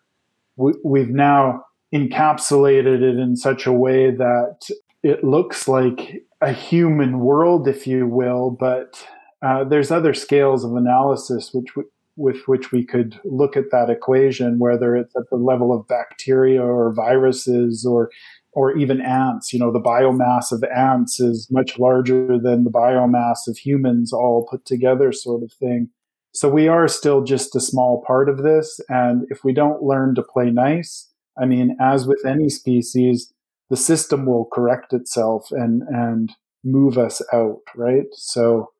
we, 0.56 0.72
we've 0.84 1.10
now 1.10 1.64
encapsulated 1.94 3.02
it 3.02 3.18
in 3.18 3.36
such 3.36 3.66
a 3.66 3.72
way 3.72 4.10
that 4.10 4.58
it 5.02 5.24
looks 5.24 5.68
like 5.68 6.24
a 6.40 6.52
human 6.52 7.20
world, 7.20 7.68
if 7.68 7.86
you 7.86 8.06
will, 8.06 8.50
but 8.50 9.06
uh, 9.42 9.64
there's 9.64 9.90
other 9.90 10.14
scales 10.14 10.64
of 10.64 10.74
analysis 10.74 11.52
which 11.52 11.68
with 12.16 12.46
which 12.46 12.70
we 12.70 12.84
could 12.84 13.18
look 13.24 13.56
at 13.56 13.70
that 13.70 13.88
equation, 13.88 14.58
whether 14.58 14.94
it's 14.94 15.16
at 15.16 15.30
the 15.30 15.36
level 15.36 15.72
of 15.72 15.88
bacteria 15.88 16.62
or 16.62 16.92
viruses 16.92 17.86
or 17.86 18.10
or 18.52 18.76
even 18.76 19.00
ants. 19.00 19.52
You 19.52 19.60
know, 19.60 19.72
the 19.72 19.80
biomass 19.80 20.52
of 20.52 20.62
ants 20.64 21.20
is 21.20 21.48
much 21.50 21.78
larger 21.78 22.38
than 22.38 22.64
the 22.64 22.70
biomass 22.70 23.48
of 23.48 23.56
humans 23.56 24.12
all 24.12 24.46
put 24.50 24.64
together, 24.66 25.12
sort 25.12 25.42
of 25.42 25.52
thing. 25.52 25.88
So 26.32 26.48
we 26.48 26.68
are 26.68 26.86
still 26.86 27.24
just 27.24 27.56
a 27.56 27.60
small 27.60 28.04
part 28.06 28.28
of 28.28 28.42
this, 28.42 28.80
and 28.88 29.24
if 29.30 29.42
we 29.42 29.52
don't 29.52 29.82
learn 29.82 30.14
to 30.14 30.22
play 30.22 30.50
nice, 30.50 31.08
I 31.40 31.46
mean, 31.46 31.76
as 31.80 32.06
with 32.06 32.24
any 32.26 32.48
species, 32.50 33.32
the 33.68 33.76
system 33.76 34.26
will 34.26 34.44
correct 34.52 34.92
itself 34.92 35.48
and 35.50 35.82
and 35.88 36.32
move 36.62 36.98
us 36.98 37.22
out, 37.32 37.62
right? 37.74 38.06
So 38.12 38.70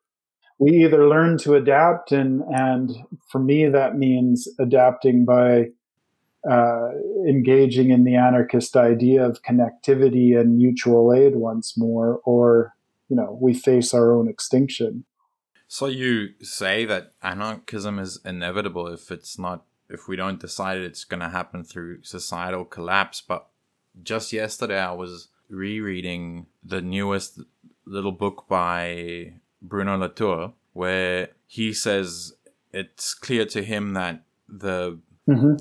we 0.60 0.84
either 0.84 1.08
learn 1.08 1.38
to 1.38 1.54
adapt 1.54 2.12
and 2.12 2.42
and 2.48 2.92
for 3.28 3.40
me 3.40 3.66
that 3.66 3.96
means 3.96 4.46
adapting 4.60 5.24
by 5.24 5.70
uh, 6.48 6.90
engaging 7.28 7.90
in 7.90 8.04
the 8.04 8.14
anarchist 8.14 8.76
idea 8.76 9.26
of 9.26 9.42
connectivity 9.42 10.38
and 10.38 10.56
mutual 10.56 11.12
aid 11.12 11.34
once 11.34 11.76
more 11.76 12.20
or 12.24 12.74
you 13.08 13.16
know 13.16 13.36
we 13.40 13.52
face 13.52 13.92
our 13.92 14.12
own 14.12 14.28
extinction. 14.28 15.04
So 15.66 15.86
you 15.86 16.30
say 16.42 16.84
that 16.84 17.12
anarchism 17.22 17.98
is 17.98 18.20
inevitable 18.24 18.86
if 18.88 19.10
it's 19.10 19.38
not 19.38 19.64
if 19.88 20.08
we 20.08 20.16
don't 20.16 20.40
decide 20.40 20.78
it's 20.78 21.04
going 21.04 21.20
to 21.20 21.28
happen 21.28 21.64
through 21.64 22.02
societal 22.02 22.64
collapse. 22.64 23.20
But 23.20 23.48
just 24.02 24.32
yesterday, 24.32 24.78
I 24.78 24.92
was 24.92 25.28
rereading 25.48 26.46
the 26.62 26.80
newest 26.80 27.40
little 27.84 28.12
book 28.12 28.46
by 28.48 29.34
Bruno 29.60 29.98
Latour, 29.98 30.54
where 30.72 31.30
he 31.46 31.72
says 31.72 32.34
it's 32.72 33.14
clear 33.14 33.44
to 33.46 33.62
him 33.62 33.94
that 33.94 34.22
the 34.48 34.98
Mm-hmm. 35.30 35.54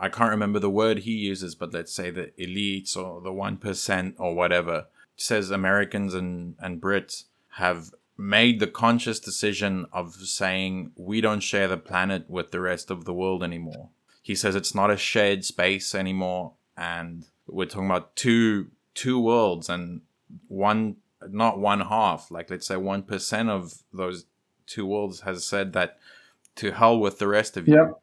I 0.00 0.08
can't 0.08 0.30
remember 0.30 0.58
the 0.58 0.70
word 0.70 1.00
he 1.00 1.12
uses, 1.12 1.54
but 1.54 1.72
let's 1.72 1.92
say 1.92 2.10
the 2.10 2.30
elites 2.38 2.96
or 2.96 3.20
the 3.20 3.32
one 3.32 3.56
percent 3.56 4.14
or 4.18 4.34
whatever 4.34 4.86
says 5.16 5.50
Americans 5.50 6.14
and, 6.14 6.54
and 6.60 6.80
Brits 6.80 7.24
have 7.56 7.90
made 8.16 8.60
the 8.60 8.68
conscious 8.68 9.18
decision 9.18 9.86
of 9.92 10.14
saying 10.14 10.92
we 10.96 11.20
don't 11.20 11.40
share 11.40 11.66
the 11.66 11.76
planet 11.76 12.28
with 12.28 12.52
the 12.52 12.60
rest 12.60 12.90
of 12.90 13.04
the 13.04 13.14
world 13.14 13.42
anymore. 13.42 13.88
He 14.22 14.34
says 14.34 14.54
it's 14.54 14.74
not 14.74 14.90
a 14.90 14.96
shared 14.96 15.44
space 15.44 15.94
anymore, 15.94 16.52
and 16.76 17.26
we're 17.48 17.66
talking 17.66 17.86
about 17.86 18.14
two 18.14 18.68
two 18.94 19.20
worlds 19.20 19.68
and 19.68 20.02
one 20.46 20.96
not 21.28 21.58
one 21.58 21.80
half, 21.80 22.30
like 22.30 22.50
let's 22.50 22.66
say 22.68 22.76
one 22.76 23.02
percent 23.02 23.48
of 23.48 23.82
those 23.92 24.26
two 24.68 24.86
worlds 24.86 25.20
has 25.20 25.44
said 25.44 25.72
that 25.72 25.98
to 26.56 26.72
hell 26.72 26.98
with 26.98 27.18
the 27.18 27.28
rest 27.28 27.56
of 27.56 27.68
you. 27.68 27.74
Yep. 27.74 28.00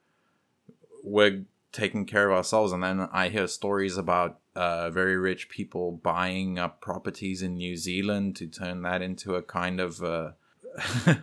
We're 1.04 1.46
taking 1.72 2.06
care 2.06 2.30
of 2.30 2.38
ourselves, 2.38 2.72
and 2.72 2.82
then 2.84 3.08
I 3.12 3.30
hear 3.30 3.48
stories 3.48 3.98
about 3.98 4.40
uh, 4.56 4.90
very 4.90 5.18
rich 5.18 5.50
people 5.50 5.92
buying 5.92 6.58
up 6.58 6.82
properties 6.82 7.42
in 7.42 7.56
New 7.56 7.76
Zealand 7.76 8.36
to 8.38 8.48
turn 8.48 8.82
that 8.84 9.02
into 9.02 9.36
a 9.36 9.42
kind 9.42 9.80
of 9.80 10.02
uh, 10.02 10.32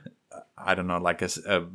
I 0.59 0.75
don't 0.75 0.87
know, 0.87 0.99
like 0.99 1.23
a 1.23 1.67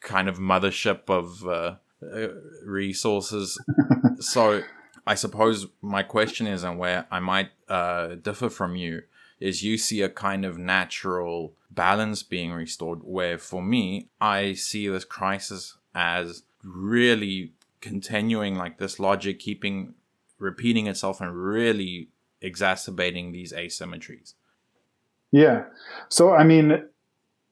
kind 0.00 0.28
of 0.28 0.38
mothership 0.38 1.08
of 1.08 1.46
uh, 1.46 1.76
uh, 2.02 2.28
resources. 2.64 3.60
so 4.20 4.62
I 5.06 5.14
suppose 5.14 5.66
my 5.80 6.02
question 6.02 6.46
is, 6.46 6.64
and 6.64 6.78
where 6.78 7.06
I 7.10 7.20
might 7.20 7.50
uh, 7.68 8.16
differ 8.16 8.48
from 8.48 8.76
you, 8.76 9.02
is 9.40 9.62
you 9.62 9.78
see 9.78 10.02
a 10.02 10.08
kind 10.08 10.44
of 10.44 10.58
natural 10.58 11.54
balance 11.70 12.22
being 12.22 12.52
restored. 12.52 13.00
Where 13.02 13.38
for 13.38 13.62
me, 13.62 14.08
I 14.20 14.54
see 14.54 14.88
this 14.88 15.04
crisis 15.04 15.76
as 15.94 16.42
really 16.62 17.52
continuing, 17.80 18.56
like 18.56 18.78
this 18.78 18.98
logic 18.98 19.38
keeping 19.38 19.94
repeating 20.38 20.86
itself 20.86 21.20
and 21.20 21.34
really 21.36 22.08
exacerbating 22.40 23.32
these 23.32 23.52
asymmetries. 23.52 24.34
Yeah. 25.32 25.64
So 26.08 26.32
I 26.32 26.44
mean, 26.44 26.84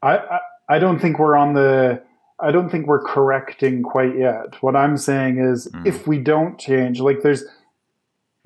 I, 0.02 0.16
I 0.16 0.38
I 0.68 0.78
don't 0.78 0.98
think 0.98 1.18
we're 1.18 1.36
on 1.36 1.54
the 1.54 2.02
I 2.40 2.50
don't 2.50 2.68
think 2.68 2.86
we're 2.86 3.02
correcting 3.02 3.82
quite 3.82 4.16
yet. 4.16 4.60
What 4.62 4.76
I'm 4.76 4.96
saying 4.96 5.38
is 5.38 5.68
Mm. 5.72 5.86
if 5.86 6.06
we 6.06 6.18
don't 6.18 6.58
change, 6.58 7.00
like 7.00 7.22
there's 7.22 7.44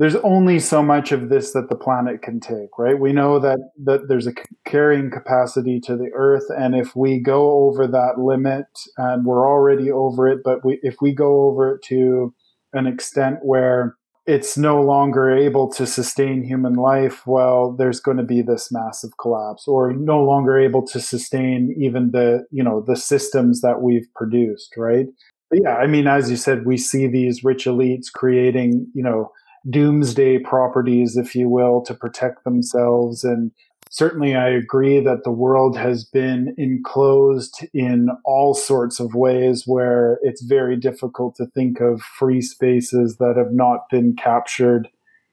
there's 0.01 0.17
only 0.17 0.59
so 0.59 0.83
much 0.83 1.13
of 1.13 1.29
this 1.29 1.53
that 1.53 1.69
the 1.69 1.77
planet 1.77 2.23
can 2.23 2.41
take, 2.41 2.79
right? 2.79 2.99
We 2.99 3.13
know 3.13 3.39
that 3.39 3.59
that 3.85 4.09
there's 4.09 4.27
a 4.27 4.33
carrying 4.65 5.11
capacity 5.11 5.79
to 5.81 5.95
the 5.95 6.11
earth 6.15 6.47
and 6.57 6.75
if 6.75 6.97
we 6.97 7.21
go 7.21 7.67
over 7.67 7.87
that 7.87 8.19
limit 8.19 8.65
and 8.97 9.27
we're 9.27 9.47
already 9.47 9.91
over 9.91 10.27
it, 10.27 10.41
but 10.43 10.65
we 10.65 10.81
if 10.83 10.97
we 11.03 11.15
go 11.15 11.43
over 11.43 11.75
it 11.75 11.83
to 11.89 12.35
an 12.73 12.87
extent 12.87 13.41
where 13.43 13.97
it's 14.27 14.57
no 14.57 14.81
longer 14.81 15.31
able 15.31 15.71
to 15.73 15.87
sustain 15.87 16.45
human 16.45 16.75
life, 16.75 17.27
well, 17.27 17.73
there's 17.73 18.01
going 18.01 18.17
to 18.17 18.23
be 18.23 18.41
this 18.41 18.73
massive 18.73 19.11
collapse, 19.21 19.69
or 19.69 19.93
no 19.93 20.23
longer 20.23 20.59
able 20.59 20.87
to 20.87 21.01
sustain 21.01 21.75
even 21.79 22.13
the 22.13 22.47
you 22.51 22.65
know 22.65 22.83
the 22.87 22.97
systems 22.97 23.61
that 23.61 23.83
we've 23.83 24.09
produced, 24.15 24.79
right? 24.79 25.09
But 25.51 25.61
yeah, 25.63 25.77
I 25.77 25.87
mean, 25.87 26.07
as 26.07 26.31
you 26.31 26.37
said, 26.37 26.65
we 26.65 26.79
see 26.79 27.07
these 27.07 27.45
rich 27.45 27.67
elites 27.67 28.11
creating 28.11 28.87
you 28.95 29.03
know 29.03 29.31
doomsday 29.69 30.39
properties, 30.39 31.17
if 31.17 31.35
you 31.35 31.49
will, 31.49 31.83
to 31.83 31.95
protect 31.95 32.45
themselves 32.45 33.25
and 33.25 33.53
certainly 33.91 34.35
I 34.35 34.49
agree 34.49 35.01
that 35.01 35.25
the 35.25 35.31
world 35.31 35.77
has 35.77 36.05
been 36.05 36.55
enclosed 36.57 37.67
in 37.75 38.09
all 38.25 38.55
sorts 38.55 39.01
of 39.01 39.15
ways 39.15 39.65
where 39.67 40.19
it's 40.23 40.43
very 40.43 40.77
difficult 40.77 41.35
to 41.37 41.47
think 41.47 41.81
of 41.81 42.01
free 42.01 42.41
spaces 42.41 43.17
that 43.19 43.35
have 43.37 43.53
not 43.53 43.91
been 43.91 44.17
captured 44.17 44.89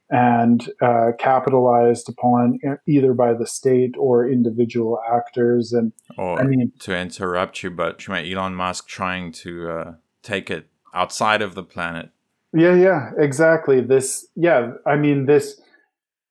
and 0.09 0.69
uh, 0.82 1.11
capitalized 1.19 2.09
upon 2.09 2.59
either 2.88 3.13
by 3.13 3.34
the 3.34 3.45
state 3.45 3.93
or 3.97 4.28
individual 4.28 4.99
actors. 5.13 5.73
And 5.73 5.91
Or 6.17 6.39
I 6.39 6.43
mean, 6.43 6.71
to 6.80 6.97
interrupt 6.97 7.61
you, 7.61 7.69
but 7.69 8.07
you 8.07 8.13
know, 8.13 8.19
Elon 8.19 8.55
Musk 8.55 8.88
trying 8.88 9.32
to 9.34 9.69
uh, 9.69 9.93
take 10.23 10.49
it 10.49 10.67
outside 10.93 11.41
of 11.41 11.55
the 11.55 11.63
planet. 11.63 12.09
Yeah, 12.58 12.76
yeah, 12.76 13.12
exactly. 13.18 13.82
This, 13.82 14.28
yeah, 14.36 14.74
I 14.86 14.95
mean, 14.95 15.26
this. 15.26 15.60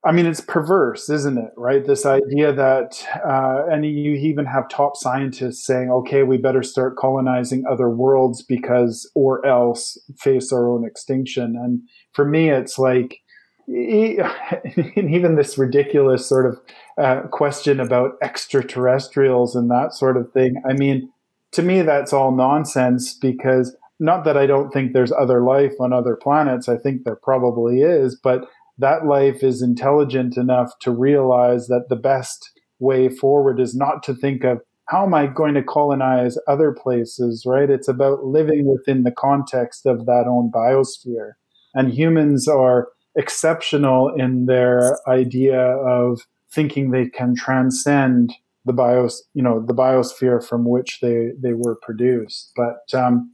I 0.04 0.12
mean, 0.12 0.26
it's 0.26 0.40
perverse, 0.40 1.10
isn't 1.10 1.36
it? 1.36 1.50
Right? 1.56 1.84
This 1.84 2.06
idea 2.06 2.52
that, 2.52 3.04
uh, 3.26 3.64
and 3.68 3.84
you 3.84 4.12
even 4.12 4.44
have 4.44 4.68
top 4.68 4.96
scientists 4.96 5.66
saying, 5.66 5.90
okay, 5.90 6.22
we 6.22 6.36
better 6.36 6.62
start 6.62 6.96
colonizing 6.96 7.64
other 7.68 7.90
worlds 7.90 8.42
because, 8.42 9.10
or 9.16 9.44
else 9.44 9.98
face 10.16 10.52
our 10.52 10.70
own 10.70 10.86
extinction. 10.86 11.56
And 11.56 11.80
for 12.12 12.24
me, 12.24 12.50
it's 12.50 12.78
like, 12.78 13.18
and 13.66 15.10
even 15.10 15.34
this 15.34 15.58
ridiculous 15.58 16.24
sort 16.24 16.46
of 16.46 16.60
uh, 16.98 17.22
question 17.28 17.80
about 17.80 18.12
extraterrestrials 18.22 19.56
and 19.56 19.68
that 19.72 19.92
sort 19.92 20.16
of 20.16 20.32
thing. 20.32 20.62
I 20.68 20.72
mean, 20.74 21.10
to 21.52 21.62
me, 21.62 21.82
that's 21.82 22.12
all 22.12 22.30
nonsense 22.30 23.14
because 23.14 23.76
not 23.98 24.24
that 24.24 24.36
I 24.36 24.46
don't 24.46 24.70
think 24.70 24.92
there's 24.92 25.12
other 25.12 25.42
life 25.42 25.74
on 25.80 25.92
other 25.92 26.16
planets. 26.16 26.68
I 26.68 26.76
think 26.76 27.04
there 27.04 27.16
probably 27.16 27.80
is, 27.80 28.18
but 28.22 28.46
that 28.78 29.06
life 29.06 29.42
is 29.42 29.62
intelligent 29.62 30.36
enough 30.36 30.70
to 30.80 30.90
realize 30.90 31.68
that 31.68 31.86
the 31.88 31.96
best 31.96 32.50
way 32.78 33.08
forward 33.08 33.58
is 33.58 33.74
not 33.74 34.02
to 34.02 34.14
think 34.14 34.44
of 34.44 34.60
how 34.88 35.04
am 35.04 35.14
I 35.14 35.26
going 35.26 35.54
to 35.54 35.62
colonize 35.62 36.38
other 36.46 36.72
places, 36.72 37.44
right? 37.46 37.70
It's 37.70 37.88
about 37.88 38.24
living 38.24 38.66
within 38.66 39.02
the 39.02 39.10
context 39.10 39.84
of 39.84 40.06
that 40.06 40.26
own 40.28 40.50
biosphere. 40.54 41.32
And 41.74 41.92
humans 41.92 42.46
are 42.46 42.88
exceptional 43.16 44.12
in 44.16 44.46
their 44.46 44.98
idea 45.08 45.58
of 45.58 46.20
thinking 46.52 46.90
they 46.90 47.08
can 47.08 47.34
transcend 47.34 48.32
the 48.64 48.72
bios, 48.72 49.22
you 49.34 49.42
know, 49.42 49.64
the 49.64 49.74
biosphere 49.74 50.44
from 50.44 50.68
which 50.68 51.00
they, 51.00 51.30
they 51.40 51.52
were 51.54 51.76
produced. 51.82 52.52
But 52.54 52.98
um, 52.98 53.32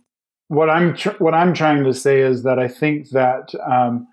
what 0.52 0.68
I'm 0.68 0.94
tr- 0.94 1.16
what 1.18 1.32
I'm 1.32 1.54
trying 1.54 1.82
to 1.84 1.94
say 1.94 2.20
is 2.20 2.42
that 2.42 2.58
I 2.58 2.68
think 2.68 3.08
that 3.10 3.54
um, 3.66 4.06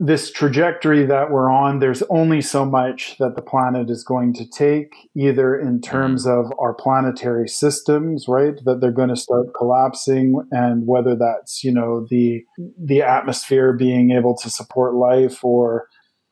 this 0.00 0.32
trajectory 0.32 1.06
that 1.06 1.30
we're 1.30 1.48
on, 1.48 1.78
there's 1.78 2.02
only 2.10 2.40
so 2.40 2.64
much 2.64 3.16
that 3.18 3.36
the 3.36 3.42
planet 3.42 3.88
is 3.88 4.02
going 4.02 4.34
to 4.34 4.48
take, 4.48 4.94
either 5.14 5.56
in 5.56 5.80
terms 5.80 6.26
of 6.26 6.46
our 6.58 6.74
planetary 6.74 7.46
systems, 7.46 8.26
right? 8.26 8.54
That 8.64 8.80
they're 8.80 8.90
going 8.90 9.10
to 9.10 9.16
start 9.16 9.54
collapsing, 9.56 10.40
and 10.50 10.88
whether 10.88 11.14
that's 11.14 11.62
you 11.62 11.72
know 11.72 12.04
the 12.10 12.42
the 12.76 13.02
atmosphere 13.02 13.72
being 13.72 14.10
able 14.10 14.36
to 14.38 14.50
support 14.50 14.94
life, 14.94 15.44
or 15.44 15.86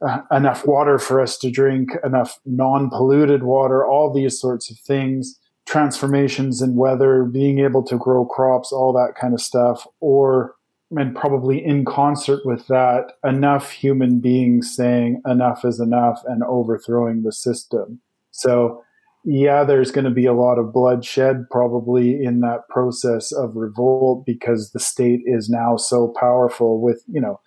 uh, 0.04 0.22
enough 0.32 0.66
water 0.66 0.98
for 0.98 1.20
us 1.20 1.38
to 1.38 1.50
drink, 1.50 1.90
enough 2.02 2.40
non-polluted 2.44 3.44
water, 3.44 3.86
all 3.86 4.12
these 4.12 4.40
sorts 4.40 4.68
of 4.68 4.78
things, 4.80 5.38
transformations 5.66 6.60
in 6.60 6.76
weather, 6.76 7.24
being 7.24 7.58
able 7.58 7.82
to 7.84 7.96
grow 7.96 8.24
crops, 8.24 8.72
all 8.72 8.92
that 8.92 9.14
kind 9.18 9.34
of 9.34 9.40
stuff, 9.40 9.86
or 10.00 10.54
and 10.90 11.14
probably 11.14 11.64
in 11.64 11.84
concert 11.84 12.40
with 12.44 12.66
that, 12.68 13.12
enough 13.24 13.70
human 13.70 14.20
beings 14.20 14.74
saying 14.74 15.20
enough 15.26 15.64
is 15.64 15.80
enough 15.80 16.22
and 16.26 16.42
overthrowing 16.44 17.22
the 17.22 17.32
system. 17.32 18.00
So, 18.30 18.82
yeah, 19.24 19.64
there's 19.64 19.90
going 19.90 20.04
to 20.04 20.10
be 20.10 20.26
a 20.26 20.34
lot 20.34 20.58
of 20.58 20.72
bloodshed 20.72 21.46
probably 21.50 22.22
in 22.22 22.40
that 22.40 22.68
process 22.68 23.32
of 23.32 23.56
revolt 23.56 24.26
because 24.26 24.70
the 24.70 24.80
state 24.80 25.22
is 25.24 25.48
now 25.48 25.76
so 25.76 26.14
powerful 26.20 26.80
with, 26.80 27.02
you 27.08 27.20
know, 27.20 27.40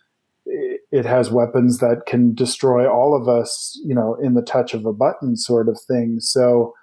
it, 0.45 1.05
has 1.05 1.30
weapons 1.30 1.80
that 1.80 2.03
can 2.07 2.34
destroy 2.34 2.89
all 2.89 3.15
of 3.15 3.28
us, 3.28 3.80
you 3.86 3.93
know, 3.93 4.15
in 4.15 4.34
the 4.34 4.41
touch 4.41 4.74
of 4.74 4.86
a 4.86 4.93
button 4.93 5.36
sort 5.36 5.70
of 5.70 5.80
thing. 5.80 6.20
So, 6.20 6.74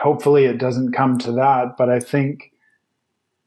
hopefully 0.00 0.44
it 0.44 0.58
doesn't 0.58 0.92
come 0.92 1.18
to 1.18 1.32
that. 1.32 1.76
But 1.76 1.90
I 1.90 2.00
think 2.00 2.52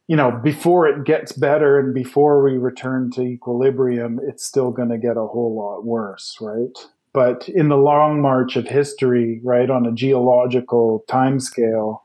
you 0.09 0.15
know, 0.15 0.31
before 0.31 0.87
it 0.87 1.05
gets 1.05 1.33
better 1.33 1.77
and 1.79 1.93
before 1.93 2.43
we 2.43 2.57
return 2.57 3.11
to 3.11 3.21
equilibrium, 3.21 4.19
it's 4.23 4.43
still 4.43 4.71
going 4.71 4.89
to 4.89 4.97
get 4.97 5.17
a 5.17 5.27
whole 5.27 5.55
lot 5.55 5.85
worse, 5.85 6.35
right? 6.41 6.75
But 7.13 7.47
in 7.47 7.69
the 7.69 7.77
long 7.77 8.19
march 8.19 8.55
of 8.55 8.67
history, 8.67 9.39
right, 9.43 9.69
on 9.69 9.85
a 9.85 9.91
geological 9.91 11.05
timescale, 11.07 11.99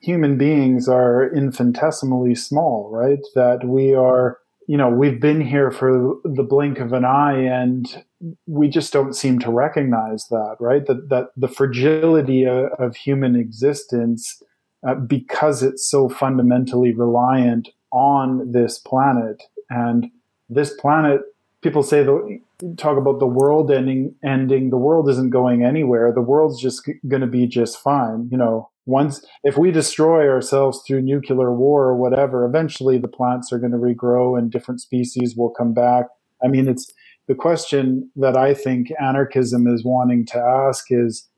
human 0.00 0.36
beings 0.36 0.88
are 0.88 1.32
infinitesimally 1.32 2.34
small, 2.34 2.90
right? 2.90 3.24
That 3.36 3.64
we 3.64 3.94
are, 3.94 4.38
you 4.66 4.76
know, 4.76 4.88
we've 4.88 5.20
been 5.20 5.40
here 5.40 5.70
for 5.70 6.16
the 6.24 6.42
blink 6.42 6.80
of 6.80 6.92
an 6.92 7.04
eye 7.04 7.38
and 7.38 8.04
we 8.46 8.68
just 8.68 8.92
don't 8.92 9.14
seem 9.14 9.38
to 9.40 9.50
recognize 9.50 10.26
that, 10.28 10.56
right? 10.60 10.86
That 10.86 11.08
that 11.08 11.26
the 11.36 11.48
fragility 11.48 12.46
of, 12.46 12.96
human 12.96 13.36
existence, 13.36 14.42
uh, 14.86 14.94
because 14.94 15.62
it's 15.62 15.88
so 15.88 16.08
fundamentally 16.08 16.92
reliant 16.94 17.68
on 17.92 18.52
this 18.52 18.78
planet, 18.78 19.42
and 19.70 20.10
this 20.48 20.72
planet. 20.74 21.20
People 21.62 21.82
say 21.82 22.02
the 22.02 22.40
talk 22.76 22.98
about 22.98 23.20
the 23.20 23.26
world 23.26 23.70
ending. 23.70 24.14
Ending. 24.22 24.70
The 24.70 24.76
world 24.76 25.08
isn't 25.08 25.30
going 25.30 25.64
anywhere. 25.64 26.12
The 26.12 26.20
world's 26.20 26.60
just 26.60 26.88
going 27.08 27.22
to 27.22 27.26
be 27.26 27.46
just 27.46 27.78
fine. 27.78 28.28
You 28.30 28.36
know, 28.36 28.70
once 28.86 29.24
if 29.42 29.56
we 29.56 29.70
destroy 29.70 30.28
ourselves 30.28 30.82
through 30.86 31.02
nuclear 31.02 31.52
war 31.52 31.84
or 31.84 31.96
whatever, 31.96 32.44
eventually 32.44 32.98
the 32.98 33.08
plants 33.08 33.52
are 33.52 33.58
going 33.58 33.72
to 33.72 33.78
regrow 33.78 34.38
and 34.38 34.50
different 34.50 34.80
species 34.80 35.34
will 35.36 35.50
come 35.50 35.72
back. 35.72 36.06
I 36.44 36.48
mean, 36.48 36.68
it's 36.68 36.92
the 37.26 37.34
question 37.34 38.10
that 38.16 38.36
I 38.36 38.54
think 38.54 38.92
anarchism 39.00 39.66
is 39.66 39.84
wanting 39.84 40.26
to 40.26 40.38
ask 40.38 40.86
is 40.90 41.28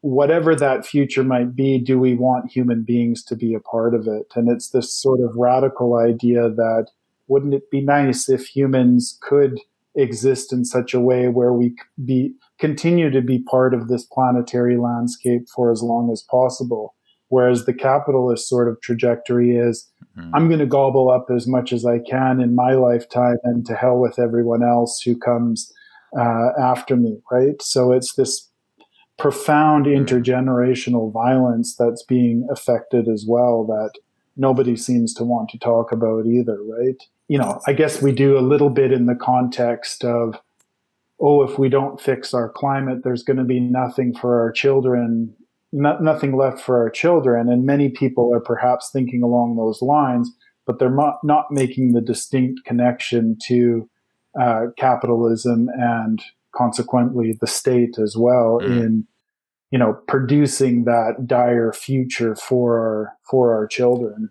whatever 0.00 0.54
that 0.56 0.86
future 0.86 1.22
might 1.22 1.54
be, 1.54 1.78
do 1.78 1.98
we 1.98 2.14
want 2.14 2.50
human 2.50 2.82
beings 2.82 3.22
to 3.24 3.36
be 3.36 3.54
a 3.54 3.60
part 3.60 3.94
of 3.94 4.06
it? 4.06 4.26
And 4.34 4.48
it's 4.48 4.70
this 4.70 4.92
sort 4.92 5.20
of 5.20 5.36
radical 5.36 5.96
idea 5.96 6.48
that 6.48 6.88
wouldn't 7.28 7.54
it 7.54 7.70
be 7.70 7.80
nice 7.80 8.28
if 8.28 8.46
humans 8.46 9.18
could 9.20 9.60
exist 9.94 10.52
in 10.52 10.64
such 10.64 10.94
a 10.94 11.00
way 11.00 11.28
where 11.28 11.52
we 11.52 11.74
be 12.04 12.32
continue 12.58 13.10
to 13.10 13.20
be 13.20 13.40
part 13.40 13.74
of 13.74 13.88
this 13.88 14.04
planetary 14.04 14.76
landscape 14.76 15.48
for 15.48 15.72
as 15.72 15.82
long 15.82 16.12
as 16.12 16.22
possible. 16.22 16.94
Whereas 17.30 17.64
the 17.64 17.72
capitalist 17.72 18.48
sort 18.48 18.68
of 18.68 18.80
trajectory 18.82 19.56
is 19.56 19.88
mm-hmm. 20.16 20.34
I'm 20.34 20.48
going 20.48 20.60
to 20.60 20.66
gobble 20.66 21.10
up 21.10 21.28
as 21.34 21.46
much 21.46 21.72
as 21.72 21.86
I 21.86 21.98
can 21.98 22.40
in 22.40 22.54
my 22.54 22.74
lifetime 22.74 23.38
and 23.44 23.64
to 23.66 23.74
hell 23.74 23.98
with 23.98 24.18
everyone 24.18 24.62
else 24.62 25.00
who 25.00 25.16
comes 25.16 25.72
uh, 26.18 26.50
after 26.60 26.96
me, 26.96 27.18
right? 27.30 27.60
So 27.62 27.92
it's 27.92 28.14
this 28.14 28.48
profound 29.18 29.86
intergenerational 29.86 31.12
violence 31.12 31.76
that's 31.76 32.02
being 32.02 32.46
affected 32.50 33.08
as 33.08 33.24
well 33.26 33.64
that 33.66 33.92
nobody 34.36 34.76
seems 34.76 35.14
to 35.14 35.24
want 35.24 35.50
to 35.50 35.58
talk 35.58 35.92
about 35.92 36.26
either, 36.26 36.58
right? 36.62 37.00
You 37.28 37.38
know, 37.38 37.60
I 37.66 37.74
guess 37.74 38.02
we 38.02 38.12
do 38.12 38.36
a 38.36 38.40
little 38.40 38.70
bit 38.70 38.92
in 38.92 39.06
the 39.06 39.14
context 39.14 40.04
of 40.04 40.36
oh, 41.20 41.42
if 41.42 41.58
we 41.58 41.68
don't 41.68 42.00
fix 42.00 42.32
our 42.32 42.48
climate, 42.48 43.04
there's 43.04 43.22
going 43.22 43.36
to 43.36 43.44
be 43.44 43.60
nothing 43.60 44.14
for 44.14 44.40
our 44.40 44.50
children, 44.50 45.34
not, 45.72 46.02
nothing 46.02 46.36
left 46.36 46.60
for 46.60 46.78
our 46.78 46.90
children. 46.90 47.48
And 47.48 47.64
many 47.64 47.88
people 47.88 48.34
are 48.34 48.40
perhaps 48.40 48.90
thinking 48.92 49.22
along 49.22 49.56
those 49.56 49.82
lines, 49.82 50.30
but 50.66 50.78
they're 50.78 50.90
not, 50.90 51.18
not 51.24 51.46
making 51.50 51.92
the 51.92 52.00
distinct 52.00 52.64
connection 52.64 53.38
to 53.46 53.88
uh, 54.40 54.66
capitalism 54.76 55.68
and 55.76 56.22
consequently 56.54 57.36
the 57.40 57.46
state 57.46 57.98
as 57.98 58.16
well 58.16 58.60
mm. 58.60 58.84
in 58.84 59.06
you 59.70 59.78
know 59.78 59.92
producing 60.08 60.84
that 60.84 61.26
dire 61.26 61.72
future 61.72 62.34
for 62.34 62.78
our 62.78 63.16
for 63.28 63.54
our 63.54 63.68
children 63.68 64.30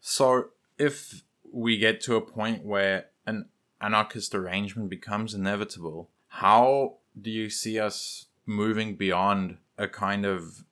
so 0.00 0.46
if 0.78 1.22
we 1.52 1.78
get 1.78 2.00
to 2.02 2.16
a 2.16 2.20
point 2.20 2.64
where 2.64 3.06
an 3.24 3.46
anarchist 3.80 4.34
arrangement 4.34 4.90
becomes 4.90 5.34
inevitable, 5.34 6.10
how 6.28 6.96
do 7.20 7.30
you 7.30 7.48
see 7.48 7.78
us 7.78 8.26
moving 8.44 8.96
beyond 8.96 9.58
a 9.78 9.88
kind 9.88 10.24
of 10.26 10.64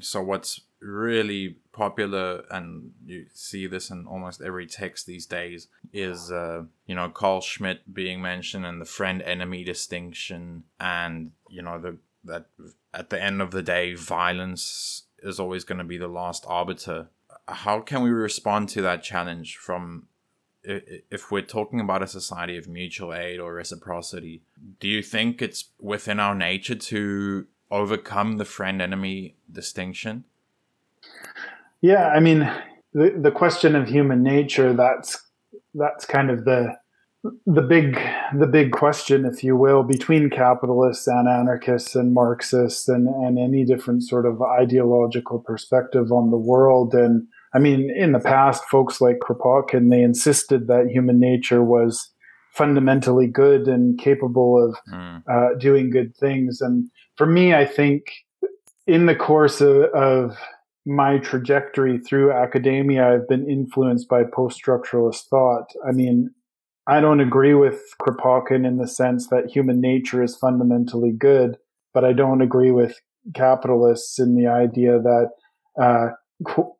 so 0.00 0.22
what's 0.22 0.60
really 0.80 1.58
popular 1.72 2.44
and 2.50 2.90
you 3.04 3.26
see 3.32 3.66
this 3.66 3.90
in 3.90 4.06
almost 4.06 4.42
every 4.42 4.66
text 4.66 5.06
these 5.06 5.26
days 5.26 5.68
is 5.92 6.30
uh, 6.30 6.62
you 6.86 6.94
know 6.94 7.08
Carl 7.08 7.40
Schmitt 7.40 7.92
being 7.92 8.20
mentioned 8.20 8.66
and 8.66 8.80
the 8.80 8.86
friend 8.86 9.22
enemy 9.22 9.64
distinction 9.64 10.64
and 10.80 11.32
you 11.48 11.62
know 11.62 11.80
the 11.80 11.98
that 12.24 12.46
at 12.94 13.10
the 13.10 13.22
end 13.22 13.40
of 13.40 13.50
the 13.50 13.62
day 13.62 13.94
violence 13.94 15.04
is 15.22 15.40
always 15.40 15.64
going 15.64 15.78
to 15.78 15.84
be 15.84 15.98
the 15.98 16.08
last 16.08 16.44
arbiter. 16.48 17.08
How 17.48 17.80
can 17.80 18.02
we 18.02 18.10
respond 18.10 18.68
to 18.70 18.82
that 18.82 19.02
challenge 19.02 19.56
from 19.56 20.08
if 20.64 21.30
we're 21.30 21.42
talking 21.42 21.80
about 21.80 22.02
a 22.02 22.06
society 22.06 22.56
of 22.56 22.68
mutual 22.68 23.12
aid 23.12 23.40
or 23.40 23.54
reciprocity, 23.54 24.42
do 24.78 24.86
you 24.86 25.02
think 25.02 25.42
it's 25.42 25.70
within 25.80 26.20
our 26.20 26.36
nature 26.36 26.76
to 26.76 27.46
overcome 27.72 28.36
the 28.36 28.44
friend 28.44 28.80
enemy 28.80 29.34
distinction? 29.50 30.24
Yeah, 31.80 32.08
I 32.08 32.20
mean, 32.20 32.40
the, 32.92 33.18
the 33.20 33.32
question 33.32 33.74
of 33.74 33.88
human 33.88 34.22
nature 34.22 34.72
that's 34.72 35.20
that's 35.74 36.04
kind 36.04 36.30
of 36.30 36.44
the 36.44 36.76
the 37.46 37.62
big 37.62 37.98
the 38.36 38.46
big 38.46 38.72
question, 38.72 39.24
if 39.24 39.42
you 39.42 39.56
will, 39.56 39.82
between 39.82 40.28
capitalists 40.28 41.06
and 41.06 41.28
anarchists 41.28 41.94
and 41.94 42.12
Marxists 42.12 42.88
and, 42.88 43.08
and 43.08 43.38
any 43.38 43.64
different 43.64 44.02
sort 44.02 44.26
of 44.26 44.42
ideological 44.42 45.38
perspective 45.38 46.12
on 46.12 46.30
the 46.30 46.36
world. 46.36 46.94
And 46.94 47.26
I 47.54 47.58
mean, 47.58 47.90
in 47.90 48.12
the 48.12 48.20
past, 48.20 48.64
folks 48.64 49.00
like 49.00 49.18
Kropotkin, 49.20 49.90
they 49.90 50.02
insisted 50.02 50.66
that 50.66 50.90
human 50.90 51.18
nature 51.18 51.62
was 51.62 52.10
fundamentally 52.52 53.26
good 53.26 53.66
and 53.66 53.98
capable 53.98 54.62
of 54.62 54.76
mm. 54.92 55.22
uh, 55.26 55.58
doing 55.58 55.90
good 55.90 56.14
things. 56.16 56.60
And 56.60 56.90
for 57.16 57.26
me, 57.26 57.54
I 57.54 57.64
think 57.64 58.04
in 58.86 59.06
the 59.06 59.14
course 59.14 59.60
of, 59.60 59.84
of 59.94 60.36
my 60.84 61.18
trajectory 61.18 61.98
through 61.98 62.32
academia, 62.32 63.08
I've 63.08 63.28
been 63.28 63.48
influenced 63.48 64.08
by 64.08 64.24
post-structuralist 64.24 65.28
thought. 65.28 65.70
I 65.86 65.92
mean, 65.92 66.30
I 66.86 67.00
don't 67.00 67.20
agree 67.20 67.54
with 67.54 67.80
Kropotkin 68.00 68.66
in 68.66 68.78
the 68.78 68.88
sense 68.88 69.28
that 69.28 69.50
human 69.50 69.80
nature 69.80 70.22
is 70.22 70.36
fundamentally 70.36 71.12
good, 71.12 71.56
but 71.94 72.04
I 72.04 72.12
don't 72.12 72.42
agree 72.42 72.72
with 72.72 73.00
capitalists 73.34 74.18
in 74.18 74.34
the 74.34 74.48
idea 74.48 74.98
that 74.98 75.30
uh, 75.80 76.08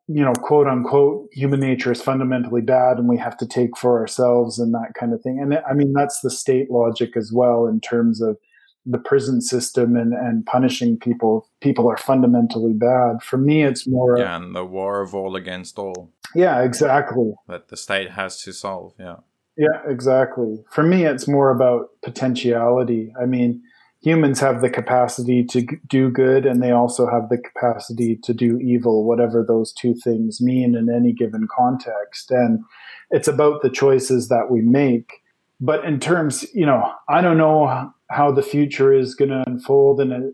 you 0.07 0.23
know, 0.23 0.33
quote 0.33 0.67
unquote, 0.67 1.29
human 1.31 1.59
nature 1.59 1.91
is 1.91 2.01
fundamentally 2.01 2.61
bad 2.61 2.97
and 2.97 3.07
we 3.07 3.17
have 3.17 3.37
to 3.37 3.47
take 3.47 3.77
for 3.77 3.99
ourselves 3.99 4.59
and 4.59 4.73
that 4.73 4.93
kind 4.99 5.13
of 5.13 5.21
thing. 5.21 5.39
And 5.39 5.59
I 5.69 5.73
mean, 5.73 5.93
that's 5.93 6.19
the 6.21 6.29
state 6.29 6.69
logic 6.69 7.15
as 7.15 7.31
well 7.33 7.65
in 7.65 7.79
terms 7.79 8.21
of 8.21 8.37
the 8.85 8.97
prison 8.97 9.41
system 9.41 9.95
and, 9.95 10.13
and 10.13 10.45
punishing 10.45 10.97
people. 10.97 11.47
People 11.61 11.89
are 11.89 11.97
fundamentally 11.97 12.73
bad. 12.73 13.23
For 13.23 13.37
me, 13.37 13.63
it's 13.63 13.87
more. 13.87 14.17
Yeah, 14.17 14.35
and 14.37 14.55
the 14.55 14.65
war 14.65 15.01
of 15.01 15.15
all 15.15 15.35
against 15.35 15.79
all. 15.79 16.11
Yeah, 16.35 16.61
exactly. 16.61 17.33
That 17.47 17.69
the 17.69 17.77
state 17.77 18.11
has 18.11 18.41
to 18.43 18.53
solve. 18.53 18.93
Yeah. 18.99 19.17
Yeah, 19.55 19.81
exactly. 19.87 20.63
For 20.71 20.83
me, 20.83 21.05
it's 21.05 21.27
more 21.27 21.51
about 21.51 21.89
potentiality. 22.03 23.13
I 23.21 23.25
mean, 23.25 23.61
humans 24.01 24.39
have 24.39 24.61
the 24.61 24.69
capacity 24.69 25.43
to 25.45 25.65
do 25.87 26.09
good 26.09 26.45
and 26.45 26.61
they 26.61 26.71
also 26.71 27.07
have 27.07 27.29
the 27.29 27.37
capacity 27.37 28.19
to 28.23 28.33
do 28.33 28.59
evil, 28.59 29.07
whatever 29.07 29.45
those 29.47 29.71
two 29.71 29.93
things 29.93 30.41
mean 30.41 30.75
in 30.75 30.89
any 30.93 31.13
given 31.13 31.47
context. 31.55 32.31
And 32.31 32.63
it's 33.11 33.27
about 33.27 33.61
the 33.61 33.69
choices 33.69 34.27
that 34.29 34.49
we 34.49 34.61
make. 34.61 35.21
But 35.61 35.85
in 35.85 35.99
terms, 35.99 36.45
you 36.53 36.65
know, 36.65 36.91
I 37.07 37.21
don't 37.21 37.37
know 37.37 37.93
how 38.13 38.31
the 38.31 38.41
future 38.41 38.93
is 38.93 39.15
going 39.15 39.31
to 39.31 39.43
unfold, 39.47 39.99
and 39.99 40.11
it, 40.11 40.33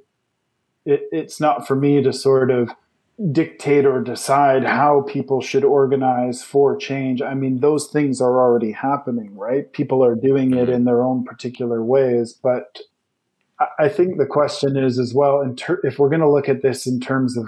it, 0.86 1.02
it's 1.12 1.40
not 1.40 1.68
for 1.68 1.76
me 1.76 2.02
to 2.04 2.14
sort 2.14 2.52
of 2.52 2.70
dictate 3.32 3.86
or 3.86 4.02
decide 4.02 4.64
how 4.64 5.02
people 5.02 5.42
should 5.42 5.66
organize 5.66 6.42
for 6.42 6.78
change. 6.78 7.22
I 7.22 7.34
mean, 7.34 7.60
those 7.60 7.88
things 7.88 8.22
are 8.22 8.40
already 8.40 8.72
happening, 8.72 9.36
right? 9.36 9.72
People 9.74 10.04
are 10.04 10.16
doing 10.16 10.54
it 10.54 10.64
mm-hmm. 10.64 10.72
in 10.72 10.86
their 10.86 11.04
own 11.04 11.26
particular 11.26 11.84
ways, 11.84 12.34
but 12.34 12.80
I 13.78 13.90
think 13.90 14.18
the 14.18 14.26
question 14.26 14.78
is 14.78 14.98
as 14.98 15.14
well, 15.14 15.44
ter- 15.58 15.82
if 15.84 16.00
we're 16.00 16.10
going 16.10 16.22
to 16.22 16.32
look 16.32 16.48
at 16.48 16.62
this 16.62 16.88
in 16.88 17.02
terms 17.02 17.38
of 17.38 17.48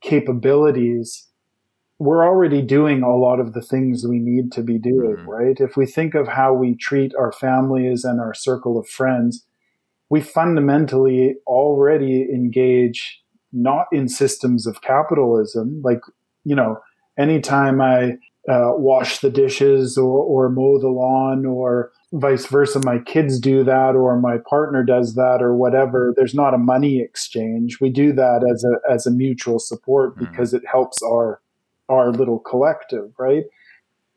capabilities, 0.00 1.28
we're 2.00 2.26
already 2.26 2.60
doing 2.60 3.04
a 3.04 3.16
lot 3.16 3.38
of 3.38 3.52
the 3.52 3.62
things 3.62 4.04
we 4.04 4.18
need 4.18 4.50
to 4.52 4.62
be 4.62 4.78
doing, 4.78 5.16
mm-hmm. 5.16 5.30
right? 5.30 5.60
If 5.60 5.76
we 5.76 5.86
think 5.86 6.16
of 6.16 6.26
how 6.26 6.52
we 6.52 6.74
treat 6.74 7.14
our 7.14 7.30
families 7.30 8.02
and 8.02 8.20
our 8.20 8.34
circle 8.34 8.76
of 8.76 8.88
friends, 8.88 9.46
we 10.14 10.20
fundamentally 10.20 11.34
already 11.44 12.22
engage 12.32 13.20
not 13.52 13.86
in 13.90 14.06
systems 14.08 14.64
of 14.64 14.80
capitalism. 14.80 15.82
Like, 15.82 15.98
you 16.44 16.54
know, 16.54 16.78
anytime 17.18 17.80
I 17.80 18.12
uh, 18.48 18.74
wash 18.76 19.18
the 19.18 19.28
dishes 19.28 19.98
or, 19.98 20.22
or 20.22 20.50
mow 20.50 20.78
the 20.78 20.86
lawn 20.86 21.44
or 21.44 21.90
vice 22.12 22.46
versa 22.46 22.78
my 22.84 22.98
kids 23.00 23.40
do 23.40 23.64
that 23.64 23.96
or 23.96 24.20
my 24.20 24.36
partner 24.48 24.84
does 24.84 25.16
that 25.16 25.38
or 25.40 25.56
whatever 25.56 26.12
there's 26.16 26.34
not 26.34 26.54
a 26.54 26.58
money 26.58 27.00
exchange 27.00 27.80
we 27.80 27.88
do 27.90 28.12
that 28.12 28.46
as 28.48 28.62
a 28.62 28.92
as 28.92 29.04
a 29.04 29.10
mutual 29.10 29.58
support 29.58 30.14
mm-hmm. 30.14 30.26
because 30.26 30.54
it 30.54 30.62
helps 30.70 31.02
our 31.02 31.40
our 31.88 32.12
little 32.12 32.38
collective 32.38 33.10
right 33.18 33.44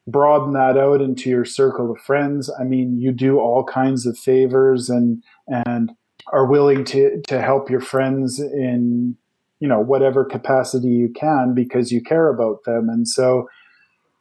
broaden 0.07 0.53
that 0.53 0.77
out 0.77 1.01
into 1.01 1.29
your 1.29 1.45
circle 1.45 1.91
of 1.91 1.99
friends 1.99 2.49
i 2.59 2.63
mean 2.63 2.97
you 2.97 3.11
do 3.11 3.39
all 3.39 3.63
kinds 3.63 4.05
of 4.05 4.17
favors 4.17 4.89
and 4.89 5.23
and 5.47 5.91
are 6.33 6.45
willing 6.45 6.83
to 6.83 7.21
to 7.23 7.41
help 7.41 7.69
your 7.69 7.81
friends 7.81 8.39
in 8.39 9.15
you 9.59 9.67
know 9.67 9.79
whatever 9.79 10.23
capacity 10.23 10.89
you 10.89 11.09
can 11.09 11.53
because 11.53 11.91
you 11.91 12.01
care 12.01 12.29
about 12.29 12.63
them 12.63 12.89
and 12.89 13.07
so 13.07 13.47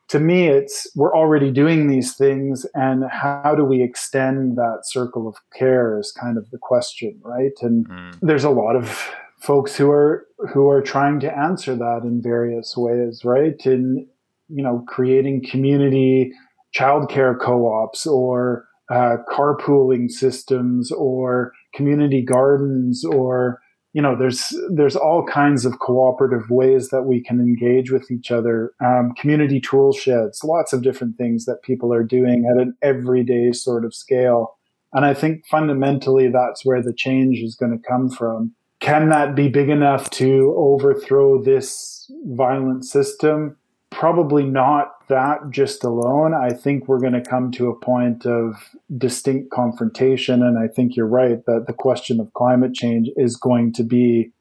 to 0.09 0.21
me, 0.21 0.49
it's 0.49 0.87
we're 0.95 1.15
already 1.15 1.51
doing 1.51 1.89
these 1.89 2.15
things, 2.15 2.65
and 2.75 3.05
how 3.11 3.55
do 3.57 3.65
we 3.65 3.83
extend 3.83 4.57
that 4.57 4.81
circle 4.85 5.27
of 5.27 5.37
care 5.57 5.99
is 5.99 6.13
kind 6.13 6.39
of 6.39 6.49
the 6.51 6.59
question, 6.59 7.21
right? 7.25 7.53
And 7.61 7.89
mm. 7.89 8.19
there's 8.23 8.45
a 8.45 8.51
lot 8.51 8.77
of 8.77 9.11
folks 9.39 9.77
who 9.77 9.91
are 9.91 10.27
who 10.53 10.69
are 10.69 10.81
trying 10.81 11.19
to 11.21 11.37
answer 11.37 11.75
that 11.75 12.03
in 12.05 12.23
various 12.23 12.77
ways, 12.77 13.25
right? 13.25 13.61
In 13.67 14.07
you 14.49 14.63
know, 14.63 14.85
creating 14.87 15.45
community 15.49 16.33
childcare 16.77 17.39
co-ops 17.39 18.07
or 18.07 18.67
uh, 18.91 19.17
carpooling 19.29 20.11
systems 20.11 20.93
or 20.93 21.53
community 21.75 22.23
gardens 22.23 23.05
or 23.05 23.61
you 23.93 24.03
know 24.03 24.15
there's 24.17 24.55
there's 24.71 24.95
all 24.95 25.25
kinds 25.25 25.65
of 25.65 25.79
cooperative 25.81 26.51
ways 26.51 26.91
that 26.91 27.03
we 27.03 27.21
can 27.21 27.41
engage 27.41 27.91
with 27.91 28.11
each 28.11 28.31
other 28.31 28.73
um, 28.85 29.13
community 29.19 29.61
tool 29.61 29.93
sheds 29.93 30.45
lots 30.45 30.73
of 30.73 30.83
different 30.83 31.17
things 31.17 31.47
that 31.47 31.63
people 31.63 31.93
are 31.93 32.05
doing 32.05 32.45
at 32.45 32.61
an 32.61 32.77
everyday 32.83 33.53
sort 33.53 33.85
of 33.85 33.95
scale. 33.95 34.57
And 34.93 35.05
i 35.05 35.15
think 35.15 35.47
fundamentally 35.47 36.29
that's 36.29 36.65
where 36.65 36.83
the 36.83 36.95
change 36.95 37.39
is 37.39 37.57
going 37.57 37.73
to 37.73 37.89
come 37.89 38.09
from. 38.09 38.55
Can 38.81 39.09
that 39.09 39.35
be 39.35 39.49
big 39.49 39.71
enough 39.71 40.11
to 40.11 40.55
overthrow 40.57 41.43
this 41.43 42.11
violent 42.27 42.85
system 42.85 43.57
probably 43.91 44.45
not 44.45 45.07
that 45.09 45.51
just 45.51 45.85
alone. 45.85 46.35
I 46.35 46.51
think 46.51 46.89
we're 46.89 47.01
going 47.01 47.13
to 47.13 47.21
come 47.21 47.51
to 47.53 47.69
a 47.69 47.79
point 47.79 48.27
of 48.27 48.57
distinct 48.97 49.51
confrontation. 49.51 50.43
And 50.43 50.59
I 50.59 50.69
think 50.69 50.97
you're 50.97 51.07
right 51.07 51.45
that 51.47 51.65
the 51.67 51.73
question 51.73 52.21
of 52.21 52.33
climate 52.35 52.75
change 52.75 53.09
is 53.17 53.37
going 53.37 53.73
to 53.75 53.85
be 53.85 54.33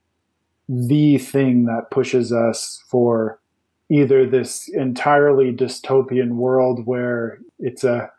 the 0.68 1.20
thing 1.20 1.66
that 1.66 1.92
pushes 1.92 2.34
us 2.34 2.84
for 2.88 3.40
either 3.90 4.26
this 4.26 4.68
entirely 4.70 5.52
dystopian 5.52 6.32
world 6.36 6.86
where 6.86 7.38
it's 7.60 7.84
a 7.84 8.10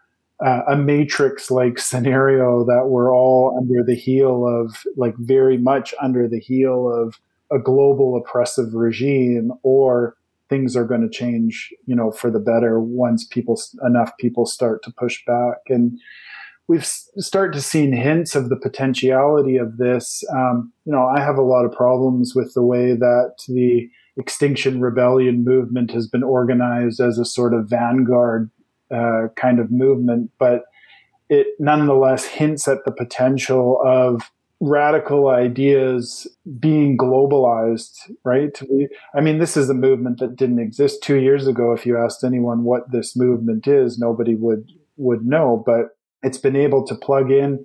a 0.41 0.77
matrix 0.77 1.51
like 1.51 1.79
scenario 1.79 2.62
that 2.62 2.89
we're 2.89 3.11
all 3.11 3.57
under 3.59 3.83
the 3.83 3.95
heel 3.95 4.47
of 4.47 4.85
like 4.95 5.16
very 5.16 5.57
much 5.57 5.95
under 6.01 6.29
the 6.29 6.39
heel 6.39 6.93
of 6.93 7.18
a 7.51 7.59
global 7.59 8.16
oppressive 8.16 8.74
regime 8.74 9.51
or 9.62 10.14
things 10.49 10.76
are 10.76 10.84
going 10.84 11.03
to 11.03 11.09
change, 11.09 11.72
you 11.86 11.94
know, 11.94 12.11
for 12.11 12.30
the 12.30 12.38
better 12.38 12.80
once 12.80 13.26
people 13.26 13.61
enough 13.84 14.12
people 14.18 14.47
start 14.47 14.82
to 14.84 14.92
push 14.92 15.24
back. 15.26 15.59
And 15.68 15.99
we've 16.68 16.84
started 16.84 17.53
to 17.55 17.61
see 17.61 17.90
hints 17.90 18.34
of 18.34 18.49
the 18.49 18.57
potentiality 18.57 19.57
of 19.57 19.76
this. 19.78 20.24
Um, 20.32 20.72
you 20.84 20.92
know, 20.92 21.07
I 21.07 21.20
have 21.20 21.38
a 21.38 21.42
lot 21.42 21.64
of 21.64 21.72
problems 21.72 22.34
with 22.34 22.55
the 22.55 22.62
way 22.62 22.94
that 22.94 23.34
the 23.49 23.88
Extinction 24.16 24.80
Rebellion 24.80 25.44
movement 25.44 25.90
has 25.90 26.09
been 26.09 26.22
organized 26.22 27.01
as 27.01 27.18
a 27.18 27.24
sort 27.24 27.53
of 27.53 27.68
vanguard 27.68 28.51
uh, 28.90 29.28
kind 29.36 29.59
of 29.59 29.70
movement, 29.70 30.30
but 30.38 30.62
it 31.28 31.49
nonetheless 31.59 32.24
hints 32.24 32.66
at 32.68 32.84
the 32.84 32.92
potential 32.92 33.80
of 33.84 34.30
radical 34.61 35.28
ideas 35.28 36.26
being 36.59 36.96
globalized, 36.96 38.11
right? 38.24 38.59
I 39.14 39.20
mean, 39.20 39.38
this 39.38 39.57
is 39.57 39.68
a 39.68 39.74
movement 39.74 40.18
that 40.20 40.36
didn't 40.36 40.61
exist 40.61 41.02
two 41.02 41.16
years 41.16 41.46
ago. 41.46 41.72
If 41.72 41.84
you 41.84 41.98
asked 41.98 42.24
anyone 42.24 42.64
what 42.64 42.90
this 42.90 43.16
movement 43.16 43.66
is, 43.66 43.98
nobody 43.98 44.34
would 44.34 44.72
would 44.96 45.26
know. 45.26 45.62
But 45.64 45.96
it's 46.22 46.38
been 46.38 46.57
able 46.57 46.86
to 46.86 46.94
plug 46.94 47.30
in 47.30 47.64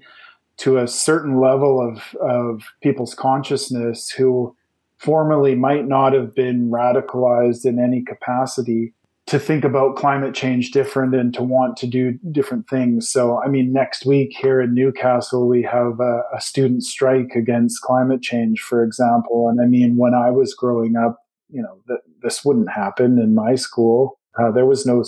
to 0.57 0.77
a 0.77 0.87
certain 0.87 1.39
level 1.39 1.79
of 1.79 2.15
of 2.15 2.63
people's 2.81 3.15
consciousness 3.15 4.09
who 4.09 4.55
formerly 4.97 5.55
might 5.55 5.87
not 5.87 6.13
have 6.13 6.35
been 6.35 6.69
radicalized 6.69 7.65
in 7.65 7.79
any 7.79 8.03
capacity 8.03 8.93
to 9.32 9.39
think 9.39 9.63
about 9.63 9.95
climate 9.95 10.36
change 10.36 10.71
different 10.71 11.15
and 11.15 11.34
to 11.34 11.41
want 11.41 11.77
to 11.77 11.88
do 11.88 12.19
different 12.34 12.67
things. 12.67 13.07
So, 13.07 13.41
I 13.41 13.47
mean, 13.47 13.71
next 13.71 14.05
week 14.05 14.36
here 14.38 14.59
in 14.59 14.73
Newcastle, 14.73 15.47
we 15.47 15.63
have 15.63 16.01
a, 16.01 16.23
a, 16.36 16.41
student 16.41 16.84
strike 16.84 17.32
against 17.34 17.82
climate 17.82 18.21
change, 18.21 18.59
for 18.59 18.84
example. 18.84 19.47
And 19.47 19.61
I 19.61 19.67
mean, 19.67 19.95
when 19.95 20.13
I 20.13 20.32
was 20.32 20.53
growing 20.53 20.97
up, 20.97 21.25
you 21.49 21.61
know, 21.61 21.77
th- 21.88 22.01
this 22.21 22.43
wouldn't 22.43 22.69
happen 22.71 23.19
in 23.19 23.34
my 23.34 23.55
school. 23.55 24.19
Uh, 24.38 24.51
there 24.51 24.65
was 24.65 24.86
no, 24.86 25.01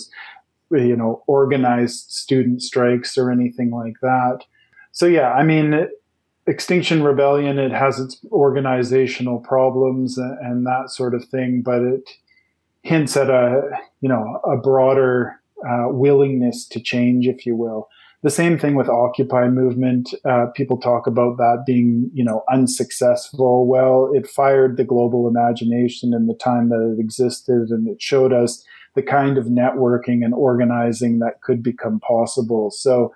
you 0.71 0.95
know, 0.95 1.21
organized 1.27 2.09
student 2.09 2.61
strikes 2.61 3.17
or 3.17 3.29
anything 3.29 3.71
like 3.71 3.99
that. 4.01 4.39
So, 4.93 5.05
yeah, 5.05 5.33
I 5.33 5.43
mean, 5.43 5.89
Extinction 6.47 7.03
Rebellion, 7.03 7.59
it 7.59 7.73
has 7.73 7.99
its 7.99 8.25
organizational 8.31 9.39
problems 9.39 10.17
and, 10.17 10.39
and 10.39 10.65
that 10.65 10.91
sort 10.91 11.13
of 11.13 11.25
thing, 11.25 11.61
but 11.61 11.81
it, 11.81 12.09
hints 12.83 13.17
at 13.17 13.29
a 13.29 13.61
you 14.01 14.09
know 14.09 14.39
a 14.45 14.57
broader 14.57 15.39
uh, 15.67 15.87
willingness 15.87 16.67
to 16.67 16.79
change, 16.79 17.27
if 17.27 17.45
you 17.45 17.55
will. 17.55 17.89
The 18.21 18.29
same 18.29 18.57
thing 18.57 18.75
with 18.75 18.87
Occupy 18.87 19.49
movement. 19.49 20.13
Uh, 20.23 20.45
people 20.55 20.77
talk 20.77 21.07
about 21.07 21.37
that 21.37 21.63
being 21.65 22.09
you 22.13 22.23
know 22.23 22.43
unsuccessful. 22.51 23.67
Well, 23.67 24.11
it 24.13 24.27
fired 24.27 24.77
the 24.77 24.83
global 24.83 25.27
imagination 25.27 26.13
in 26.13 26.27
the 26.27 26.35
time 26.35 26.69
that 26.69 26.95
it 26.95 27.01
existed, 27.01 27.69
and 27.69 27.87
it 27.87 28.01
showed 28.01 28.31
us 28.31 28.63
the 28.95 29.01
kind 29.01 29.37
of 29.37 29.45
networking 29.45 30.23
and 30.23 30.33
organizing 30.33 31.19
that 31.19 31.41
could 31.41 31.63
become 31.63 31.99
possible. 31.99 32.69
So 32.69 33.13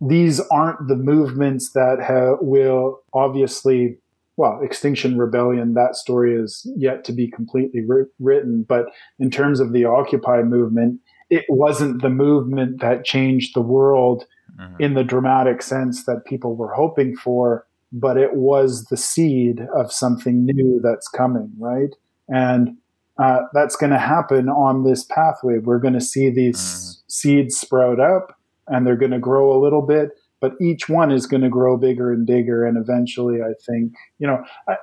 these 0.00 0.38
aren't 0.50 0.86
the 0.86 0.96
movements 0.96 1.72
that 1.72 2.00
ha- 2.00 2.36
will 2.40 3.00
obviously 3.14 3.98
well, 4.38 4.60
Extinction 4.62 5.18
Rebellion, 5.18 5.74
that 5.74 5.96
story 5.96 6.32
is 6.32 6.64
yet 6.76 7.04
to 7.04 7.12
be 7.12 7.28
completely 7.28 7.82
ri- 7.84 8.04
written. 8.20 8.64
But 8.66 8.86
in 9.18 9.30
terms 9.30 9.58
of 9.58 9.72
the 9.72 9.84
Occupy 9.84 10.42
movement, 10.44 11.00
it 11.28 11.44
wasn't 11.48 12.02
the 12.02 12.08
movement 12.08 12.80
that 12.80 13.04
changed 13.04 13.56
the 13.56 13.60
world 13.60 14.24
mm-hmm. 14.56 14.80
in 14.80 14.94
the 14.94 15.02
dramatic 15.02 15.60
sense 15.60 16.04
that 16.04 16.24
people 16.24 16.54
were 16.54 16.72
hoping 16.72 17.16
for, 17.16 17.66
but 17.90 18.16
it 18.16 18.36
was 18.36 18.84
the 18.84 18.96
seed 18.96 19.66
of 19.74 19.92
something 19.92 20.46
new 20.46 20.80
that's 20.84 21.08
coming, 21.08 21.50
right? 21.58 21.96
And 22.28 22.76
uh, 23.20 23.40
that's 23.52 23.74
going 23.74 23.90
to 23.90 23.98
happen 23.98 24.48
on 24.48 24.84
this 24.84 25.02
pathway. 25.02 25.58
We're 25.58 25.80
going 25.80 25.94
to 25.94 26.00
see 26.00 26.30
these 26.30 26.60
mm-hmm. 26.60 27.08
seeds 27.08 27.58
sprout 27.58 27.98
up 27.98 28.38
and 28.68 28.86
they're 28.86 28.94
going 28.94 29.10
to 29.10 29.18
grow 29.18 29.52
a 29.52 29.58
little 29.60 29.82
bit 29.82 30.10
but 30.40 30.52
each 30.60 30.88
one 30.88 31.10
is 31.10 31.26
going 31.26 31.42
to 31.42 31.48
grow 31.48 31.76
bigger 31.76 32.12
and 32.12 32.26
bigger 32.26 32.64
and 32.64 32.76
eventually 32.76 33.42
i 33.42 33.52
think 33.66 33.92
you 34.18 34.26
know 34.26 34.42
I, 34.68 34.76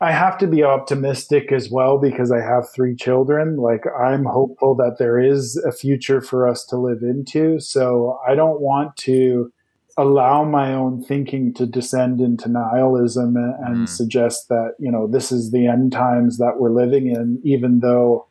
I 0.00 0.12
have 0.12 0.38
to 0.38 0.46
be 0.46 0.62
optimistic 0.62 1.52
as 1.52 1.70
well 1.70 1.98
because 1.98 2.30
i 2.30 2.40
have 2.40 2.70
three 2.74 2.94
children 2.94 3.56
like 3.56 3.84
i'm 3.98 4.24
hopeful 4.24 4.74
that 4.76 4.96
there 4.98 5.18
is 5.18 5.56
a 5.66 5.72
future 5.72 6.20
for 6.20 6.48
us 6.48 6.64
to 6.66 6.76
live 6.76 7.02
into 7.02 7.60
so 7.60 8.18
i 8.26 8.34
don't 8.34 8.60
want 8.60 8.96
to 8.98 9.52
allow 9.98 10.44
my 10.44 10.72
own 10.72 11.02
thinking 11.02 11.52
to 11.52 11.66
descend 11.66 12.20
into 12.20 12.48
nihilism 12.48 13.36
and, 13.36 13.76
mm. 13.76 13.88
suggest 13.88 14.48
that 14.48 14.74
you 14.78 14.90
know 14.90 15.08
this 15.08 15.32
is 15.32 15.50
the 15.50 15.66
end 15.66 15.90
times 15.90 16.38
that 16.38 16.54
we're 16.58 16.70
living 16.70 17.08
in 17.08 17.40
even 17.42 17.80
though 17.80 18.27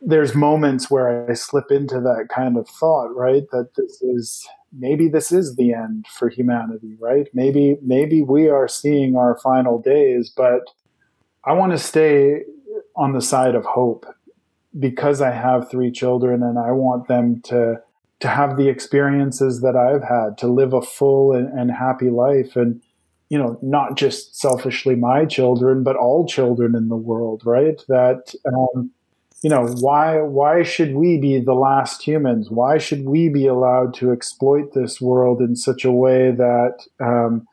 there's 0.00 0.34
moments 0.34 0.90
where 0.90 1.28
I 1.28 1.34
slip 1.34 1.70
into 1.70 2.00
that 2.00 2.28
kind 2.34 2.56
of 2.56 2.68
thought, 2.68 3.14
right? 3.14 3.44
That 3.52 3.74
this 3.76 4.02
is 4.02 4.46
maybe 4.72 5.08
this 5.08 5.32
is 5.32 5.56
the 5.56 5.72
end 5.72 6.06
for 6.08 6.28
humanity, 6.28 6.96
right? 7.00 7.28
Maybe 7.32 7.76
maybe 7.82 8.22
we 8.22 8.48
are 8.48 8.68
seeing 8.68 9.16
our 9.16 9.38
final 9.38 9.80
days, 9.80 10.30
but 10.34 10.62
I 11.44 11.52
want 11.52 11.72
to 11.72 11.78
stay 11.78 12.42
on 12.94 13.12
the 13.12 13.22
side 13.22 13.54
of 13.54 13.64
hope 13.64 14.06
because 14.78 15.20
I 15.20 15.30
have 15.30 15.70
three 15.70 15.90
children 15.90 16.42
and 16.42 16.58
I 16.58 16.72
want 16.72 17.08
them 17.08 17.40
to 17.42 17.80
to 18.18 18.28
have 18.28 18.56
the 18.56 18.68
experiences 18.68 19.60
that 19.60 19.76
I've 19.76 20.02
had, 20.02 20.38
to 20.38 20.46
live 20.46 20.72
a 20.72 20.80
full 20.80 21.32
and, 21.32 21.48
and 21.58 21.70
happy 21.70 22.08
life 22.08 22.56
and 22.56 22.82
you 23.28 23.36
know, 23.36 23.58
not 23.60 23.96
just 23.96 24.36
selfishly 24.36 24.94
my 24.94 25.24
children, 25.24 25.82
but 25.82 25.96
all 25.96 26.26
children 26.26 26.76
in 26.76 26.88
the 26.88 26.96
world, 26.96 27.42
right? 27.44 27.82
That 27.88 28.32
um, 28.46 28.92
you 29.42 29.50
know 29.50 29.66
why 29.80 30.20
why 30.22 30.62
should 30.62 30.94
we 30.94 31.18
be 31.18 31.40
the 31.40 31.54
last 31.54 32.02
humans? 32.02 32.50
Why 32.50 32.78
should 32.78 33.04
we 33.04 33.28
be 33.28 33.46
allowed 33.46 33.94
to 33.94 34.10
exploit 34.10 34.72
this 34.72 35.00
world 35.00 35.40
in 35.40 35.56
such 35.56 35.84
a 35.84 35.92
way 35.92 36.30
that 36.30 36.78
um, 37.00 37.46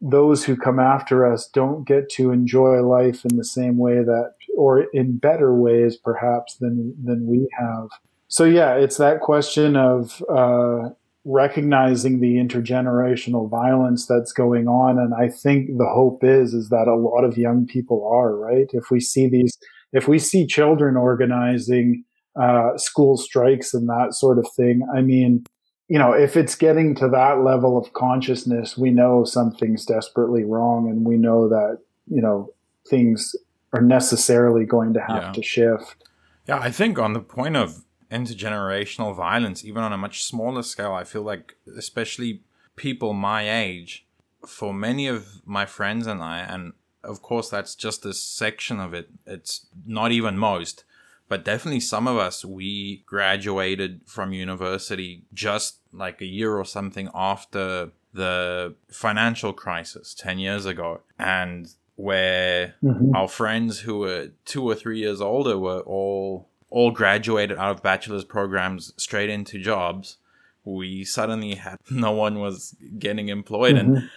those 0.00 0.44
who 0.44 0.56
come 0.56 0.78
after 0.78 1.30
us 1.30 1.48
don't 1.52 1.86
get 1.86 2.08
to 2.10 2.30
enjoy 2.30 2.82
life 2.82 3.24
in 3.24 3.36
the 3.36 3.44
same 3.44 3.78
way 3.78 3.96
that 4.04 4.34
or 4.56 4.84
in 4.92 5.18
better 5.18 5.54
ways 5.54 5.96
perhaps 5.96 6.56
than 6.56 6.94
than 7.02 7.26
we 7.26 7.48
have? 7.58 7.88
So 8.28 8.44
yeah 8.44 8.74
it's 8.74 8.98
that 8.98 9.20
question 9.20 9.76
of 9.76 10.22
uh, 10.32 10.90
recognizing 11.24 12.20
the 12.20 12.36
intergenerational 12.36 13.50
violence 13.50 14.06
that's 14.06 14.32
going 14.32 14.68
on 14.68 14.96
and 14.96 15.12
i 15.12 15.28
think 15.28 15.76
the 15.76 15.88
hope 15.92 16.22
is 16.22 16.54
is 16.54 16.68
that 16.68 16.86
a 16.86 16.94
lot 16.94 17.24
of 17.24 17.36
young 17.36 17.66
people 17.66 18.08
are 18.08 18.36
right? 18.36 18.70
If 18.72 18.92
we 18.92 19.00
see 19.00 19.28
these 19.28 19.58
if 19.92 20.08
we 20.08 20.18
see 20.18 20.46
children 20.46 20.96
organizing 20.96 22.04
uh, 22.40 22.76
school 22.76 23.16
strikes 23.16 23.72
and 23.72 23.88
that 23.88 24.08
sort 24.12 24.38
of 24.38 24.46
thing, 24.56 24.86
I 24.94 25.00
mean, 25.00 25.44
you 25.88 25.98
know, 25.98 26.12
if 26.12 26.36
it's 26.36 26.54
getting 26.54 26.94
to 26.96 27.08
that 27.08 27.42
level 27.42 27.78
of 27.78 27.92
consciousness, 27.92 28.76
we 28.76 28.90
know 28.90 29.24
something's 29.24 29.84
desperately 29.84 30.44
wrong, 30.44 30.88
and 30.90 31.04
we 31.04 31.16
know 31.16 31.48
that 31.48 31.78
you 32.08 32.20
know 32.20 32.52
things 32.88 33.34
are 33.72 33.82
necessarily 33.82 34.64
going 34.64 34.94
to 34.94 35.00
have 35.00 35.22
yeah. 35.22 35.32
to 35.32 35.42
shift. 35.42 36.04
Yeah, 36.46 36.58
I 36.58 36.70
think 36.70 36.98
on 36.98 37.12
the 37.12 37.20
point 37.20 37.56
of 37.56 37.84
intergenerational 38.10 39.14
violence, 39.14 39.64
even 39.64 39.82
on 39.82 39.92
a 39.92 39.98
much 39.98 40.24
smaller 40.24 40.62
scale, 40.62 40.92
I 40.92 41.04
feel 41.04 41.22
like, 41.22 41.56
especially 41.76 42.42
people 42.76 43.12
my 43.12 43.48
age, 43.48 44.06
for 44.46 44.72
many 44.72 45.08
of 45.08 45.42
my 45.44 45.66
friends 45.66 46.06
and 46.06 46.22
I, 46.22 46.40
and 46.40 46.72
of 47.06 47.22
course, 47.22 47.48
that's 47.48 47.74
just 47.74 48.04
a 48.04 48.12
section 48.12 48.80
of 48.80 48.94
it, 48.94 49.08
it's 49.26 49.66
not 49.86 50.12
even 50.12 50.36
most, 50.36 50.84
but 51.28 51.44
definitely 51.44 51.80
some 51.80 52.06
of 52.06 52.16
us, 52.16 52.44
we 52.44 53.02
graduated 53.06 54.00
from 54.06 54.32
university 54.32 55.24
just 55.32 55.78
like 55.92 56.20
a 56.20 56.26
year 56.26 56.56
or 56.56 56.64
something 56.64 57.08
after 57.14 57.90
the 58.12 58.74
financial 58.90 59.52
crisis 59.52 60.14
10 60.14 60.38
years 60.38 60.66
ago. 60.66 61.00
And 61.18 61.68
where 61.96 62.74
mm-hmm. 62.82 63.14
our 63.16 63.28
friends 63.28 63.80
who 63.80 63.98
were 63.98 64.28
two 64.44 64.62
or 64.62 64.74
three 64.74 64.98
years 64.98 65.20
older 65.20 65.58
were 65.58 65.80
all 65.80 66.48
all 66.68 66.90
graduated 66.90 67.56
out 67.56 67.70
of 67.70 67.82
bachelor's 67.82 68.24
programs 68.24 68.92
straight 68.96 69.30
into 69.30 69.58
jobs 69.58 70.18
we 70.64 71.04
suddenly 71.04 71.54
had 71.54 71.78
no 71.90 72.12
one 72.12 72.38
was 72.38 72.76
getting 72.98 73.28
employed 73.28 73.76
mm-hmm. 73.76 73.96
and 73.96 74.10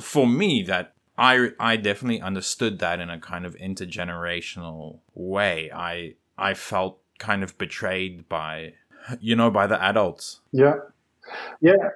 for 0.00 0.26
me 0.26 0.62
that 0.62 0.94
i 1.18 1.50
i 1.58 1.76
definitely 1.76 2.20
understood 2.20 2.78
that 2.78 3.00
in 3.00 3.10
a 3.10 3.20
kind 3.20 3.46
of 3.46 3.54
intergenerational 3.56 5.00
way. 5.14 5.70
I 5.72 6.14
i 6.38 6.54
felt 6.54 7.00
kind 7.18 7.42
of 7.42 7.56
betrayed 7.58 8.28
by 8.28 8.74
you 9.20 9.36
know 9.36 9.50
by 9.50 9.66
the 9.66 9.82
adults. 9.82 10.40
Yeah. 10.52 10.74
Yeah. 11.60 11.90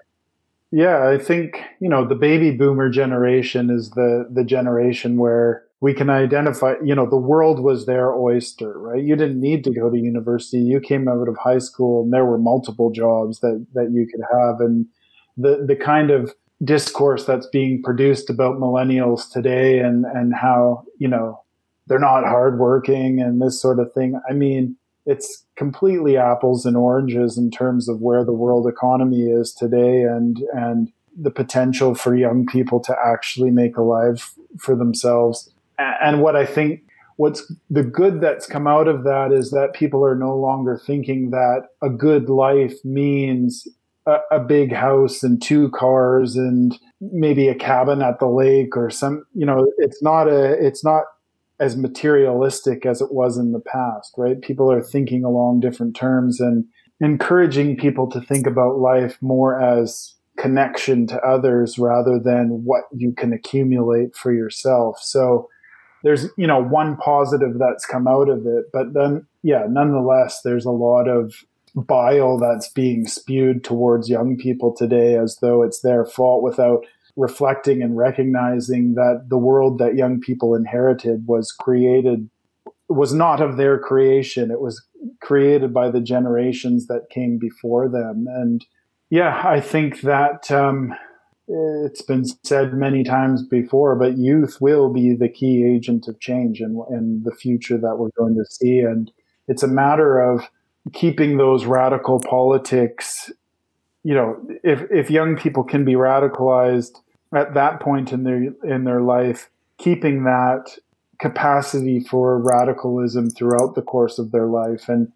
Yeah, 0.72 1.08
I 1.08 1.18
think, 1.18 1.60
you 1.80 1.88
know, 1.88 2.06
the 2.06 2.14
baby 2.14 2.52
boomer 2.52 2.88
generation 2.90 3.70
is 3.70 3.90
the 3.90 4.28
the 4.30 4.44
generation 4.44 5.16
where 5.16 5.64
we 5.80 5.94
can 5.94 6.10
identify, 6.10 6.74
you 6.84 6.94
know, 6.94 7.08
the 7.08 7.16
world 7.16 7.58
was 7.58 7.86
their 7.86 8.12
oyster, 8.14 8.78
right? 8.78 9.02
You 9.02 9.16
didn't 9.16 9.40
need 9.40 9.64
to 9.64 9.72
go 9.72 9.90
to 9.90 9.96
university. 9.96 10.58
You 10.58 10.78
came 10.78 11.08
out 11.08 11.26
of 11.26 11.36
high 11.38 11.58
school 11.58 12.02
and 12.02 12.12
there 12.12 12.24
were 12.24 12.38
multiple 12.38 12.90
jobs 12.90 13.40
that 13.40 13.66
that 13.74 13.90
you 13.90 14.06
could 14.06 14.22
have. 14.32 14.60
And 14.60 14.86
the 15.36 15.64
the 15.66 15.76
kind 15.76 16.10
of 16.10 16.32
discourse 16.62 17.24
that's 17.24 17.46
being 17.46 17.82
produced 17.82 18.28
about 18.28 18.58
millennials 18.58 19.30
today 19.30 19.78
and 19.78 20.04
and 20.04 20.34
how, 20.34 20.84
you 20.98 21.08
know, 21.08 21.42
they're 21.86 21.98
not 21.98 22.24
hardworking 22.24 23.20
and 23.20 23.40
this 23.40 23.60
sort 23.60 23.78
of 23.78 23.92
thing. 23.92 24.20
I 24.28 24.32
mean, 24.32 24.76
it's 25.06 25.44
completely 25.56 26.16
apples 26.16 26.66
and 26.66 26.76
oranges 26.76 27.38
in 27.38 27.50
terms 27.50 27.88
of 27.88 28.00
where 28.00 28.24
the 28.24 28.32
world 28.32 28.66
economy 28.66 29.22
is 29.22 29.52
today 29.52 30.02
and 30.02 30.38
and 30.52 30.92
the 31.16 31.30
potential 31.30 31.94
for 31.94 32.14
young 32.14 32.46
people 32.46 32.80
to 32.80 32.96
actually 33.04 33.50
make 33.50 33.76
a 33.76 33.82
life 33.82 34.34
for 34.58 34.76
themselves. 34.76 35.50
And 35.78 36.20
what 36.20 36.36
I 36.36 36.46
think 36.46 36.82
what's 37.16 37.52
the 37.68 37.82
good 37.82 38.20
that's 38.20 38.46
come 38.46 38.66
out 38.66 38.88
of 38.88 39.04
that 39.04 39.30
is 39.30 39.50
that 39.50 39.74
people 39.74 40.04
are 40.04 40.14
no 40.14 40.34
longer 40.36 40.78
thinking 40.78 41.30
that 41.30 41.68
a 41.82 41.90
good 41.90 42.30
life 42.30 42.82
means 42.84 43.68
a, 44.10 44.36
a, 44.36 44.40
big 44.40 44.72
house 44.72 45.22
and 45.22 45.40
two 45.40 45.70
cars 45.70 46.36
and 46.36 46.78
maybe 47.00 47.48
a 47.48 47.54
cabin 47.54 48.02
at 48.02 48.18
the 48.18 48.26
lake 48.26 48.76
or 48.76 48.90
some 48.90 49.24
you 49.34 49.46
know 49.46 49.70
it's 49.78 50.02
not 50.02 50.28
a 50.28 50.52
it's 50.64 50.84
not 50.84 51.04
as 51.60 51.76
materialistic 51.76 52.86
as 52.86 53.02
it 53.02 53.12
was 53.12 53.36
in 53.36 53.52
the 53.52 53.60
past, 53.60 54.14
right? 54.16 54.40
People 54.40 54.72
are 54.72 54.82
thinking 54.82 55.24
along 55.24 55.60
different 55.60 55.94
terms 55.94 56.40
and 56.40 56.64
encouraging 57.00 57.76
people 57.76 58.10
to 58.10 58.20
think 58.20 58.46
about 58.46 58.78
life 58.78 59.18
more 59.20 59.60
as 59.60 60.14
connection 60.38 61.06
to 61.06 61.20
others 61.20 61.78
rather 61.78 62.18
than 62.18 62.64
what 62.64 62.84
you 62.96 63.12
can 63.12 63.32
accumulate 63.34 64.16
for 64.16 64.32
yourself. 64.32 64.98
So 65.02 65.48
there's, 66.02 66.28
you 66.38 66.46
know, 66.46 66.62
one 66.62 66.96
positive 66.96 67.58
that's 67.58 67.84
come 67.84 68.08
out 68.08 68.30
of 68.30 68.46
it, 68.46 68.64
but 68.72 68.94
then, 68.94 69.26
yeah, 69.42 69.66
nonetheless, 69.68 70.40
there's 70.42 70.64
a 70.64 70.70
lot 70.70 71.08
of 71.08 71.34
bile 71.74 72.38
that's 72.38 72.68
being 72.68 73.06
spewed 73.06 73.64
towards 73.64 74.08
young 74.08 74.36
people 74.36 74.74
today 74.74 75.16
as 75.16 75.38
though 75.40 75.62
it's 75.62 75.80
their 75.80 76.04
fault 76.04 76.42
without 76.42 76.84
reflecting 77.16 77.82
and 77.82 77.96
recognizing 77.96 78.94
that 78.94 79.26
the 79.28 79.38
world 79.38 79.78
that 79.78 79.96
young 79.96 80.20
people 80.20 80.54
inherited 80.54 81.26
was 81.26 81.52
created 81.52 82.28
was 82.88 83.12
not 83.12 83.40
of 83.40 83.56
their 83.56 83.78
creation. 83.78 84.50
It 84.50 84.60
was 84.60 84.84
created 85.20 85.72
by 85.72 85.90
the 85.90 86.00
generations 86.00 86.86
that 86.86 87.10
came 87.10 87.38
before 87.38 87.88
them. 87.88 88.26
And 88.28 88.64
yeah 89.10 89.42
i 89.44 89.60
think 89.60 90.00
that 90.02 90.50
um, 90.50 90.94
it's 91.48 92.02
been 92.02 92.24
said 92.44 92.72
many 92.72 93.02
times 93.02 93.42
before 93.42 93.96
but 93.96 94.16
youth 94.16 94.58
will 94.60 94.88
be 94.92 95.14
the 95.14 95.28
key 95.28 95.64
agent 95.64 96.06
of 96.08 96.20
change 96.20 96.60
in, 96.60 96.82
in 96.90 97.22
the 97.24 97.34
future 97.34 97.76
that 97.76 97.96
we're 97.96 98.10
going 98.16 98.36
to 98.36 98.44
see. 98.48 98.78
And 98.78 99.10
it's 99.48 99.64
a 99.64 99.68
matter 99.68 100.20
of 100.20 100.48
keeping 100.92 101.36
those 101.36 101.66
radical 101.66 102.20
politics 102.20 103.30
you 104.02 104.14
know, 104.14 104.40
if 104.64 104.82
if 104.90 105.10
young 105.10 105.36
people 105.36 105.62
can 105.62 105.84
be 105.84 105.92
radicalized 105.92 106.98
at 107.34 107.54
that 107.54 107.80
point 107.80 108.12
in 108.12 108.24
their 108.24 108.54
in 108.64 108.84
their 108.84 109.02
life, 109.02 109.50
keeping 109.78 110.24
that 110.24 110.76
capacity 111.20 112.00
for 112.00 112.42
radicalism 112.42 113.28
throughout 113.28 113.74
the 113.74 113.82
course 113.82 114.18
of 114.18 114.32
their 114.32 114.46
life, 114.46 114.88
and 114.88 115.12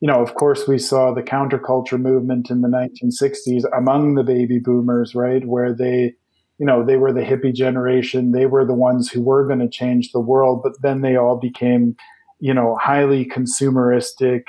you 0.00 0.06
know, 0.06 0.22
of 0.22 0.34
course, 0.34 0.68
we 0.68 0.78
saw 0.78 1.12
the 1.12 1.22
counterculture 1.22 2.00
movement 2.00 2.50
in 2.50 2.60
the 2.60 2.68
1960s 2.68 3.64
among 3.76 4.14
the 4.14 4.22
baby 4.22 4.60
boomers, 4.60 5.16
right, 5.16 5.44
where 5.44 5.74
they, 5.74 6.14
you 6.58 6.66
know, 6.66 6.84
they 6.84 6.96
were 6.96 7.12
the 7.12 7.22
hippie 7.22 7.52
generation, 7.52 8.30
they 8.30 8.46
were 8.46 8.64
the 8.64 8.74
ones 8.74 9.10
who 9.10 9.20
were 9.20 9.44
going 9.44 9.58
to 9.58 9.68
change 9.68 10.12
the 10.12 10.20
world, 10.20 10.60
but 10.62 10.80
then 10.82 11.00
they 11.00 11.16
all 11.16 11.36
became, 11.36 11.96
you 12.38 12.54
know, 12.54 12.76
highly 12.80 13.24
consumeristic 13.26 14.44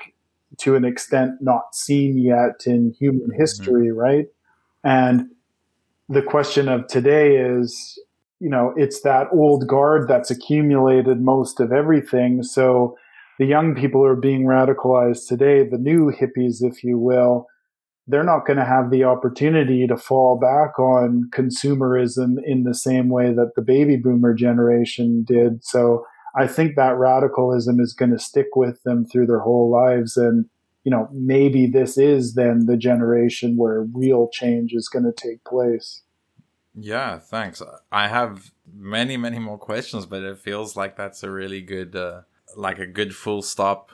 to 0.57 0.75
an 0.75 0.83
extent 0.83 1.33
not 1.41 1.73
seen 1.73 2.17
yet 2.17 2.65
in 2.65 2.93
human 2.99 3.27
mm-hmm. 3.29 3.39
history, 3.39 3.87
mm-hmm. 3.87 3.97
right? 3.97 4.25
And 4.83 5.27
the 6.07 6.21
question 6.21 6.67
of 6.67 6.87
today 6.87 7.37
is, 7.37 7.99
you 8.39 8.49
know, 8.49 8.73
it's 8.75 9.01
that 9.01 9.27
old 9.31 9.67
guard 9.67 10.07
that's 10.07 10.31
accumulated 10.31 11.21
most 11.21 11.59
of 11.59 11.71
everything. 11.71 12.41
So 12.43 12.97
the 13.37 13.45
young 13.45 13.75
people 13.75 14.03
are 14.05 14.15
being 14.15 14.43
radicalized 14.45 15.27
today, 15.27 15.67
the 15.67 15.77
new 15.77 16.11
hippies, 16.11 16.63
if 16.63 16.83
you 16.83 16.97
will, 16.97 17.47
they're 18.07 18.23
not 18.23 18.45
going 18.45 18.57
to 18.57 18.65
have 18.65 18.89
the 18.89 19.03
opportunity 19.03 19.85
to 19.85 19.95
fall 19.95 20.37
back 20.37 20.79
on 20.79 21.29
consumerism 21.31 22.37
in 22.43 22.63
the 22.63 22.73
same 22.73 23.09
way 23.09 23.31
that 23.33 23.51
the 23.55 23.61
baby 23.61 23.97
boomer 23.97 24.33
generation 24.33 25.23
did. 25.23 25.63
So 25.63 26.05
I 26.35 26.47
think 26.47 26.75
that 26.75 26.97
radicalism 26.97 27.79
is 27.79 27.93
going 27.93 28.11
to 28.11 28.19
stick 28.19 28.55
with 28.55 28.83
them 28.83 29.05
through 29.05 29.27
their 29.27 29.39
whole 29.39 29.69
lives. 29.69 30.17
And, 30.17 30.45
you 30.83 30.91
know, 30.91 31.09
maybe 31.11 31.67
this 31.67 31.97
is 31.97 32.35
then 32.35 32.65
the 32.65 32.77
generation 32.77 33.57
where 33.57 33.87
real 33.93 34.29
change 34.31 34.73
is 34.73 34.87
going 34.87 35.05
to 35.05 35.11
take 35.11 35.43
place. 35.43 36.03
Yeah, 36.75 37.19
thanks. 37.19 37.61
I 37.91 38.07
have 38.07 38.51
many, 38.71 39.17
many 39.17 39.39
more 39.39 39.57
questions, 39.57 40.05
but 40.05 40.23
it 40.23 40.37
feels 40.37 40.75
like 40.75 40.95
that's 40.95 41.23
a 41.23 41.31
really 41.31 41.61
good, 41.61 41.95
uh, 41.95 42.21
like 42.55 42.79
a 42.79 42.85
good 42.85 43.15
full 43.15 43.41
stop 43.41 43.91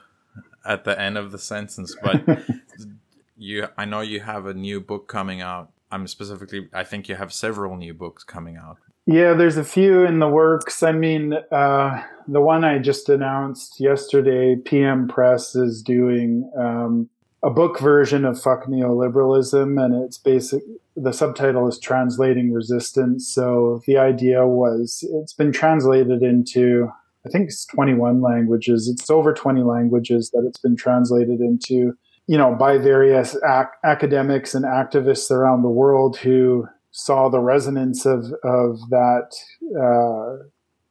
at 0.65 0.83
the 0.83 0.99
end 0.99 1.17
of 1.17 1.31
the 1.31 1.39
sentence. 1.39 1.95
But 2.01 2.45
you, 3.37 3.67
I 3.77 3.85
know 3.85 4.01
you 4.01 4.19
have 4.21 4.45
a 4.45 4.53
new 4.53 4.81
book 4.81 5.07
coming 5.07 5.41
out. 5.41 5.71
I'm 5.91 6.07
specifically, 6.07 6.67
I 6.73 6.83
think 6.83 7.07
you 7.07 7.15
have 7.15 7.31
several 7.31 7.77
new 7.77 7.93
books 7.93 8.23
coming 8.23 8.57
out. 8.57 8.77
Yeah, 9.07 9.33
there's 9.33 9.57
a 9.57 9.63
few 9.63 10.03
in 10.03 10.19
the 10.19 10.27
works. 10.27 10.81
I 10.81 10.91
mean, 10.91 11.33
uh, 11.51 12.03
the 12.27 12.41
one 12.41 12.63
I 12.63 12.79
just 12.79 13.07
announced 13.07 13.79
yesterday, 13.79 14.55
PM 14.55 15.07
Press 15.07 15.55
is 15.55 15.83
doing 15.83 16.49
um, 16.57 17.09
a 17.43 17.51
book 17.51 17.79
version 17.79 18.25
of 18.25 18.41
Fuck 18.41 18.65
Neoliberalism, 18.65 19.83
and 19.83 20.03
it's 20.03 20.17
basic. 20.17 20.63
The 20.95 21.13
subtitle 21.13 21.67
is 21.67 21.77
Translating 21.77 22.51
Resistance. 22.51 23.27
So 23.27 23.83
the 23.85 23.97
idea 23.97 24.47
was 24.47 25.07
it's 25.13 25.33
been 25.33 25.51
translated 25.51 26.23
into, 26.23 26.89
I 27.27 27.29
think 27.29 27.49
it's 27.49 27.65
21 27.67 28.21
languages. 28.21 28.87
It's 28.87 29.11
over 29.11 29.33
20 29.33 29.61
languages 29.61 30.31
that 30.31 30.45
it's 30.47 30.59
been 30.59 30.75
translated 30.75 31.41
into, 31.41 31.95
you 32.25 32.37
know, 32.39 32.55
by 32.55 32.79
various 32.79 33.35
ac- 33.47 33.67
academics 33.83 34.55
and 34.55 34.65
activists 34.65 35.29
around 35.29 35.61
the 35.61 35.69
world 35.69 36.17
who 36.17 36.67
saw 36.95 37.27
the 37.27 37.41
resonance 37.41 38.05
of 38.05 38.31
of 38.43 38.79
that 38.89 39.35
uh, 39.77 40.43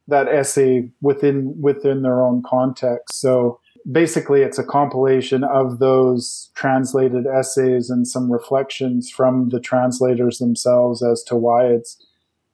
that 0.07 0.27
essay 0.27 0.91
within 1.01 1.59
within 1.59 2.03
their 2.03 2.21
own 2.21 2.43
context. 2.45 3.19
So 3.19 3.59
basically, 3.91 4.41
it's 4.41 4.59
a 4.59 4.63
compilation 4.63 5.43
of 5.43 5.79
those 5.79 6.51
translated 6.53 7.25
essays 7.25 7.89
and 7.89 8.07
some 8.07 8.31
reflections 8.31 9.09
from 9.09 9.49
the 9.49 9.59
translators 9.59 10.37
themselves 10.37 11.01
as 11.01 11.23
to 11.23 11.35
why 11.35 11.65
it's 11.65 11.97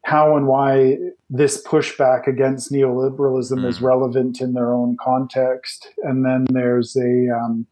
how 0.06 0.38
and 0.38 0.48
why 0.48 0.98
this 1.30 1.62
pushback 1.62 2.28
against 2.28 2.72
neoliberalism 2.72 3.60
mm. 3.60 3.68
is 3.68 3.82
relevant 3.82 4.40
in 4.40 4.54
their 4.54 4.74
own 4.74 4.96
context. 5.00 5.90
And 6.04 6.26
then 6.26 6.46
there's 6.50 6.96
a 6.96 7.28
um, 7.36 7.68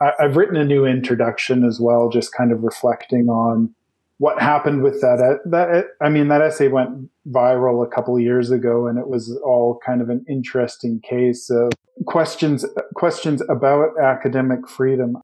I, 0.00 0.12
I've 0.18 0.36
written 0.36 0.56
a 0.56 0.64
new 0.64 0.84
introduction 0.84 1.64
as 1.64 1.78
well, 1.80 2.08
just 2.08 2.34
kind 2.34 2.50
of 2.50 2.64
reflecting 2.64 3.28
on 3.28 3.72
what 4.18 4.40
happened 4.40 4.82
with 4.82 5.00
that 5.00 5.40
that 5.44 5.86
i 6.00 6.08
mean 6.08 6.28
that 6.28 6.40
essay 6.40 6.68
went 6.68 7.10
viral 7.28 7.84
a 7.84 7.88
couple 7.88 8.18
years 8.18 8.50
ago 8.50 8.86
and 8.86 8.98
it 8.98 9.08
was 9.08 9.38
all 9.44 9.78
kind 9.84 10.00
of 10.00 10.08
an 10.08 10.24
interesting 10.28 11.00
case 11.00 11.50
of 11.50 11.70
questions 12.04 12.64
questions 12.94 13.42
about 13.48 13.98
academic 13.98 14.68
freedom. 14.68 15.16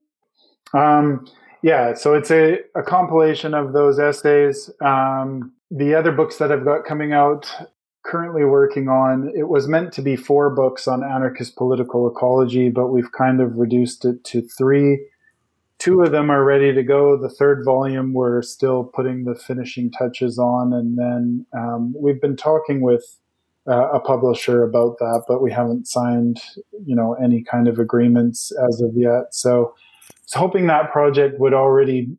Um, 0.73 1.27
yeah, 1.63 1.95
so 1.95 2.15
it's 2.15 2.31
a, 2.31 2.59
a 2.75 2.83
compilation 2.83 3.55
of 3.55 3.73
those 3.73 3.99
essays. 3.99 4.71
Um, 4.81 5.53
the 5.71 5.95
other 5.95 6.13
books 6.13 6.39
that 6.39 6.51
I've 6.51 6.65
got 6.65 6.85
coming 6.85 7.13
out, 7.13 7.51
currently 8.05 8.45
working 8.45 8.89
on, 8.89 9.33
it 9.37 9.49
was 9.49 9.69
meant 9.69 9.93
to 9.95 10.03
be 10.03 10.17
four 10.17 10.51
books 10.51 10.89
on 10.89 11.05
anarchist 11.05 11.57
political 11.57 12.11
ecology, 12.11 12.69
but 12.69 12.89
we've 12.89 13.13
kind 13.13 13.41
of 13.41 13.57
reduced 13.59 14.05
it 14.05 14.25
to 14.25 14.43
three. 14.43 15.07
Two 15.83 16.01
of 16.03 16.13
them 16.13 16.31
are 16.31 16.45
ready 16.45 16.73
to 16.73 16.83
go. 16.85 17.17
The 17.21 17.29
third 17.29 17.65
volume, 17.65 18.13
we're 18.13 18.41
still 18.43 18.85
putting 18.85 19.25
the 19.25 19.35
finishing 19.35 19.91
touches 19.91 20.39
on. 20.39 20.73
And 20.73 20.97
then 20.97 21.45
um, 21.53 21.93
we've 21.99 22.21
been 22.21 22.37
talking 22.37 22.83
with 22.83 23.05
uh, 23.69 23.89
a 23.91 23.99
publisher 23.99 24.63
about 24.63 24.99
that, 24.99 25.25
but 25.27 25.43
we 25.43 25.51
haven't 25.51 25.89
signed, 25.89 26.41
you 26.87 26.95
know, 26.95 27.15
any 27.15 27.43
kind 27.43 27.67
of 27.67 27.81
agreements 27.81 28.53
as 28.69 28.81
of 28.81 28.93
yet. 28.95 29.35
So, 29.35 29.75
was 30.23 30.33
hoping 30.35 30.69
that 30.69 30.93
project 30.93 31.41
would 31.41 31.53
already 31.53 32.17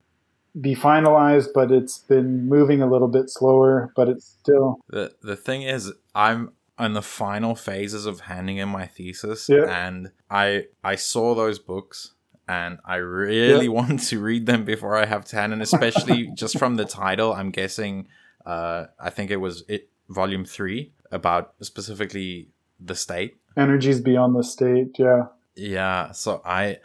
be 0.60 0.76
finalized, 0.76 1.48
but 1.54 1.72
it's 1.72 2.00
been 2.00 2.50
moving 2.50 2.82
a 2.82 2.92
little 2.92 3.08
bit 3.08 3.30
slower. 3.30 3.94
But 3.96 4.10
it's 4.10 4.26
still 4.42 4.80
the 4.90 5.14
the 5.22 5.38
thing 5.38 5.62
is, 5.62 5.94
I'm 6.14 6.52
in 6.78 6.94
the 6.94 7.02
final 7.02 7.56
phases 7.56 8.06
of 8.06 8.22
handing 8.22 8.58
in 8.58 8.68
my 8.68 8.88
thesis, 8.88 9.48
Yeah. 9.48 9.66
and 9.70 10.12
I 10.30 10.66
I 10.84 10.96
saw 10.96 11.34
those 11.34 11.60
books. 11.60 12.14
And 12.48 12.80
I 12.86 12.96
really 12.98 13.66
Yeah. 13.66 13.72
want 13.80 14.02
to 14.10 14.20
read 14.20 14.46
them 14.46 14.66
before 14.66 14.96
I 14.98 15.06
have 15.06 15.26
to 15.26 15.40
And 15.40 15.62
especially 15.62 16.28
just 16.36 16.58
from 16.60 16.76
the 16.76 16.86
title. 16.86 17.34
I'm 17.34 17.52
guessing, 17.52 18.08
uh, 18.46 18.86
I 19.00 19.10
think 19.10 19.32
it 19.32 19.38
was 19.38 19.64
it 19.68 19.90
volume 20.10 20.46
three 20.46 20.92
about 21.12 21.54
specifically 21.62 22.50
the 22.80 22.96
state. 22.96 23.38
energies 23.56 24.02
beyond 24.02 24.36
the 24.36 24.44
state. 24.44 24.96
Yeah. 25.00 25.28
Yeah, 25.56 26.12
so 26.12 26.42
I 26.44 26.80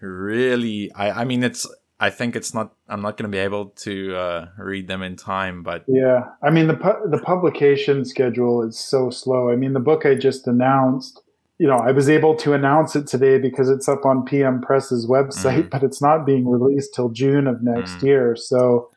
really, 0.00 0.90
I, 0.94 1.20
I 1.20 1.24
mean, 1.24 1.42
it's, 1.44 1.66
I 2.00 2.10
think 2.10 2.36
it's 2.36 2.52
not, 2.54 2.74
I'm 2.88 3.00
not 3.02 3.16
going 3.16 3.30
to 3.30 3.34
be 3.34 3.38
able 3.42 3.66
to 3.84 4.16
uh, 4.16 4.48
read 4.58 4.88
them 4.88 5.02
in 5.02 5.16
time, 5.16 5.62
but 5.62 5.84
Yeah, 5.86 6.24
I 6.42 6.50
mean 6.50 6.66
the 6.66 6.74
pu- 6.74 7.08
the 7.10 7.18
publication 7.18 8.04
schedule 8.04 8.62
is 8.62 8.78
so 8.78 9.08
slow. 9.10 9.50
I 9.50 9.56
mean 9.56 9.72
the 9.72 9.80
book 9.80 10.04
I 10.04 10.14
just 10.14 10.46
announced, 10.46 11.22
you 11.58 11.66
know, 11.66 11.76
I 11.76 11.92
was 11.92 12.08
able 12.08 12.34
to 12.36 12.52
announce 12.52 12.94
it 12.96 13.06
today 13.06 13.38
because 13.38 13.70
it's 13.70 13.88
up 13.88 14.04
on 14.04 14.24
PM 14.24 14.60
Press's 14.60 15.06
website, 15.08 15.64
Mhm. 15.64 15.70
but 15.70 15.82
it's 15.82 16.02
not 16.02 16.26
being 16.26 16.46
released 16.48 16.94
till 16.94 17.08
June 17.08 17.46
of 17.46 17.62
next 17.62 17.98
Mhm. 18.00 18.02
year. 18.02 18.36
So, 18.36 18.88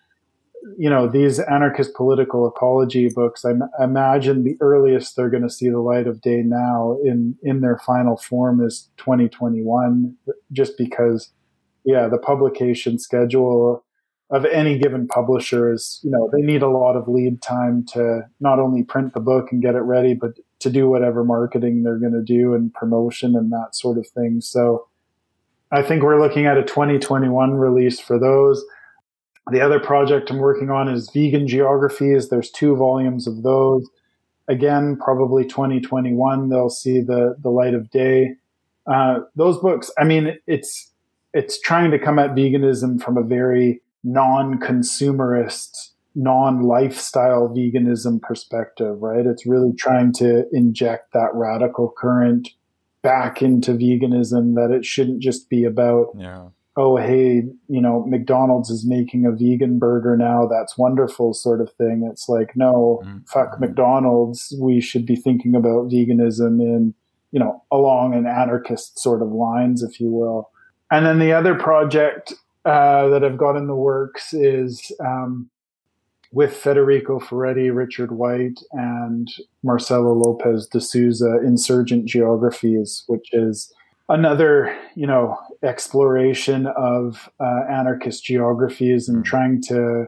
you 0.78 0.90
know, 0.90 1.08
these 1.08 1.40
anarchist 1.40 1.94
political 1.96 2.46
ecology 2.48 3.10
books, 3.10 3.46
I 3.46 3.52
m- 3.52 3.70
imagine 3.80 4.44
the 4.44 4.58
earliest 4.60 5.16
they're 5.16 5.30
going 5.30 5.44
to 5.44 5.50
see 5.50 5.70
the 5.70 5.80
light 5.80 6.06
of 6.06 6.22
day 6.22 6.42
now 6.44 6.98
in 7.04 7.36
in 7.42 7.62
their 7.62 7.78
final 7.78 8.18
form 8.18 8.62
is 8.62 8.90
2021, 8.98 10.16
just 10.52 10.78
because, 10.78 11.32
yeah, 11.86 12.08
the 12.08 12.18
publication 12.18 13.00
schedule 13.00 13.84
of 14.32 14.46
any 14.46 14.78
given 14.78 15.08
publisher 15.08 15.72
is, 15.72 16.00
you 16.04 16.12
know, 16.12 16.30
they 16.34 16.42
need 16.42 16.62
a 16.62 16.70
lot 16.70 16.96
of 16.96 17.08
lead 17.08 17.42
time 17.42 17.84
to 17.94 18.28
not 18.40 18.60
only 18.60 18.84
print 18.84 19.14
the 19.14 19.20
book 19.20 19.52
and 19.52 19.62
get 19.62 19.76
it 19.76 19.80
ready, 19.82 20.14
but 20.14 20.34
to 20.60 20.70
do 20.70 20.90
whatever 20.90 21.24
marketing 21.24 21.84
they're 21.84 21.98
going 21.98 22.14
to 22.14 22.22
do 22.22 22.54
and 22.54 22.74
promotion 22.74 23.36
and 23.36 23.52
that 23.52 23.70
sort 23.76 23.98
of 23.98 24.08
thing. 24.08 24.42
So 24.42 24.88
I 25.72 25.82
think 25.82 26.04
we're 26.04 26.22
looking 26.22 26.46
at 26.46 26.58
a 26.58 26.64
2021 26.64 27.54
release 27.54 28.00
for 28.00 28.20
those. 28.20 28.64
The 29.52 29.62
other 29.62 29.80
project 29.80 30.30
I'm 30.30 30.38
working 30.38 30.70
on 30.70 30.88
is 30.88 31.10
vegan 31.10 31.48
geographies. 31.48 32.30
There's 32.30 32.52
two 32.52 32.76
volumes 32.76 33.28
of 33.28 33.44
those. 33.44 33.88
Again, 34.48 34.98
probably 34.98 35.46
2021, 35.46 36.50
they'll 36.50 36.70
see 36.70 37.02
the, 37.02 37.36
the 37.40 37.50
light 37.50 37.74
of 37.74 37.90
day. 37.92 38.36
Uh, 38.88 39.20
those 39.36 39.60
books, 39.60 39.92
I 39.98 40.04
mean, 40.04 40.38
it's, 40.48 40.92
it's 41.34 41.60
trying 41.60 41.92
to 41.92 42.00
come 42.00 42.18
at 42.18 42.32
veganism 42.32 43.02
from 43.02 43.18
a 43.18 43.24
very 43.24 43.82
non-consumerist 44.04 45.92
non-lifestyle 46.20 47.50
veganism 47.50 48.22
perspective 48.22 48.98
right? 49.02 49.26
It's 49.26 49.46
really 49.46 49.74
trying 49.74 50.14
to 50.14 50.46
inject 50.52 51.14
that 51.14 51.30
radical 51.34 51.94
current 51.98 52.50
back 53.02 53.42
into 53.42 53.72
veganism 53.72 54.56
that 54.56 54.72
it 54.72 54.86
shouldn't 54.86 55.22
just 55.22 55.50
be 55.50 55.64
about 55.64 56.08
yeah. 56.18 56.48
oh 56.76 56.98
hey 56.98 57.44
you 57.70 57.82
know 57.82 58.06
mcdonald's 58.06 58.70
is 58.70 58.86
making 58.86 59.26
a 59.26 59.32
vegan 59.32 59.80
burger 59.80 60.18
now. 60.18 60.46
That's 60.48 60.78
wonderful 60.78 61.34
sort 61.34 61.62
of 61.62 61.72
thing. 61.74 62.08
It's 62.12 62.28
like 62.28 62.56
no 62.56 63.02
Mhm. 63.06 63.28
fuck 63.28 63.60
mcdonald's. 63.60 64.54
We 64.62 64.82
should 64.82 65.06
be 65.06 65.16
thinking 65.16 65.56
about 65.56 65.90
veganism 65.90 66.60
in 66.62 66.94
you 67.32 67.40
know 67.40 67.64
along 67.72 68.14
an 68.16 68.26
anarchist 68.28 69.00
sort 69.00 69.22
of 69.22 69.30
lines 69.32 69.82
if 69.84 70.00
you 70.02 70.12
will. 70.12 70.50
And 70.92 71.06
then 71.06 71.20
the 71.20 71.32
other 71.34 71.56
project 71.56 72.34
uh, 72.66 73.08
that 73.10 73.24
I've 73.24 73.38
got 73.38 73.56
in 73.56 73.68
the 73.68 73.76
works 73.76 74.34
is 74.34 74.92
um, 75.00 75.50
with 76.32 76.56
Federico 76.56 77.20
Ferretti, 77.20 77.72
Richard 77.72 78.12
White, 78.12 78.60
and 78.72 79.28
Marcelo 79.64 80.14
Lopes 80.14 80.68
de 80.68 80.80
Souza, 80.80 81.40
Insurgent 81.44 82.06
Geographies, 82.06 83.04
which 83.08 83.34
is 83.34 83.74
another, 84.10 84.76
you 84.96 85.08
know, 85.08 85.38
exploration 85.64 86.68
of 86.68 87.30
uh, 87.40 87.62
anarchist 87.70 88.24
geographies 88.24 89.10
and 89.10 89.20
Mhm. 89.20 89.26
trying 89.26 89.62
to 89.64 90.08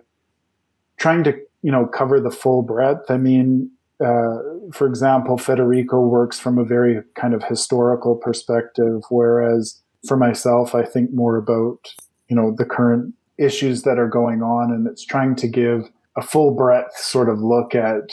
trying 0.97 1.23
to 1.23 1.33
you 1.63 1.71
know 1.71 1.87
cover 1.87 2.19
the 2.19 2.29
full 2.31 2.61
breadth. 2.61 3.09
I 3.09 3.17
mean, 3.17 3.71
uh, 3.99 4.37
for 4.71 4.87
example, 4.87 5.37
Federico 5.37 5.99
works 6.05 6.39
from 6.39 6.57
a 6.59 6.63
very 6.63 7.01
kind 7.15 7.33
of 7.33 7.43
historical 7.43 8.15
perspective, 8.15 9.01
whereas 9.09 9.81
for 10.07 10.17
myself, 10.17 10.75
I 10.75 10.83
think 10.83 11.11
more 11.13 11.37
about 11.37 11.93
you 12.27 12.35
know 12.35 12.53
the 12.55 12.65
current 12.65 13.13
issues 13.37 13.81
that 13.83 13.97
are 13.97 14.07
going 14.07 14.43
on, 14.43 14.71
and 14.71 14.87
it's 14.87 15.03
trying 15.03 15.35
to 15.35 15.47
give 15.47 15.89
a 16.17 16.21
full 16.21 16.55
breadth 16.55 16.97
sort 16.97 17.29
of 17.29 17.39
look 17.39 17.75
at 17.75 18.11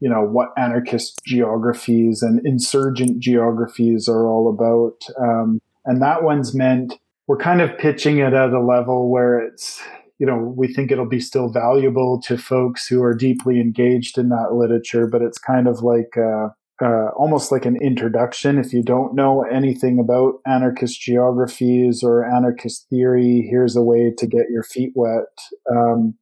you 0.00 0.10
know 0.10 0.22
what 0.22 0.50
anarchist 0.56 1.20
geographies 1.24 2.22
and 2.22 2.40
insurgent 2.44 3.18
geographies 3.18 4.08
are 4.08 4.28
all 4.28 4.48
about. 4.48 4.98
Um, 5.20 5.60
and 5.84 6.02
that 6.02 6.22
one's 6.22 6.54
meant 6.54 6.94
we're 7.26 7.38
kind 7.38 7.60
of 7.60 7.76
pitching 7.78 8.18
it 8.18 8.32
at 8.32 8.52
a 8.52 8.60
level 8.60 9.10
where 9.10 9.38
it's 9.38 9.82
you 10.18 10.26
know 10.26 10.36
we 10.56 10.72
think 10.72 10.90
it'll 10.90 11.08
be 11.08 11.20
still 11.20 11.48
valuable 11.48 12.20
to 12.22 12.36
folks 12.36 12.86
who 12.86 13.02
are 13.02 13.14
deeply 13.14 13.60
engaged 13.60 14.18
in 14.18 14.28
that 14.30 14.52
literature, 14.52 15.06
but 15.06 15.22
it's 15.22 15.38
kind 15.38 15.66
of 15.66 15.82
like 15.82 16.16
uh, 16.16 16.48
uh, 16.82 17.08
almost 17.16 17.50
like 17.50 17.64
an 17.64 17.76
introduction. 17.80 18.58
If 18.58 18.72
you 18.72 18.82
don't 18.82 19.14
know 19.14 19.42
anything 19.42 19.98
about 19.98 20.34
anarchist 20.46 21.00
geographies 21.00 22.02
or 22.02 22.24
anarchist 22.24 22.86
theory, 22.90 23.46
here's 23.50 23.76
a 23.76 23.82
way 23.82 24.12
to 24.18 24.26
get 24.26 24.50
your 24.50 24.62
feet 24.62 24.92
wet. 24.94 25.24
Um, 25.70 26.14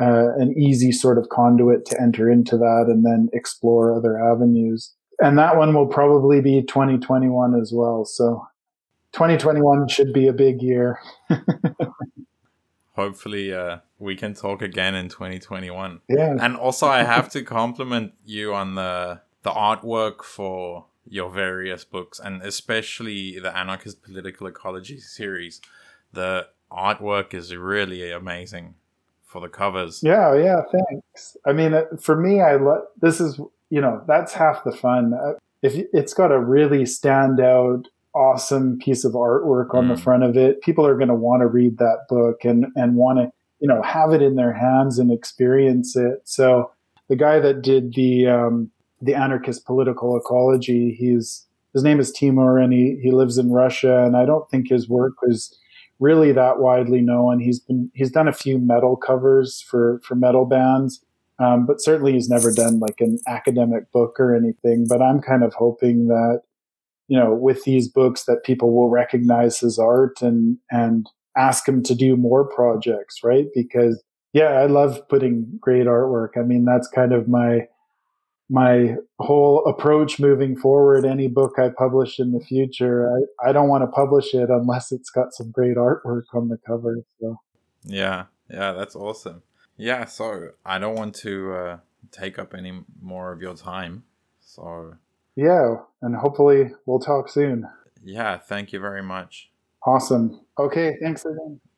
uh, 0.00 0.34
an 0.36 0.54
easy 0.56 0.92
sort 0.92 1.18
of 1.18 1.28
conduit 1.28 1.84
to 1.86 2.00
enter 2.00 2.30
into 2.30 2.56
that 2.56 2.86
and 2.88 3.04
then 3.04 3.28
explore 3.32 3.94
other 3.94 4.18
avenues. 4.18 4.94
And 5.20 5.36
that 5.38 5.56
one 5.56 5.74
will 5.74 5.88
probably 5.88 6.40
be 6.40 6.62
2021 6.62 7.60
as 7.60 7.72
well. 7.74 8.04
So 8.04 8.46
2021 9.12 9.88
should 9.88 10.12
be 10.12 10.28
a 10.28 10.32
big 10.32 10.62
year. 10.62 11.00
Hopefully, 12.92 13.52
uh, 13.52 13.78
we 13.98 14.16
can 14.16 14.34
talk 14.34 14.62
again 14.62 14.94
in 14.94 15.08
2021. 15.08 16.00
Yeah. 16.08 16.36
And 16.40 16.56
also, 16.56 16.86
I 16.88 17.04
have 17.04 17.28
to 17.30 17.42
compliment 17.42 18.12
you 18.24 18.54
on 18.54 18.74
the 18.74 19.20
the 19.42 19.50
artwork 19.50 20.24
for 20.24 20.86
your 21.06 21.30
various 21.30 21.84
books, 21.84 22.18
and 22.18 22.42
especially 22.42 23.38
the 23.38 23.56
Anarchist 23.56 24.02
Political 24.02 24.48
Ecology 24.48 24.98
series. 24.98 25.60
The 26.12 26.48
artwork 26.72 27.34
is 27.34 27.54
really 27.54 28.10
amazing 28.10 28.74
for 29.28 29.40
the 29.40 29.48
covers. 29.48 30.00
Yeah, 30.02 30.34
yeah, 30.34 30.62
thanks. 30.72 31.36
I 31.46 31.52
mean, 31.52 31.74
uh, 31.74 31.84
for 32.00 32.16
me, 32.16 32.40
I 32.40 32.56
lo- 32.56 32.84
this 33.00 33.20
is 33.20 33.38
you 33.70 33.80
know 33.80 34.02
that's 34.08 34.32
half 34.34 34.64
the 34.64 34.72
fun. 34.72 35.14
Uh, 35.14 35.34
If 35.62 35.74
it's 35.92 36.14
got 36.14 36.32
a 36.32 36.38
really 36.38 36.84
standout, 36.84 37.84
awesome 38.14 38.78
piece 38.78 39.04
of 39.04 39.12
artwork 39.12 39.74
on 39.74 39.88
the 39.88 39.94
Mm. 39.94 40.00
front 40.00 40.22
of 40.24 40.36
it, 40.36 40.60
people 40.62 40.86
are 40.86 40.96
going 40.96 41.08
to 41.08 41.14
want 41.14 41.40
to 41.42 41.46
read 41.46 41.78
that 41.78 42.06
book 42.08 42.44
and 42.44 42.66
and 42.74 42.96
want 42.96 43.18
to 43.18 43.30
you 43.60 43.68
know 43.68 43.82
have 43.82 44.12
it 44.12 44.22
in 44.22 44.36
their 44.36 44.52
hands 44.52 44.98
and 44.98 45.10
experience 45.12 45.94
it. 45.96 46.20
So 46.24 46.70
the 47.08 47.16
guy 47.16 47.38
that 47.40 47.62
did 47.62 47.94
the 47.94 48.26
um, 48.28 48.70
the 49.02 49.14
anarchist 49.14 49.66
political 49.66 50.16
ecology, 50.16 50.94
he's 50.98 51.44
his 51.74 51.82
name 51.84 52.00
is 52.00 52.10
Timur, 52.12 52.58
and 52.58 52.72
he 52.72 52.98
he 53.02 53.10
lives 53.10 53.36
in 53.36 53.52
Russia, 53.52 54.04
and 54.04 54.16
I 54.16 54.24
don't 54.24 54.48
think 54.50 54.68
his 54.68 54.88
work 54.88 55.20
was 55.22 55.56
really 56.00 56.32
that 56.32 56.58
widely 56.58 57.00
known. 57.00 57.40
He's 57.40 57.60
been 57.60 57.90
he's 57.94 58.10
done 58.10 58.28
a 58.28 58.32
few 58.32 58.58
metal 58.58 58.96
covers 58.96 59.60
for 59.60 60.00
for 60.04 60.14
metal 60.14 60.44
bands, 60.44 61.04
um, 61.38 61.66
but 61.66 61.80
certainly 61.80 62.12
he's 62.12 62.28
never 62.28 62.52
done 62.52 62.78
like 62.78 63.00
an 63.00 63.18
academic 63.26 63.90
book 63.92 64.18
or 64.18 64.34
anything. 64.34 64.86
But 64.88 65.02
I'm 65.02 65.20
kind 65.20 65.42
of 65.42 65.54
hoping 65.54 66.08
that 66.08 66.42
you 67.08 67.18
know 67.18 67.34
with 67.34 67.64
these 67.64 67.88
books 67.88 68.24
that 68.24 68.44
people 68.44 68.72
will 68.72 68.90
recognize 68.90 69.58
his 69.58 69.78
art 69.78 70.22
and 70.22 70.58
and 70.70 71.08
ask 71.36 71.68
him 71.68 71.82
to 71.84 71.94
do 71.94 72.16
more 72.16 72.44
projects, 72.44 73.20
right? 73.22 73.46
Because 73.54 74.02
yeah, 74.32 74.60
I 74.60 74.66
love 74.66 75.00
putting 75.08 75.46
great 75.60 75.86
artwork. 75.86 76.36
I 76.36 76.42
mean, 76.42 76.64
that's 76.64 76.88
kind 76.88 77.12
of 77.12 77.28
my 77.28 77.66
my 78.50 78.96
whole 79.18 79.64
approach 79.66 80.18
moving 80.18 80.56
forward. 80.56 81.04
Any 81.04 81.28
book 81.28 81.54
I 81.58 81.68
publish 81.68 82.18
in 82.18 82.32
the 82.32 82.40
future, 82.40 83.10
I, 83.10 83.50
I 83.50 83.52
don't 83.52 83.68
want 83.68 83.82
to 83.82 83.88
publish 83.88 84.34
it 84.34 84.48
unless 84.48 84.92
it's 84.92 85.10
got 85.10 85.32
some 85.32 85.50
great 85.50 85.76
artwork 85.76 86.24
on 86.34 86.48
the 86.48 86.58
cover. 86.66 86.98
So 87.20 87.38
yeah, 87.84 88.24
yeah, 88.50 88.72
that's 88.72 88.96
awesome. 88.96 89.42
Yeah, 89.76 90.06
so 90.06 90.50
I 90.64 90.78
don't 90.78 90.96
want 90.96 91.14
to 91.16 91.52
uh, 91.52 91.78
take 92.10 92.38
up 92.38 92.54
any 92.54 92.80
more 93.00 93.32
of 93.32 93.40
your 93.40 93.54
time. 93.54 94.04
So 94.40 94.94
yeah, 95.36 95.76
and 96.02 96.16
hopefully 96.16 96.72
we'll 96.86 97.00
talk 97.00 97.28
soon. 97.28 97.68
Yeah, 98.02 98.38
thank 98.38 98.72
you 98.72 98.80
very 98.80 99.02
much. 99.02 99.50
Awesome. 99.86 100.40
Okay, 100.58 100.96
thanks 101.00 101.24
again. 101.24 101.60